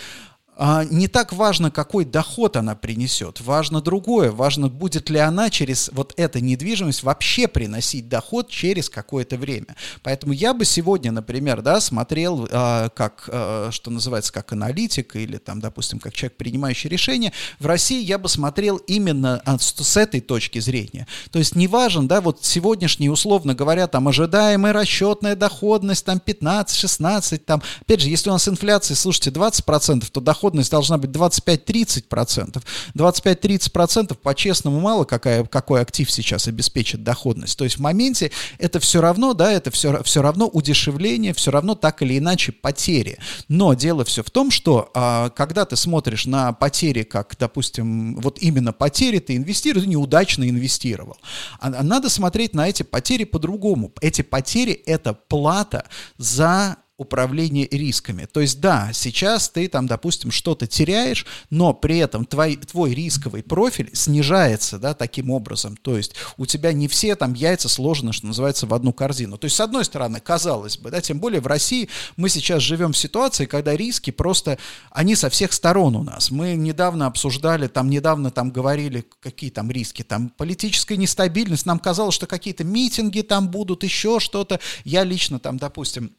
не 0.89 1.07
так 1.07 1.33
важно, 1.33 1.71
какой 1.71 2.05
доход 2.05 2.57
она 2.57 2.75
принесет, 2.75 3.41
важно 3.41 3.81
другое, 3.81 4.31
важно, 4.31 4.69
будет 4.69 5.09
ли 5.09 5.19
она 5.19 5.49
через 5.49 5.89
вот 5.93 6.13
эту 6.17 6.39
недвижимость 6.39 7.03
вообще 7.03 7.47
приносить 7.47 8.07
доход 8.07 8.49
через 8.49 8.89
какое-то 8.89 9.37
время. 9.37 9.75
Поэтому 10.03 10.33
я 10.33 10.53
бы 10.53 10.65
сегодня, 10.65 11.11
например, 11.11 11.61
да, 11.61 11.79
смотрел 11.79 12.47
э, 12.49 12.89
как, 12.95 13.27
э, 13.27 13.69
что 13.71 13.91
называется, 13.91 14.31
как 14.31 14.53
аналитик 14.53 15.15
или 15.15 15.37
там, 15.37 15.59
допустим, 15.59 15.99
как 15.99 16.13
человек, 16.13 16.37
принимающий 16.37 16.89
решения. 16.89 17.33
В 17.59 17.65
России 17.65 18.03
я 18.03 18.17
бы 18.17 18.29
смотрел 18.29 18.77
именно 18.77 19.41
с 19.59 19.97
этой 19.97 20.21
точки 20.21 20.59
зрения. 20.59 21.07
То 21.31 21.39
есть 21.39 21.55
не 21.55 21.67
важен, 21.67 22.07
да, 22.07 22.21
вот 22.21 22.45
сегодняшний, 22.45 23.09
условно 23.09 23.55
говоря, 23.55 23.87
там 23.87 24.07
ожидаемая 24.07 24.73
расчетная 24.73 25.35
доходность, 25.35 26.05
там 26.05 26.21
15-16, 26.25 27.39
там, 27.39 27.61
опять 27.81 28.01
же, 28.01 28.09
если 28.09 28.29
у 28.29 28.33
нас 28.33 28.47
инфляция, 28.47 28.95
слушайте, 28.95 29.29
20%, 29.31 30.05
то 30.11 30.21
доход 30.21 30.42
доходность 30.43 30.71
должна 30.71 30.97
быть 30.97 31.11
25-30%. 31.11 32.61
25-30% 32.95 34.15
по-честному 34.15 34.81
мало 34.81 35.05
какая, 35.05 35.45
какой 35.45 35.81
актив 35.81 36.11
сейчас 36.11 36.47
обеспечит 36.49 37.01
доходность. 37.01 37.57
То 37.57 37.63
есть 37.63 37.77
в 37.77 37.81
моменте 37.81 38.31
это 38.57 38.81
все 38.81 38.99
равно, 38.99 39.33
да, 39.33 39.53
это 39.53 39.71
все, 39.71 40.03
все 40.03 40.21
равно 40.21 40.47
удешевление, 40.47 41.33
все 41.33 41.51
равно 41.51 41.75
так 41.75 42.01
или 42.01 42.17
иначе 42.17 42.51
потери. 42.51 43.19
Но 43.47 43.73
дело 43.73 44.03
все 44.03 44.21
в 44.21 44.29
том, 44.29 44.51
что 44.51 44.91
а, 44.93 45.29
когда 45.29 45.63
ты 45.63 45.77
смотришь 45.77 46.25
на 46.25 46.51
потери, 46.51 47.03
как, 47.03 47.37
допустим, 47.39 48.19
вот 48.19 48.39
именно 48.41 48.73
потери 48.73 49.19
ты 49.19 49.37
инвестируешь, 49.37 49.87
неудачно 49.87 50.49
инвестировал. 50.49 51.17
А, 51.61 51.67
а 51.67 51.83
надо 51.83 52.09
смотреть 52.09 52.53
на 52.53 52.67
эти 52.67 52.83
потери 52.83 53.23
по-другому. 53.23 53.93
Эти 54.01 54.23
потери— 54.23 54.73
это 54.85 55.13
плата 55.13 55.85
за 56.17 56.82
управление 57.03 57.67
рисками. 57.69 58.25
То 58.25 58.41
есть, 58.41 58.59
да, 58.59 58.89
сейчас 58.93 59.49
ты 59.49 59.67
там, 59.67 59.87
допустим, 59.87 60.31
что-то 60.31 60.67
теряешь, 60.67 61.25
но 61.49 61.73
при 61.73 61.99
этом 61.99 62.25
твой, 62.25 62.55
твой 62.57 62.93
рисковый 62.93 63.43
профиль 63.43 63.91
снижается, 63.93 64.79
да, 64.79 64.93
таким 64.93 65.29
образом. 65.29 65.77
То 65.77 65.95
есть 65.97 66.15
у 66.37 66.45
тебя 66.45 66.73
не 66.73 66.87
все 66.87 67.15
там 67.15 67.33
яйца 67.33 67.69
сложены, 67.69 68.13
что 68.13 68.27
называется, 68.27 68.67
в 68.67 68.73
одну 68.73 68.93
корзину. 68.93 69.37
То 69.37 69.45
есть, 69.45 69.55
с 69.55 69.59
одной 69.59 69.85
стороны, 69.85 70.19
казалось 70.19 70.77
бы, 70.77 70.89
да, 70.89 71.01
тем 71.01 71.19
более 71.19 71.41
в 71.41 71.47
России 71.47 71.89
мы 72.17 72.29
сейчас 72.29 72.61
живем 72.61 72.93
в 72.93 72.97
ситуации, 72.97 73.45
когда 73.45 73.75
риски 73.75 74.11
просто, 74.11 74.57
они 74.91 75.15
со 75.15 75.29
всех 75.29 75.53
сторон 75.53 75.95
у 75.95 76.03
нас. 76.03 76.31
Мы 76.31 76.55
недавно 76.55 77.07
обсуждали, 77.07 77.67
там 77.67 77.89
недавно 77.89 78.31
там 78.31 78.51
говорили, 78.51 79.05
какие 79.19 79.49
там 79.49 79.69
риски, 79.69 80.03
там 80.03 80.29
политическая 80.29 80.97
нестабильность, 80.97 81.65
нам 81.65 81.79
казалось, 81.79 82.15
что 82.15 82.27
какие-то 82.27 82.63
митинги 82.63 83.21
там 83.21 83.49
будут, 83.49 83.83
еще 83.83 84.19
что-то. 84.19 84.59
Я 84.83 85.03
лично 85.03 85.39
там, 85.39 85.57
допустим, 85.57 86.11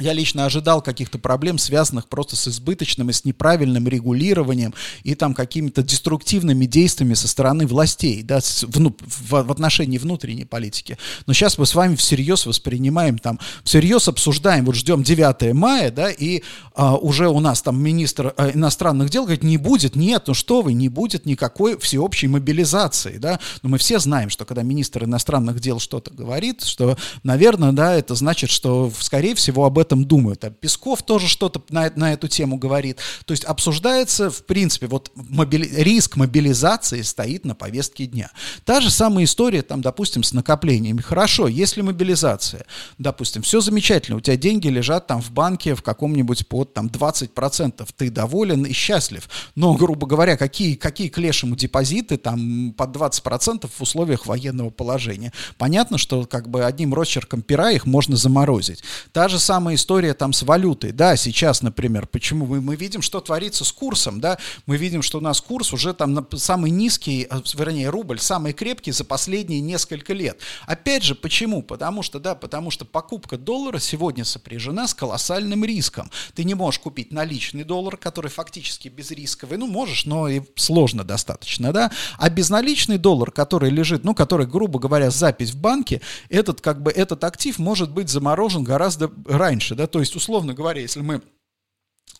я 0.00 0.12
лично 0.12 0.44
ожидал 0.44 0.82
каких-то 0.82 1.18
проблем, 1.18 1.56
связанных 1.58 2.08
просто 2.08 2.34
с 2.34 2.48
избыточным 2.48 3.10
и 3.10 3.12
с 3.12 3.24
неправильным 3.24 3.86
регулированием 3.86 4.74
и 5.04 5.14
там 5.14 5.34
какими-то 5.34 5.82
деструктивными 5.82 6.66
действиями 6.66 7.14
со 7.14 7.28
стороны 7.28 7.66
властей, 7.66 8.22
да, 8.22 8.40
в, 8.40 8.66
в, 8.66 9.42
в 9.44 9.52
отношении 9.52 9.98
внутренней 9.98 10.44
политики. 10.44 10.98
Но 11.26 11.32
сейчас 11.32 11.58
мы 11.58 11.66
с 11.66 11.74
вами 11.74 11.94
всерьез 11.94 12.44
воспринимаем 12.46 13.18
там, 13.18 13.38
всерьез 13.62 14.08
обсуждаем, 14.08 14.64
вот 14.64 14.74
ждем 14.74 15.04
9 15.04 15.54
мая, 15.54 15.92
да, 15.92 16.10
и 16.10 16.42
а, 16.74 16.96
уже 16.96 17.28
у 17.28 17.38
нас 17.38 17.62
там 17.62 17.80
министр 17.80 18.34
а, 18.36 18.50
иностранных 18.50 19.10
дел 19.10 19.24
говорит, 19.24 19.44
не 19.44 19.58
будет, 19.58 19.94
нет, 19.94 20.24
ну 20.26 20.34
что 20.34 20.62
вы, 20.62 20.72
не 20.72 20.88
будет 20.88 21.24
никакой 21.24 21.78
всеобщей 21.78 22.26
мобилизации, 22.26 23.18
да. 23.18 23.38
Но 23.62 23.68
мы 23.68 23.78
все 23.78 24.00
знаем, 24.00 24.28
что 24.28 24.44
когда 24.44 24.62
министр 24.62 25.04
иностранных 25.04 25.60
дел 25.60 25.78
что-то 25.78 26.12
говорит, 26.12 26.64
что, 26.64 26.98
наверное, 27.22 27.70
да, 27.70 27.94
это 27.94 28.16
значит, 28.16 28.50
что, 28.50 28.90
скорее 28.98 29.36
всего, 29.36 29.64
об 29.64 29.78
этом 29.78 29.83
этом 29.84 30.04
думают. 30.04 30.44
А 30.44 30.50
Песков 30.50 31.02
тоже 31.02 31.28
что-то 31.28 31.62
на, 31.68 31.92
на 31.94 32.12
эту 32.12 32.28
тему 32.28 32.56
говорит. 32.56 32.98
То 33.26 33.32
есть 33.32 33.44
обсуждается, 33.44 34.30
в 34.30 34.44
принципе, 34.44 34.86
вот 34.86 35.10
мобили... 35.14 35.68
риск 35.82 36.16
мобилизации 36.16 37.02
стоит 37.02 37.44
на 37.44 37.54
повестке 37.54 38.06
дня. 38.06 38.30
Та 38.64 38.80
же 38.80 38.90
самая 38.90 39.24
история, 39.24 39.62
там, 39.62 39.82
допустим, 39.82 40.22
с 40.22 40.32
накоплениями. 40.32 41.00
Хорошо, 41.00 41.48
если 41.48 41.82
мобилизация, 41.82 42.64
допустим, 42.98 43.42
все 43.42 43.60
замечательно, 43.60 44.16
у 44.16 44.20
тебя 44.20 44.36
деньги 44.36 44.68
лежат 44.68 45.06
там 45.06 45.20
в 45.20 45.30
банке 45.30 45.74
в 45.74 45.82
каком-нибудь 45.82 46.48
под 46.48 46.72
там 46.72 46.86
20%, 46.86 47.86
ты 47.96 48.10
доволен 48.10 48.64
и 48.64 48.72
счастлив. 48.72 49.28
Но, 49.54 49.74
грубо 49.74 50.06
говоря, 50.06 50.36
какие, 50.36 50.74
какие 50.74 51.08
к 51.08 51.18
депозиты 51.56 52.16
там 52.16 52.72
под 52.76 52.96
20% 52.96 53.68
в 53.68 53.80
условиях 53.80 54.26
военного 54.26 54.70
положения? 54.70 55.32
Понятно, 55.58 55.98
что 55.98 56.24
как 56.24 56.48
бы 56.48 56.64
одним 56.64 56.94
росчерком 56.94 57.42
пера 57.42 57.70
их 57.70 57.86
можно 57.86 58.16
заморозить. 58.16 58.82
Та 59.12 59.28
же 59.28 59.38
самая 59.38 59.73
история 59.74 60.14
там 60.14 60.32
с 60.32 60.42
валютой. 60.42 60.92
Да, 60.92 61.16
сейчас, 61.16 61.62
например, 61.62 62.06
почему 62.06 62.46
мы, 62.46 62.60
мы 62.60 62.76
видим, 62.76 63.02
что 63.02 63.20
творится 63.20 63.64
с 63.64 63.72
курсом, 63.72 64.20
да, 64.20 64.38
мы 64.66 64.76
видим, 64.76 65.02
что 65.02 65.18
у 65.18 65.20
нас 65.20 65.40
курс 65.40 65.72
уже 65.72 65.94
там 65.94 66.26
самый 66.36 66.70
низкий, 66.70 67.26
а, 67.30 67.42
вернее, 67.54 67.90
рубль 67.90 68.18
самый 68.20 68.52
крепкий 68.52 68.92
за 68.92 69.04
последние 69.04 69.60
несколько 69.60 70.12
лет. 70.12 70.38
Опять 70.66 71.02
же, 71.02 71.14
почему? 71.14 71.62
Потому 71.62 72.02
что, 72.02 72.18
да, 72.18 72.34
потому 72.34 72.70
что 72.70 72.84
покупка 72.84 73.36
доллара 73.36 73.78
сегодня 73.78 74.24
сопряжена 74.24 74.86
с 74.86 74.94
колоссальным 74.94 75.64
риском. 75.64 76.10
Ты 76.34 76.44
не 76.44 76.54
можешь 76.54 76.80
купить 76.80 77.12
наличный 77.12 77.64
доллар, 77.64 77.96
который 77.96 78.30
фактически 78.30 78.88
безрисковый, 78.88 79.58
ну, 79.58 79.66
можешь, 79.66 80.04
но 80.06 80.28
и 80.28 80.42
сложно 80.56 81.04
достаточно, 81.04 81.72
да, 81.72 81.90
а 82.18 82.30
безналичный 82.30 82.98
доллар, 82.98 83.30
который 83.30 83.70
лежит, 83.70 84.04
ну, 84.04 84.14
который, 84.14 84.46
грубо 84.46 84.78
говоря, 84.78 85.10
запись 85.10 85.50
в 85.50 85.56
банке, 85.56 86.00
этот, 86.28 86.60
как 86.60 86.82
бы, 86.82 86.90
этот 86.90 87.24
актив 87.24 87.58
может 87.58 87.90
быть 87.90 88.08
заморожен 88.08 88.64
гораздо 88.64 89.10
раньше 89.26 89.63
раньше, 89.64 89.74
да, 89.74 89.86
то 89.86 90.00
есть, 90.00 90.14
условно 90.16 90.54
говоря, 90.54 90.80
если 90.80 91.00
мы 91.00 91.22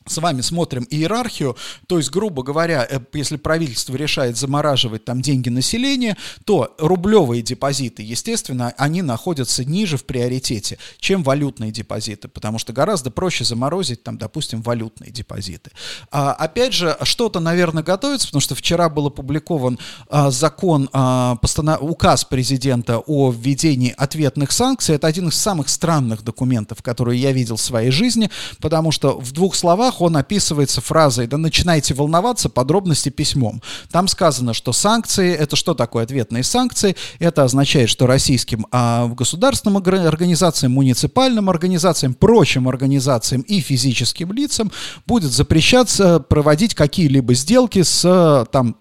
с 0.07 0.19
вами 0.19 0.41
смотрим 0.41 0.87
иерархию, 0.91 1.57
то 1.87 1.99
есть, 1.99 2.11
грубо 2.11 2.43
говоря, 2.43 2.87
э, 2.89 3.01
если 3.13 3.37
правительство 3.37 3.97
решает 3.97 4.37
замораживать 4.37 5.05
там 5.05 5.23
деньги 5.23 5.49
населения, 5.49 6.17
то 6.45 6.75
рублевые 6.79 7.43
депозиты, 7.43 8.03
естественно, 8.03 8.75
они 8.77 9.03
находятся 9.03 9.65
ниже 9.65 9.97
в 9.97 10.05
приоритете, 10.05 10.79
чем 10.99 11.23
валютные 11.23 11.71
депозиты, 11.71 12.29
потому 12.29 12.59
что 12.59 12.73
гораздо 12.73 13.11
проще 13.11 13.45
заморозить 13.45 14.03
там, 14.03 14.19
допустим, 14.19 14.63
валютные 14.63 15.11
депозиты. 15.11 15.71
А, 16.11 16.33
опять 16.33 16.75
же, 16.75 16.97
что-то, 17.03 17.41
наверное, 17.41 17.83
готовится, 17.83 18.27
потому 18.27 18.41
что 18.41 18.55
вчера 18.55 18.89
был 18.89 19.07
опубликован 19.07 19.79
а, 20.09 20.31
закон, 20.31 20.89
а, 20.93 21.37
постанов... 21.37 21.83
указ 21.83 22.25
президента 22.25 22.99
о 22.99 23.31
введении 23.31 23.95
ответных 23.97 24.53
санкций. 24.53 24.97
Это 24.97 25.07
один 25.07 25.29
из 25.29 25.35
самых 25.35 25.69
странных 25.69 26.23
документов, 26.23 26.83
которые 26.83 27.21
я 27.21 27.33
видел 27.33 27.57
в 27.57 27.61
своей 27.61 27.91
жизни, 27.91 28.31
потому 28.61 28.93
что 28.93 29.19
в 29.19 29.33
двух 29.33 29.55
словах 29.55 29.94
словах 29.95 30.01
он 30.01 30.17
описывается 30.17 30.81
фразой 30.81 31.27
«да 31.27 31.39
начинайте 31.39 31.95
волноваться, 31.95 32.49
подробности 32.49 33.11
письмом». 33.11 33.63
Там 33.91 34.09
сказано, 34.09 34.55
что 34.55 34.73
санкции, 34.73 35.35
это 35.35 35.57
что 35.57 35.75
такое 35.75 36.05
ответные 36.05 36.43
санкции? 36.43 36.97
Это 37.19 37.45
означает, 37.45 37.89
что 37.89 38.07
российским 38.07 38.67
а, 38.71 39.07
государственным 39.07 39.77
организациям, 39.77 40.73
муниципальным 40.73 41.49
организациям, 41.49 42.15
прочим 42.15 42.69
организациям 42.69 43.43
и 43.43 43.61
физическим 43.61 44.33
лицам 44.33 44.71
будет 45.07 45.33
запрещаться 45.33 46.21
проводить 46.21 46.75
какие-либо 46.75 47.35
сделки 47.35 47.83
с 47.83 48.47
там 48.53 48.77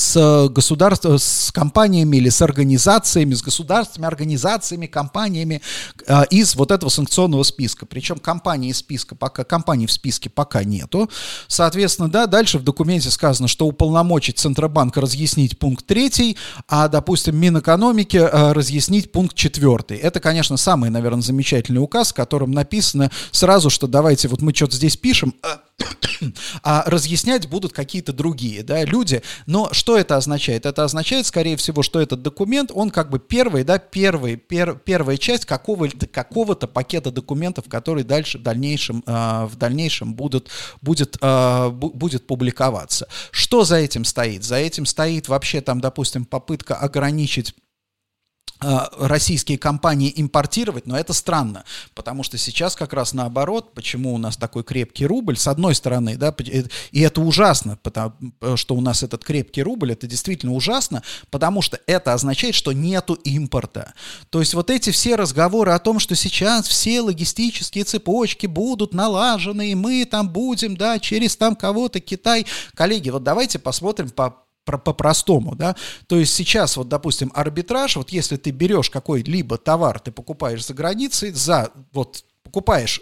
с 0.00 0.48
государств, 0.48 1.06
с 1.06 1.52
компаниями 1.52 2.16
или 2.16 2.28
с 2.28 2.40
организациями, 2.42 3.34
с 3.34 3.42
государственными 3.42 4.08
организациями, 4.08 4.86
компаниями 4.86 5.60
э, 6.06 6.24
из 6.30 6.54
вот 6.54 6.70
этого 6.70 6.90
санкционного 6.90 7.42
списка. 7.42 7.86
Причем 7.86 8.18
компании 8.18 8.70
из 8.70 8.78
списка 8.78 9.14
пока, 9.14 9.44
компаний 9.44 9.86
в 9.86 9.92
списке 9.92 10.30
пока 10.30 10.64
нету. 10.64 11.10
Соответственно, 11.48 12.10
да, 12.10 12.26
дальше 12.26 12.58
в 12.58 12.64
документе 12.64 13.10
сказано, 13.10 13.48
что 13.48 13.66
уполномочить 13.66 14.38
Центробанк 14.38 14.96
разъяснить 14.96 15.58
пункт 15.58 15.86
третий, 15.86 16.36
а, 16.68 16.88
допустим, 16.88 17.36
Минэкономики 17.36 18.16
э, 18.16 18.52
разъяснить 18.52 19.12
пункт 19.12 19.36
четвертый. 19.36 19.98
Это, 19.98 20.20
конечно, 20.20 20.56
самый, 20.56 20.90
наверное, 20.90 21.22
замечательный 21.22 21.78
указ, 21.78 22.10
в 22.10 22.14
котором 22.14 22.52
написано 22.52 23.10
сразу, 23.30 23.68
что 23.68 23.86
давайте, 23.86 24.28
вот 24.28 24.40
мы 24.40 24.54
что-то 24.54 24.76
здесь 24.76 24.96
пишем, 24.96 25.34
а 26.62 26.84
разъяснять 26.86 27.48
будут 27.48 27.72
какие-то 27.72 28.12
другие 28.12 28.62
да, 28.62 28.84
люди. 28.84 29.22
Но 29.46 29.72
что 29.72 29.96
это 29.96 30.16
означает? 30.16 30.66
Это 30.66 30.84
означает, 30.84 31.26
скорее 31.26 31.56
всего, 31.56 31.82
что 31.82 32.00
этот 32.00 32.22
документ, 32.22 32.70
он 32.74 32.90
как 32.90 33.10
бы 33.10 33.18
первый, 33.18 33.64
да, 33.64 33.78
первый, 33.78 34.36
пер, 34.36 34.76
первая 34.76 35.16
часть 35.16 35.44
какого-то 35.46 36.06
какого 36.06 36.54
пакета 36.54 37.10
документов, 37.10 37.66
который 37.68 38.04
дальше 38.04 38.38
в 38.38 38.42
дальнейшем, 38.42 39.02
э, 39.06 39.46
в 39.46 39.56
дальнейшем 39.56 40.14
будут, 40.14 40.48
будет, 40.80 41.16
э, 41.20 41.70
будет 41.70 42.26
публиковаться. 42.26 43.08
Что 43.30 43.64
за 43.64 43.76
этим 43.76 44.04
стоит? 44.04 44.44
За 44.44 44.56
этим 44.56 44.86
стоит 44.86 45.28
вообще 45.28 45.60
там, 45.60 45.80
допустим, 45.80 46.24
попытка 46.24 46.74
ограничить 46.76 47.54
российские 48.60 49.58
компании 49.58 50.12
импортировать, 50.14 50.86
но 50.86 50.98
это 50.98 51.12
странно, 51.12 51.64
потому 51.94 52.22
что 52.22 52.38
сейчас 52.38 52.76
как 52.76 52.92
раз 52.92 53.14
наоборот, 53.14 53.74
почему 53.74 54.14
у 54.14 54.18
нас 54.18 54.36
такой 54.36 54.64
крепкий 54.64 55.06
рубль, 55.06 55.36
с 55.36 55.46
одной 55.46 55.74
стороны, 55.74 56.16
да, 56.16 56.34
и 56.90 57.00
это 57.00 57.20
ужасно, 57.20 57.78
потому 57.82 58.14
что 58.56 58.74
у 58.74 58.80
нас 58.80 59.02
этот 59.02 59.24
крепкий 59.24 59.62
рубль, 59.62 59.92
это 59.92 60.06
действительно 60.06 60.52
ужасно, 60.52 61.02
потому 61.30 61.62
что 61.62 61.80
это 61.86 62.12
означает, 62.12 62.54
что 62.54 62.72
нету 62.72 63.14
импорта. 63.14 63.94
То 64.30 64.40
есть 64.40 64.54
вот 64.54 64.70
эти 64.70 64.90
все 64.90 65.16
разговоры 65.16 65.72
о 65.72 65.78
том, 65.78 65.98
что 65.98 66.14
сейчас 66.14 66.68
все 66.68 67.00
логистические 67.00 67.84
цепочки 67.84 68.46
будут 68.46 68.94
налажены, 68.94 69.72
и 69.72 69.74
мы 69.74 70.04
там 70.04 70.28
будем, 70.28 70.76
да, 70.76 70.98
через 70.98 71.36
там 71.36 71.56
кого-то 71.56 72.00
Китай. 72.00 72.46
Коллеги, 72.74 73.10
вот 73.10 73.22
давайте 73.22 73.58
посмотрим 73.58 74.10
по 74.10 74.44
по-простому, 74.64 75.54
да, 75.56 75.76
то 76.06 76.16
есть 76.16 76.34
сейчас 76.34 76.76
вот, 76.76 76.88
допустим, 76.88 77.32
арбитраж, 77.34 77.96
вот 77.96 78.10
если 78.10 78.36
ты 78.36 78.50
берешь 78.50 78.90
какой-либо 78.90 79.58
товар, 79.58 79.98
ты 79.98 80.12
покупаешь 80.12 80.64
за 80.64 80.74
границей, 80.74 81.32
за, 81.32 81.70
вот, 81.92 82.24
покупаешь 82.42 83.00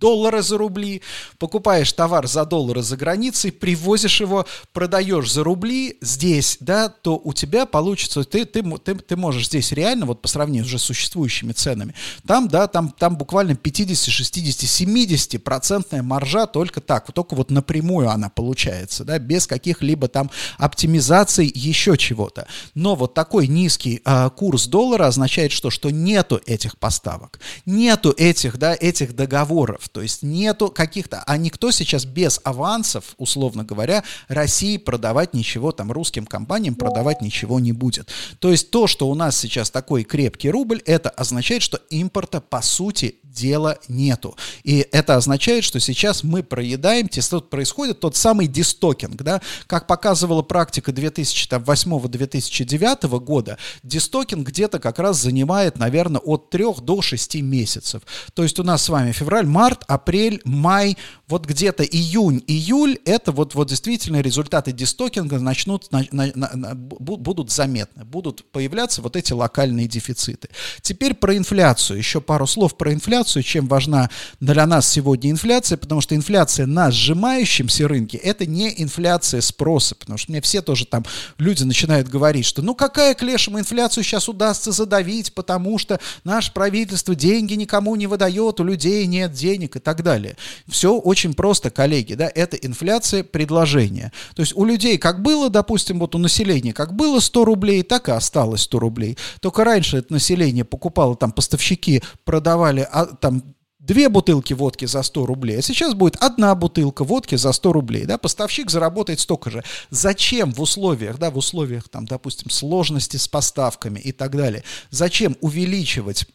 доллары 0.00 0.42
за 0.42 0.58
рубли, 0.58 1.02
покупаешь 1.38 1.92
товар 1.92 2.26
за 2.26 2.44
доллары 2.44 2.82
за 2.82 2.96
границей, 2.96 3.52
привозишь 3.52 4.20
его, 4.20 4.46
продаешь 4.72 5.30
за 5.30 5.44
рубли 5.44 5.98
здесь, 6.00 6.56
да, 6.60 6.88
то 6.88 7.20
у 7.22 7.32
тебя 7.32 7.66
получится, 7.66 8.24
ты, 8.24 8.44
ты, 8.44 8.62
ты, 8.78 8.94
ты 8.94 9.16
можешь 9.16 9.46
здесь 9.46 9.72
реально, 9.72 10.06
вот 10.06 10.22
по 10.22 10.28
сравнению 10.28 10.64
уже 10.64 10.78
существующими 10.78 11.52
ценами, 11.52 11.94
там, 12.26 12.48
да, 12.48 12.66
там, 12.66 12.90
там 12.90 13.16
буквально 13.16 13.54
50, 13.54 13.96
60, 13.96 14.68
70 14.68 15.44
процентная 15.44 16.02
маржа 16.02 16.46
только 16.46 16.80
так, 16.80 17.06
вот 17.08 17.14
только 17.14 17.34
вот 17.34 17.50
напрямую 17.50 18.08
она 18.08 18.30
получается, 18.30 19.04
да, 19.04 19.18
без 19.18 19.46
каких-либо 19.46 20.08
там 20.08 20.30
оптимизаций, 20.56 21.50
еще 21.54 21.96
чего-то. 21.96 22.46
Но 22.74 22.94
вот 22.94 23.14
такой 23.14 23.46
низкий 23.46 24.00
а, 24.04 24.30
курс 24.30 24.66
доллара 24.66 25.06
означает 25.06 25.52
что? 25.52 25.68
Что 25.68 25.90
нету 25.90 26.40
этих 26.46 26.78
поставок, 26.78 27.40
нету 27.66 28.14
этих, 28.16 28.58
да, 28.58 28.74
этих 28.78 29.14
договоров, 29.14 29.89
то 29.92 30.02
есть 30.02 30.22
нету 30.22 30.70
каких-то, 30.70 31.22
а 31.26 31.36
никто 31.36 31.70
сейчас 31.70 32.04
без 32.04 32.40
авансов, 32.44 33.14
условно 33.18 33.64
говоря, 33.64 34.04
России 34.28 34.76
продавать 34.76 35.34
ничего, 35.34 35.72
там 35.72 35.92
русским 35.92 36.26
компаниям 36.26 36.74
продавать 36.74 37.22
ничего 37.22 37.60
не 37.60 37.72
будет. 37.72 38.08
То 38.38 38.50
есть 38.50 38.70
то, 38.70 38.86
что 38.86 39.08
у 39.08 39.14
нас 39.14 39.36
сейчас 39.36 39.70
такой 39.70 40.04
крепкий 40.04 40.50
рубль, 40.50 40.82
это 40.86 41.10
означает, 41.10 41.62
что 41.62 41.78
импорта 41.90 42.40
по 42.40 42.62
сути 42.62 43.16
дела 43.40 43.78
нету. 43.88 44.36
И 44.64 44.86
это 44.92 45.16
означает, 45.16 45.64
что 45.64 45.80
сейчас 45.80 46.22
мы 46.22 46.42
проедаем, 46.42 47.08
происходит 47.48 48.00
тот 48.00 48.16
самый 48.16 48.46
дистокинг, 48.46 49.22
да, 49.22 49.40
как 49.66 49.86
показывала 49.86 50.42
практика 50.42 50.92
2008-2009 50.92 53.18
года, 53.20 53.56
дистокинг 53.82 54.48
где-то 54.48 54.78
как 54.78 54.98
раз 54.98 55.22
занимает, 55.22 55.78
наверное, 55.78 56.20
от 56.20 56.50
3 56.50 56.64
до 56.82 57.00
6 57.00 57.36
месяцев. 57.36 58.02
То 58.34 58.42
есть 58.42 58.58
у 58.58 58.62
нас 58.62 58.82
с 58.82 58.88
вами 58.88 59.12
февраль, 59.12 59.46
март, 59.46 59.84
апрель, 59.88 60.42
май, 60.44 60.98
вот 61.28 61.46
где-то 61.46 61.84
июнь, 61.84 62.42
июль, 62.46 62.98
это 63.04 63.32
вот, 63.32 63.54
вот 63.54 63.68
действительно 63.68 64.20
результаты 64.20 64.72
дистокинга 64.72 65.38
начнут, 65.38 65.90
на, 65.92 66.04
на, 66.12 66.30
на, 66.34 66.74
будут 66.74 67.50
заметны, 67.50 68.04
будут 68.04 68.44
появляться 68.52 69.00
вот 69.00 69.16
эти 69.16 69.32
локальные 69.32 69.88
дефициты. 69.88 70.50
Теперь 70.82 71.14
про 71.14 71.34
инфляцию, 71.36 71.98
еще 71.98 72.20
пару 72.20 72.46
слов 72.46 72.76
про 72.76 72.92
инфляцию, 72.92 73.29
чем 73.42 73.68
важна 73.68 74.10
для 74.40 74.66
нас 74.66 74.88
сегодня 74.88 75.30
инфляция, 75.30 75.78
потому 75.78 76.00
что 76.00 76.14
инфляция 76.14 76.66
на 76.66 76.90
сжимающемся 76.90 77.86
рынке, 77.88 78.18
это 78.18 78.46
не 78.46 78.82
инфляция 78.82 79.40
спроса, 79.40 79.94
потому 79.94 80.18
что 80.18 80.32
мне 80.32 80.40
все 80.40 80.62
тоже 80.62 80.86
там, 80.86 81.04
люди 81.38 81.62
начинают 81.62 82.08
говорить, 82.08 82.44
что 82.44 82.62
ну 82.62 82.74
какая 82.74 83.14
клешем 83.14 83.58
инфляцию 83.58 84.04
сейчас 84.04 84.28
удастся 84.28 84.72
задавить, 84.72 85.34
потому 85.34 85.78
что 85.78 86.00
наше 86.24 86.52
правительство 86.52 87.14
деньги 87.14 87.54
никому 87.54 87.96
не 87.96 88.06
выдает, 88.06 88.60
у 88.60 88.64
людей 88.64 89.06
нет 89.06 89.32
денег 89.32 89.76
и 89.76 89.78
так 89.78 90.02
далее. 90.02 90.36
Все 90.68 90.94
очень 90.94 91.34
просто, 91.34 91.70
коллеги, 91.70 92.14
да, 92.14 92.30
это 92.34 92.56
инфляция 92.56 93.24
предложения. 93.24 94.12
То 94.34 94.42
есть 94.42 94.54
у 94.56 94.64
людей 94.64 94.98
как 94.98 95.22
было, 95.22 95.48
допустим, 95.50 95.98
вот 95.98 96.14
у 96.14 96.18
населения 96.18 96.72
как 96.72 96.94
было 96.94 97.20
100 97.20 97.44
рублей, 97.44 97.82
так 97.82 98.08
и 98.08 98.12
осталось 98.12 98.62
100 98.62 98.78
рублей. 98.78 99.18
Только 99.40 99.64
раньше 99.64 99.98
это 99.98 100.12
население 100.12 100.64
покупало, 100.64 101.16
там 101.16 101.32
поставщики 101.32 102.02
продавали 102.24 102.88
а, 102.90 103.06
там 103.20 103.54
две 103.80 104.08
бутылки 104.08 104.52
водки 104.52 104.84
за 104.84 105.02
100 105.02 105.26
рублей, 105.26 105.58
а 105.58 105.62
сейчас 105.62 105.94
будет 105.94 106.16
одна 106.16 106.54
бутылка 106.54 107.02
водки 107.02 107.36
за 107.36 107.52
100 107.52 107.72
рублей, 107.72 108.04
да, 108.04 108.18
поставщик 108.18 108.70
заработает 108.70 109.20
столько 109.20 109.50
же. 109.50 109.64
Зачем 109.90 110.52
в 110.52 110.60
условиях, 110.60 111.18
да, 111.18 111.30
в 111.30 111.38
условиях, 111.38 111.88
там, 111.88 112.06
допустим, 112.06 112.50
сложности 112.50 113.16
с 113.16 113.26
поставками 113.26 113.98
и 113.98 114.12
так 114.12 114.36
далее, 114.36 114.64
зачем 114.90 115.36
увеличивать 115.40 116.26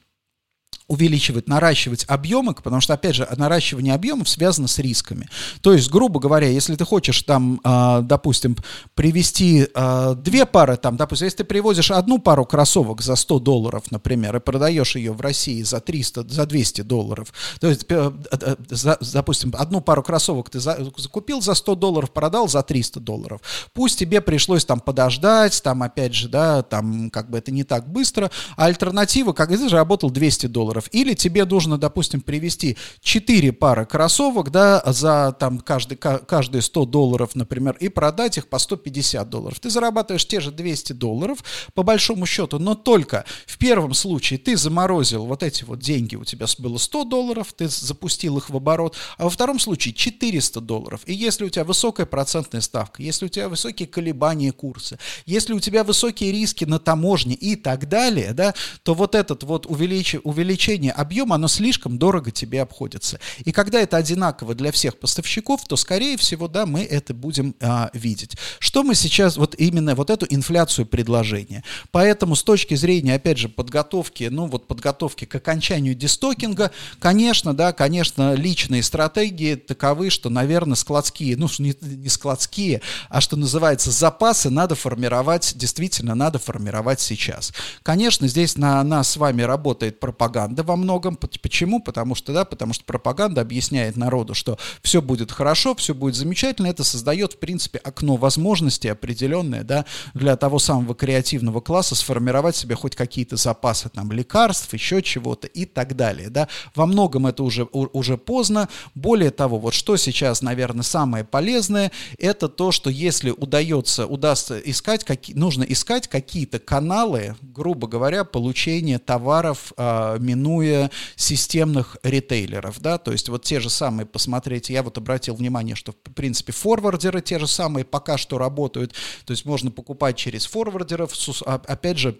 увеличивать, 0.87 1.47
наращивать 1.47 2.05
объемы, 2.07 2.53
потому 2.53 2.79
что, 2.79 2.93
опять 2.93 3.15
же, 3.15 3.27
наращивание 3.35 3.93
объемов 3.95 4.29
связано 4.29 4.67
с 4.67 4.77
рисками. 4.77 5.27
То 5.61 5.73
есть, 5.73 5.89
грубо 5.89 6.19
говоря, 6.19 6.47
если 6.47 6.75
ты 6.75 6.85
хочешь 6.85 7.23
там, 7.23 7.59
э, 7.63 8.01
допустим, 8.03 8.55
привести 8.93 9.67
э, 9.73 10.15
две 10.15 10.45
пары, 10.45 10.77
там, 10.77 10.95
допустим, 10.95 11.25
если 11.25 11.37
ты 11.37 11.43
привозишь 11.43 11.89
одну 11.89 12.19
пару 12.19 12.45
кроссовок 12.45 13.01
за 13.01 13.15
100 13.15 13.39
долларов, 13.39 13.83
например, 13.89 14.35
и 14.35 14.39
продаешь 14.39 14.95
ее 14.95 15.11
в 15.11 15.21
России 15.21 15.63
за 15.63 15.79
300, 15.79 16.27
за 16.29 16.45
200 16.45 16.81
долларов, 16.81 17.33
то 17.59 17.67
есть, 17.67 17.85
э, 17.89 18.11
э, 18.31 18.55
за, 18.69 18.99
допустим, 19.13 19.53
одну 19.57 19.81
пару 19.81 20.03
кроссовок 20.03 20.51
ты 20.51 20.59
за, 20.59 20.77
закупил 20.97 21.41
за 21.41 21.55
100 21.55 21.75
долларов, 21.75 22.11
продал 22.11 22.47
за 22.47 22.61
300 22.61 22.99
долларов. 22.99 23.41
Пусть 23.73 23.97
тебе 23.97 24.21
пришлось 24.21 24.65
там 24.65 24.79
подождать, 24.79 25.63
там, 25.63 25.81
опять 25.81 26.13
же, 26.13 26.29
да, 26.29 26.61
там, 26.61 27.09
как 27.09 27.31
бы 27.31 27.39
это 27.39 27.51
не 27.51 27.63
так 27.63 27.89
быстро, 27.91 28.29
а 28.55 28.65
альтернатива, 28.65 29.33
как 29.33 29.49
ты 29.49 29.69
же 29.69 29.75
работал 29.75 30.11
200 30.11 30.47
долларов, 30.47 30.74
долларов, 30.75 30.89
или 30.91 31.13
тебе 31.13 31.45
нужно, 31.45 31.77
допустим, 31.77 32.21
привести 32.21 32.77
4 33.01 33.51
пары 33.53 33.85
кроссовок, 33.85 34.51
да, 34.51 34.83
за 34.85 35.35
там 35.39 35.59
каждый, 35.59 35.97
каждые 35.97 36.61
100 36.61 36.85
долларов, 36.85 37.35
например, 37.35 37.77
и 37.79 37.89
продать 37.89 38.37
их 38.37 38.47
по 38.47 38.59
150 38.59 39.29
долларов. 39.29 39.59
Ты 39.59 39.69
зарабатываешь 39.69 40.27
те 40.27 40.39
же 40.39 40.51
200 40.51 40.93
долларов, 40.93 41.43
по 41.73 41.83
большому 41.83 42.25
счету, 42.25 42.59
но 42.59 42.75
только 42.75 43.25
в 43.45 43.57
первом 43.57 43.93
случае 43.93 44.39
ты 44.39 44.57
заморозил 44.57 45.25
вот 45.25 45.43
эти 45.43 45.63
вот 45.63 45.79
деньги, 45.79 46.15
у 46.15 46.23
тебя 46.23 46.45
было 46.59 46.77
100 46.77 47.03
долларов, 47.05 47.53
ты 47.55 47.67
запустил 47.67 48.37
их 48.37 48.49
в 48.49 48.55
оборот, 48.55 48.95
а 49.17 49.23
во 49.23 49.29
втором 49.29 49.59
случае 49.59 49.93
400 49.93 50.61
долларов. 50.61 51.01
И 51.05 51.13
если 51.13 51.45
у 51.45 51.49
тебя 51.49 51.63
высокая 51.63 52.05
процентная 52.05 52.61
ставка, 52.61 53.01
если 53.01 53.25
у 53.25 53.29
тебя 53.29 53.49
высокие 53.49 53.87
колебания 53.87 54.51
курса, 54.51 54.99
если 55.25 55.53
у 55.53 55.59
тебя 55.59 55.83
высокие 55.83 56.31
риски 56.31 56.65
на 56.65 56.79
таможне 56.79 57.35
и 57.35 57.55
так 57.55 57.87
далее, 57.87 58.33
да, 58.33 58.53
то 58.83 58.93
вот 58.93 59.15
этот 59.15 59.43
вот 59.43 59.65
увеличение 59.65 60.21
увеличение 60.65 60.91
объема, 60.91 61.35
оно 61.35 61.47
слишком 61.47 61.97
дорого 61.97 62.31
тебе 62.31 62.61
обходится. 62.61 63.19
И 63.43 63.51
когда 63.51 63.79
это 63.79 63.97
одинаково 63.97 64.55
для 64.55 64.71
всех 64.71 64.97
поставщиков, 64.97 65.65
то, 65.67 65.75
скорее 65.75 66.17
всего, 66.17 66.47
да, 66.47 66.65
мы 66.65 66.83
это 66.83 67.13
будем 67.13 67.55
а, 67.61 67.89
видеть. 67.93 68.35
Что 68.59 68.83
мы 68.83 68.95
сейчас, 68.95 69.37
вот 69.37 69.55
именно 69.57 69.95
вот 69.95 70.09
эту 70.09 70.25
инфляцию 70.29 70.85
предложения. 70.85 71.63
Поэтому 71.91 72.35
с 72.35 72.43
точки 72.43 72.75
зрения, 72.75 73.15
опять 73.15 73.37
же, 73.37 73.49
подготовки, 73.49 74.25
ну 74.31 74.47
вот 74.47 74.67
подготовки 74.67 75.25
к 75.25 75.35
окончанию 75.35 75.95
дистокинга, 75.95 76.71
конечно, 76.99 77.53
да, 77.53 77.71
конечно, 77.71 78.33
личные 78.33 78.83
стратегии 78.83 79.55
таковы, 79.55 80.09
что, 80.09 80.29
наверное, 80.29 80.75
складские, 80.75 81.37
ну 81.37 81.47
не, 81.59 81.75
не 81.81 82.09
складские, 82.09 82.81
а 83.09 83.21
что 83.21 83.35
называется 83.35 83.91
запасы 83.91 84.49
надо 84.49 84.75
формировать, 84.75 85.53
действительно 85.55 86.15
надо 86.15 86.39
формировать 86.39 86.99
сейчас. 86.99 87.53
Конечно, 87.83 88.27
здесь 88.27 88.57
на 88.57 88.83
нас 88.83 89.09
с 89.09 89.17
вами 89.17 89.43
работает 89.43 89.99
пропаганда, 89.99 90.54
пропаганда 90.55 90.63
во 90.63 90.75
многом. 90.75 91.15
Почему? 91.41 91.79
Потому 91.81 92.15
что, 92.15 92.33
да, 92.33 92.45
потому 92.45 92.73
что 92.73 92.83
пропаганда 92.85 93.41
объясняет 93.41 93.97
народу, 93.97 94.33
что 94.33 94.57
все 94.81 95.01
будет 95.01 95.31
хорошо, 95.31 95.75
все 95.75 95.93
будет 95.93 96.15
замечательно. 96.15 96.67
Это 96.67 96.83
создает, 96.83 97.33
в 97.33 97.39
принципе, 97.39 97.79
окно 97.79 98.15
возможностей 98.15 98.89
определенное, 98.89 99.63
да, 99.63 99.85
для 100.13 100.35
того 100.35 100.59
самого 100.59 100.95
креативного 100.95 101.61
класса 101.61 101.95
сформировать 101.95 102.55
себе 102.55 102.75
хоть 102.75 102.95
какие-то 102.95 103.37
запасы 103.37 103.89
там 103.89 104.11
лекарств, 104.11 104.73
еще 104.73 105.01
чего-то 105.01 105.47
и 105.47 105.65
так 105.65 105.95
далее, 105.95 106.29
да. 106.29 106.47
Во 106.75 106.85
многом 106.85 107.27
это 107.27 107.43
уже, 107.43 107.63
уже 107.71 108.17
поздно. 108.17 108.67
Более 108.95 109.31
того, 109.31 109.59
вот 109.59 109.73
что 109.73 109.97
сейчас, 109.97 110.41
наверное, 110.41 110.83
самое 110.83 111.23
полезное, 111.23 111.91
это 112.17 112.47
то, 112.47 112.71
что 112.71 112.89
если 112.89 113.31
удается, 113.31 114.05
удастся 114.07 114.59
искать, 114.59 115.03
какие, 115.03 115.35
нужно 115.35 115.63
искать 115.63 116.07
какие-то 116.07 116.59
каналы, 116.59 117.35
грубо 117.41 117.87
говоря, 117.87 118.23
получения 118.23 118.99
товаров, 118.99 119.73
э, 119.77 120.17
минуя 120.45 120.91
системных 121.15 121.97
ритейлеров, 122.03 122.79
да, 122.79 122.97
то 122.97 123.11
есть 123.11 123.29
вот 123.29 123.43
те 123.43 123.59
же 123.59 123.69
самые, 123.69 124.05
посмотрите, 124.05 124.73
я 124.73 124.83
вот 124.83 124.97
обратил 124.97 125.35
внимание, 125.35 125.75
что 125.75 125.91
в 125.91 126.13
принципе 126.13 126.53
форвардеры 126.53 127.21
те 127.21 127.39
же 127.39 127.47
самые 127.47 127.83
пока 127.85 128.17
что 128.17 128.37
работают, 128.37 128.93
то 129.25 129.31
есть 129.31 129.45
можно 129.45 129.71
покупать 129.71 130.17
через 130.17 130.45
форвардеров, 130.45 131.13
а, 131.45 131.61
опять 131.67 131.97
же, 131.97 132.19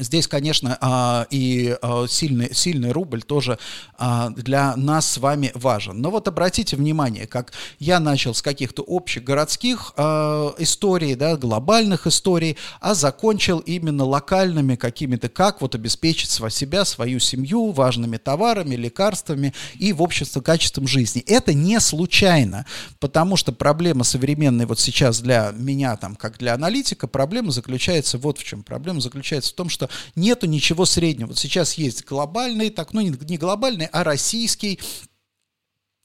Здесь, 0.00 0.28
конечно, 0.28 0.78
а, 0.80 1.26
и 1.30 1.76
а, 1.82 2.06
сильный, 2.06 2.54
сильный 2.54 2.92
рубль 2.92 3.22
тоже 3.22 3.58
а, 3.98 4.30
для 4.30 4.76
нас 4.76 5.10
с 5.10 5.18
вами 5.18 5.50
важен. 5.54 6.00
Но 6.00 6.10
вот 6.10 6.28
обратите 6.28 6.76
внимание, 6.76 7.26
как 7.26 7.52
я 7.80 7.98
начал 7.98 8.32
с 8.32 8.42
каких-то 8.42 8.82
общих 8.82 9.24
городских 9.24 9.92
историй, 9.96 11.14
да, 11.14 11.36
глобальных 11.36 12.06
историй, 12.06 12.56
а 12.80 12.94
закончил 12.94 13.58
именно 13.58 14.04
локальными 14.04 14.76
какими-то, 14.76 15.28
как 15.28 15.60
вот 15.60 15.74
обеспечить 15.74 16.30
себя, 16.30 16.84
свою 16.84 17.18
семью 17.18 17.72
важными 17.72 18.16
товарами, 18.16 18.76
лекарствами 18.76 19.54
и, 19.78 19.92
в 19.92 20.02
общем-то, 20.02 20.40
качеством 20.40 20.86
жизни. 20.86 21.22
Это 21.26 21.54
не 21.54 21.80
случайно, 21.80 22.66
потому 23.00 23.36
что 23.36 23.52
проблема 23.52 24.04
современной 24.04 24.66
вот 24.66 24.78
сейчас 24.78 25.20
для 25.20 25.52
меня, 25.56 25.96
там, 25.96 26.14
как 26.14 26.38
для 26.38 26.54
аналитика, 26.54 27.06
проблема 27.06 27.50
заключается 27.50 28.18
вот 28.18 28.38
в 28.38 28.44
чем. 28.44 28.62
Проблема 28.62 29.00
заключается 29.00 29.50
в 29.50 29.54
том, 29.54 29.68
что 29.68 29.87
нету 30.14 30.46
ничего 30.46 30.84
среднего. 30.84 31.28
Вот 31.28 31.38
сейчас 31.38 31.74
есть 31.74 32.04
глобальный, 32.04 32.70
так, 32.70 32.92
ну 32.92 33.00
не 33.00 33.36
глобальный, 33.36 33.86
а 33.86 34.04
российский 34.04 34.80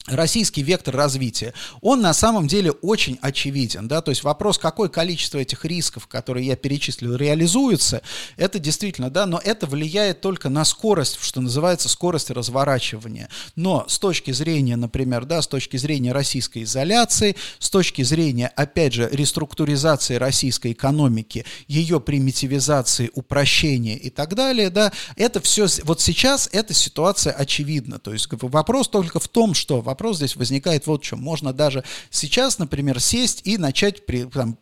российский 0.08 0.64
вектор 0.64 0.96
развития, 0.96 1.54
он 1.82 2.02
на 2.02 2.14
самом 2.14 2.48
деле 2.48 2.72
очень 2.72 3.18
очевиден, 3.22 3.88
да, 3.88 4.02
то 4.02 4.10
есть 4.10 4.24
вопрос, 4.24 4.58
какое 4.58 4.90
количество 4.90 5.38
этих 5.38 5.64
рисков, 5.66 6.08
которые 6.08 6.46
я 6.46 6.56
перечислил, 6.56 7.16
реализуется, 7.16 8.02
это 8.36 8.60
действительно, 8.60 9.10
да, 9.10 9.26
но 9.26 9.40
это 9.44 9.66
влияет 9.66 10.22
только 10.22 10.50
на 10.50 10.66
скорость, 10.66 11.20
что 11.22 11.40
называется, 11.40 11.88
скорость 11.88 12.32
разворачивания, 12.32 13.30
но 13.56 13.86
с 13.88 13.98
точки 13.98 14.32
зрения, 14.32 14.76
например, 14.76 15.26
да, 15.26 15.42
с 15.42 15.48
точки 15.48 15.78
зрения 15.78 16.12
российской 16.12 16.64
изоляции, 16.64 17.36
с 17.60 17.70
точки 17.70 18.02
зрения, 18.02 18.48
опять 18.48 18.94
же, 18.94 19.10
реструктуризации 19.12 20.16
российской 20.16 20.74
экономики, 20.74 21.46
ее 21.68 22.02
примитивизации, 22.02 23.10
упрощения 23.14 23.96
и 23.96 24.10
так 24.10 24.36
далее, 24.36 24.70
да, 24.70 24.92
это 25.16 25.40
все, 25.40 25.68
вот 25.84 26.02
сейчас 26.02 26.50
эта 26.52 26.74
ситуация 26.74 27.32
очевидна, 27.32 28.00
то 28.00 28.12
есть 28.12 28.28
вопрос 28.32 28.90
только 28.90 29.22
в 29.22 29.30
том, 29.30 29.54
что 29.54 29.82
вопрос 29.94 30.18
здесь 30.18 30.36
возникает 30.36 30.88
вот 30.88 31.04
в 31.04 31.06
чем. 31.06 31.22
Можно 31.22 31.54
даже 31.54 31.84
сейчас, 32.10 32.58
например, 32.58 33.00
сесть 33.00 33.42
и 33.46 33.58
начать 33.58 34.06
при, 34.06 34.26
там, 34.26 34.58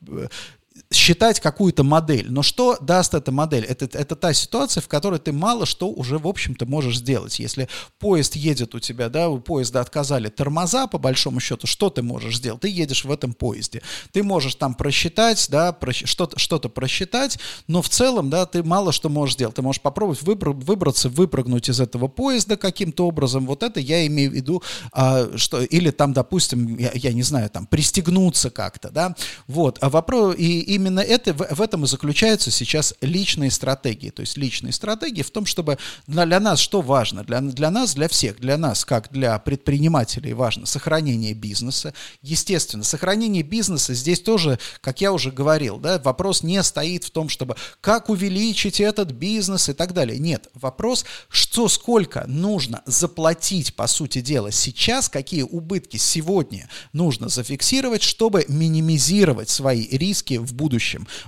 считать 0.92 1.40
какую-то 1.40 1.84
модель. 1.84 2.28
Но 2.30 2.44
что 2.44 2.78
даст 2.82 3.14
эта 3.14 3.32
модель? 3.32 3.64
Это, 3.64 3.86
это 3.98 4.16
та 4.16 4.34
ситуация, 4.34 4.82
в 4.82 4.88
которой 4.88 5.20
ты 5.20 5.32
мало 5.32 5.66
что 5.66 5.90
уже, 5.90 6.18
в 6.18 6.28
общем-то, 6.28 6.66
можешь 6.66 6.98
сделать. 6.98 7.40
Если 7.40 7.70
поезд 8.00 8.36
едет 8.36 8.76
у 8.76 8.80
тебя, 8.80 9.10
да, 9.10 9.30
у 9.30 9.40
поезда 9.40 9.80
отказали 9.82 10.28
тормоза, 10.28 10.88
по 10.88 10.98
большому 10.98 11.40
счету, 11.40 11.66
что 11.66 11.90
ты 11.90 12.02
можешь 12.02 12.38
сделать? 12.38 12.62
Ты 12.62 12.70
едешь 12.70 13.06
в 13.06 13.12
этом 13.12 13.34
поезде. 13.34 13.82
Ты 14.12 14.22
можешь 14.24 14.56
там 14.56 14.74
просчитать, 14.74 15.48
да, 15.50 15.76
что-то, 15.92 16.38
что-то 16.38 16.70
просчитать, 16.70 17.40
но 17.68 17.82
в 17.82 17.90
целом, 17.90 18.30
да, 18.30 18.46
ты 18.46 18.64
мало 18.64 18.92
что 18.92 19.10
можешь 19.10 19.36
сделать. 19.36 19.56
Ты 19.56 19.62
можешь 19.62 19.82
попробовать 19.82 20.22
выбр... 20.22 20.52
выбраться, 20.52 21.08
выпрыгнуть 21.08 21.70
из 21.70 21.80
этого 21.80 22.08
поезда 22.10 22.58
каким-то 22.58 23.08
образом. 23.08 23.46
Вот 23.46 23.64
это 23.64 23.80
я 23.80 24.06
имею 24.08 24.32
в 24.32 24.34
виду, 24.34 24.62
а, 24.92 25.30
что, 25.38 25.62
или 25.62 25.92
там, 25.92 26.12
допустим, 26.12 26.78
я, 26.78 26.92
я 26.94 27.14
не 27.14 27.24
знаю, 27.24 27.50
там, 27.50 27.66
пристегнуться 27.66 28.50
как-то, 28.50 28.90
да, 28.90 29.16
вот. 29.48 29.78
А 29.82 29.90
вопрос, 29.90 30.36
и 30.38 30.81
именно 30.82 31.00
это, 31.00 31.34
в, 31.34 31.56
в 31.56 31.62
этом 31.62 31.84
и 31.84 31.88
заключаются 31.88 32.52
сейчас 32.52 32.94
личные 33.02 33.52
стратегии. 33.52 34.10
То 34.10 34.22
есть 34.22 34.38
личные 34.38 34.74
стратегии 34.74 35.22
в 35.22 35.32
том, 35.32 35.46
чтобы 35.46 35.78
для, 36.08 36.26
для 36.26 36.40
нас 36.40 36.60
что 36.60 36.82
важно? 36.82 37.24
Для, 37.24 37.42
для 37.42 37.70
нас, 37.70 37.94
для 37.94 38.08
всех, 38.08 38.40
для 38.40 38.58
нас, 38.58 38.84
как 38.84 39.12
для 39.12 39.38
предпринимателей, 39.40 40.34
важно 40.34 40.66
сохранение 40.66 41.34
бизнеса. 41.34 41.94
Естественно, 42.22 42.84
сохранение 42.84 43.44
бизнеса 43.44 43.94
здесь 43.94 44.22
тоже, 44.22 44.60
как 44.82 45.02
я 45.02 45.14
уже 45.14 45.32
говорил, 45.32 45.78
да, 45.78 46.00
вопрос 46.00 46.44
не 46.44 46.62
стоит 46.64 47.04
в 47.04 47.12
том, 47.12 47.30
чтобы 47.30 47.56
как 47.80 48.10
увеличить 48.10 48.82
этот 48.82 49.12
бизнес 49.12 49.70
и 49.70 49.74
так 49.74 49.94
далее. 49.94 50.20
Нет, 50.20 50.50
вопрос, 50.54 51.06
что 51.30 51.68
сколько 51.68 52.26
нужно 52.28 52.82
заплатить, 52.86 53.76
по 53.76 53.88
сути 53.88 54.22
дела, 54.22 54.52
сейчас, 54.52 55.10
какие 55.10 55.44
убытки 55.44 55.98
сегодня 55.98 56.68
нужно 56.94 57.30
зафиксировать, 57.30 58.02
чтобы 58.02 58.46
минимизировать 58.48 59.50
свои 59.50 59.88
риски 59.88 60.38
в 60.38 60.54
будущем. 60.54 60.71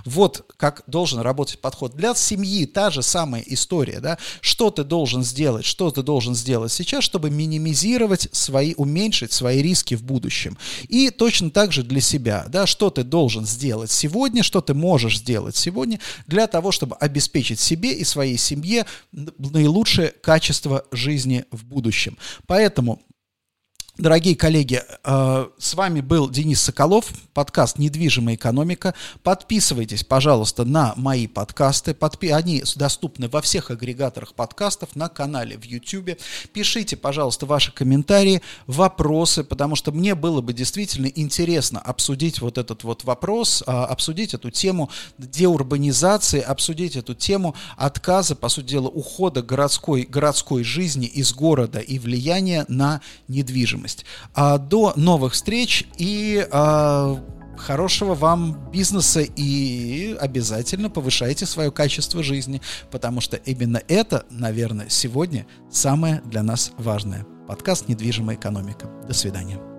Вот 0.04 0.52
как 0.56 0.82
должен 0.86 1.20
работать 1.20 1.60
подход. 1.60 1.94
Для 1.94 2.14
семьи 2.14 2.66
та 2.66 2.90
же 2.90 3.02
самая 3.02 3.42
история, 3.46 4.00
да, 4.00 4.18
что 4.40 4.70
ты 4.70 4.84
должен 4.84 5.22
сделать, 5.22 5.64
что 5.64 5.90
ты 5.90 6.02
должен 6.02 6.34
сделать 6.34 6.72
сейчас, 6.72 7.04
чтобы 7.04 7.30
минимизировать 7.30 8.28
свои, 8.32 8.74
уменьшить 8.76 9.32
свои 9.32 9.62
риски 9.62 9.94
в 9.94 10.02
будущем. 10.02 10.56
И 10.88 11.10
точно 11.10 11.50
так 11.50 11.72
же 11.72 11.82
для 11.82 12.00
себя, 12.00 12.46
да, 12.48 12.66
что 12.66 12.90
ты 12.90 13.04
должен 13.04 13.46
сделать 13.46 13.90
сегодня, 13.90 14.42
что 14.42 14.60
ты 14.60 14.74
можешь 14.74 15.18
сделать 15.18 15.56
сегодня 15.56 16.00
для 16.26 16.46
того, 16.46 16.72
чтобы 16.72 16.96
обеспечить 16.96 17.60
себе 17.60 17.92
и 17.92 18.04
своей 18.04 18.38
семье 18.38 18.86
наилучшее 19.12 20.08
качество 20.22 20.84
жизни 20.90 21.44
в 21.50 21.64
будущем. 21.64 22.16
Поэтому 22.46 23.00
Дорогие 23.96 24.34
коллеги, 24.34 24.82
э, 25.04 25.46
с 25.56 25.74
вами 25.74 26.00
был 26.00 26.28
Денис 26.28 26.60
Соколов, 26.60 27.12
подкаст 27.32 27.78
«Недвижимая 27.78 28.34
экономика». 28.34 28.92
Подписывайтесь, 29.22 30.02
пожалуйста, 30.02 30.64
на 30.64 30.94
мои 30.96 31.28
подкасты. 31.28 31.96
Они 32.32 32.64
доступны 32.74 33.28
во 33.28 33.40
всех 33.40 33.70
агрегаторах 33.70 34.34
подкастов, 34.34 34.96
на 34.96 35.08
канале 35.08 35.56
в 35.56 35.62
YouTube. 35.62 36.18
Пишите, 36.52 36.96
пожалуйста, 36.96 37.46
ваши 37.46 37.70
комментарии, 37.70 38.42
вопросы, 38.66 39.44
потому 39.44 39.76
что 39.76 39.92
мне 39.92 40.16
было 40.16 40.40
бы 40.40 40.52
действительно 40.52 41.06
интересно 41.06 41.78
обсудить 41.78 42.40
вот 42.40 42.58
этот 42.58 42.82
вот 42.82 43.04
вопрос, 43.04 43.62
а, 43.64 43.86
обсудить 43.86 44.34
эту 44.34 44.50
тему 44.50 44.90
деурбанизации, 45.18 46.40
обсудить 46.40 46.96
эту 46.96 47.14
тему 47.14 47.54
отказа, 47.76 48.34
по 48.34 48.48
сути 48.48 48.70
дела, 48.70 48.88
ухода 48.88 49.40
городской, 49.40 50.02
городской 50.02 50.64
жизни 50.64 51.06
из 51.06 51.32
города 51.32 51.78
и 51.78 52.00
влияния 52.00 52.64
на 52.66 53.00
недвижимость 53.28 53.83
недвижимость. 53.84 54.04
А 54.34 54.58
до 54.58 54.92
новых 54.96 55.34
встреч 55.34 55.86
и 55.96 56.46
а, 56.50 57.22
хорошего 57.56 58.14
вам 58.14 58.70
бизнеса 58.70 59.20
и 59.20 60.16
обязательно 60.20 60.90
повышайте 60.90 61.46
свое 61.46 61.70
качество 61.70 62.22
жизни, 62.22 62.60
потому 62.90 63.20
что 63.20 63.36
именно 63.36 63.80
это, 63.88 64.24
наверное, 64.30 64.88
сегодня 64.88 65.46
самое 65.70 66.20
для 66.24 66.42
нас 66.42 66.72
важное. 66.78 67.26
Подкаст 67.46 67.88
«Недвижимая 67.88 68.36
экономика». 68.36 68.88
До 69.06 69.12
свидания. 69.12 69.73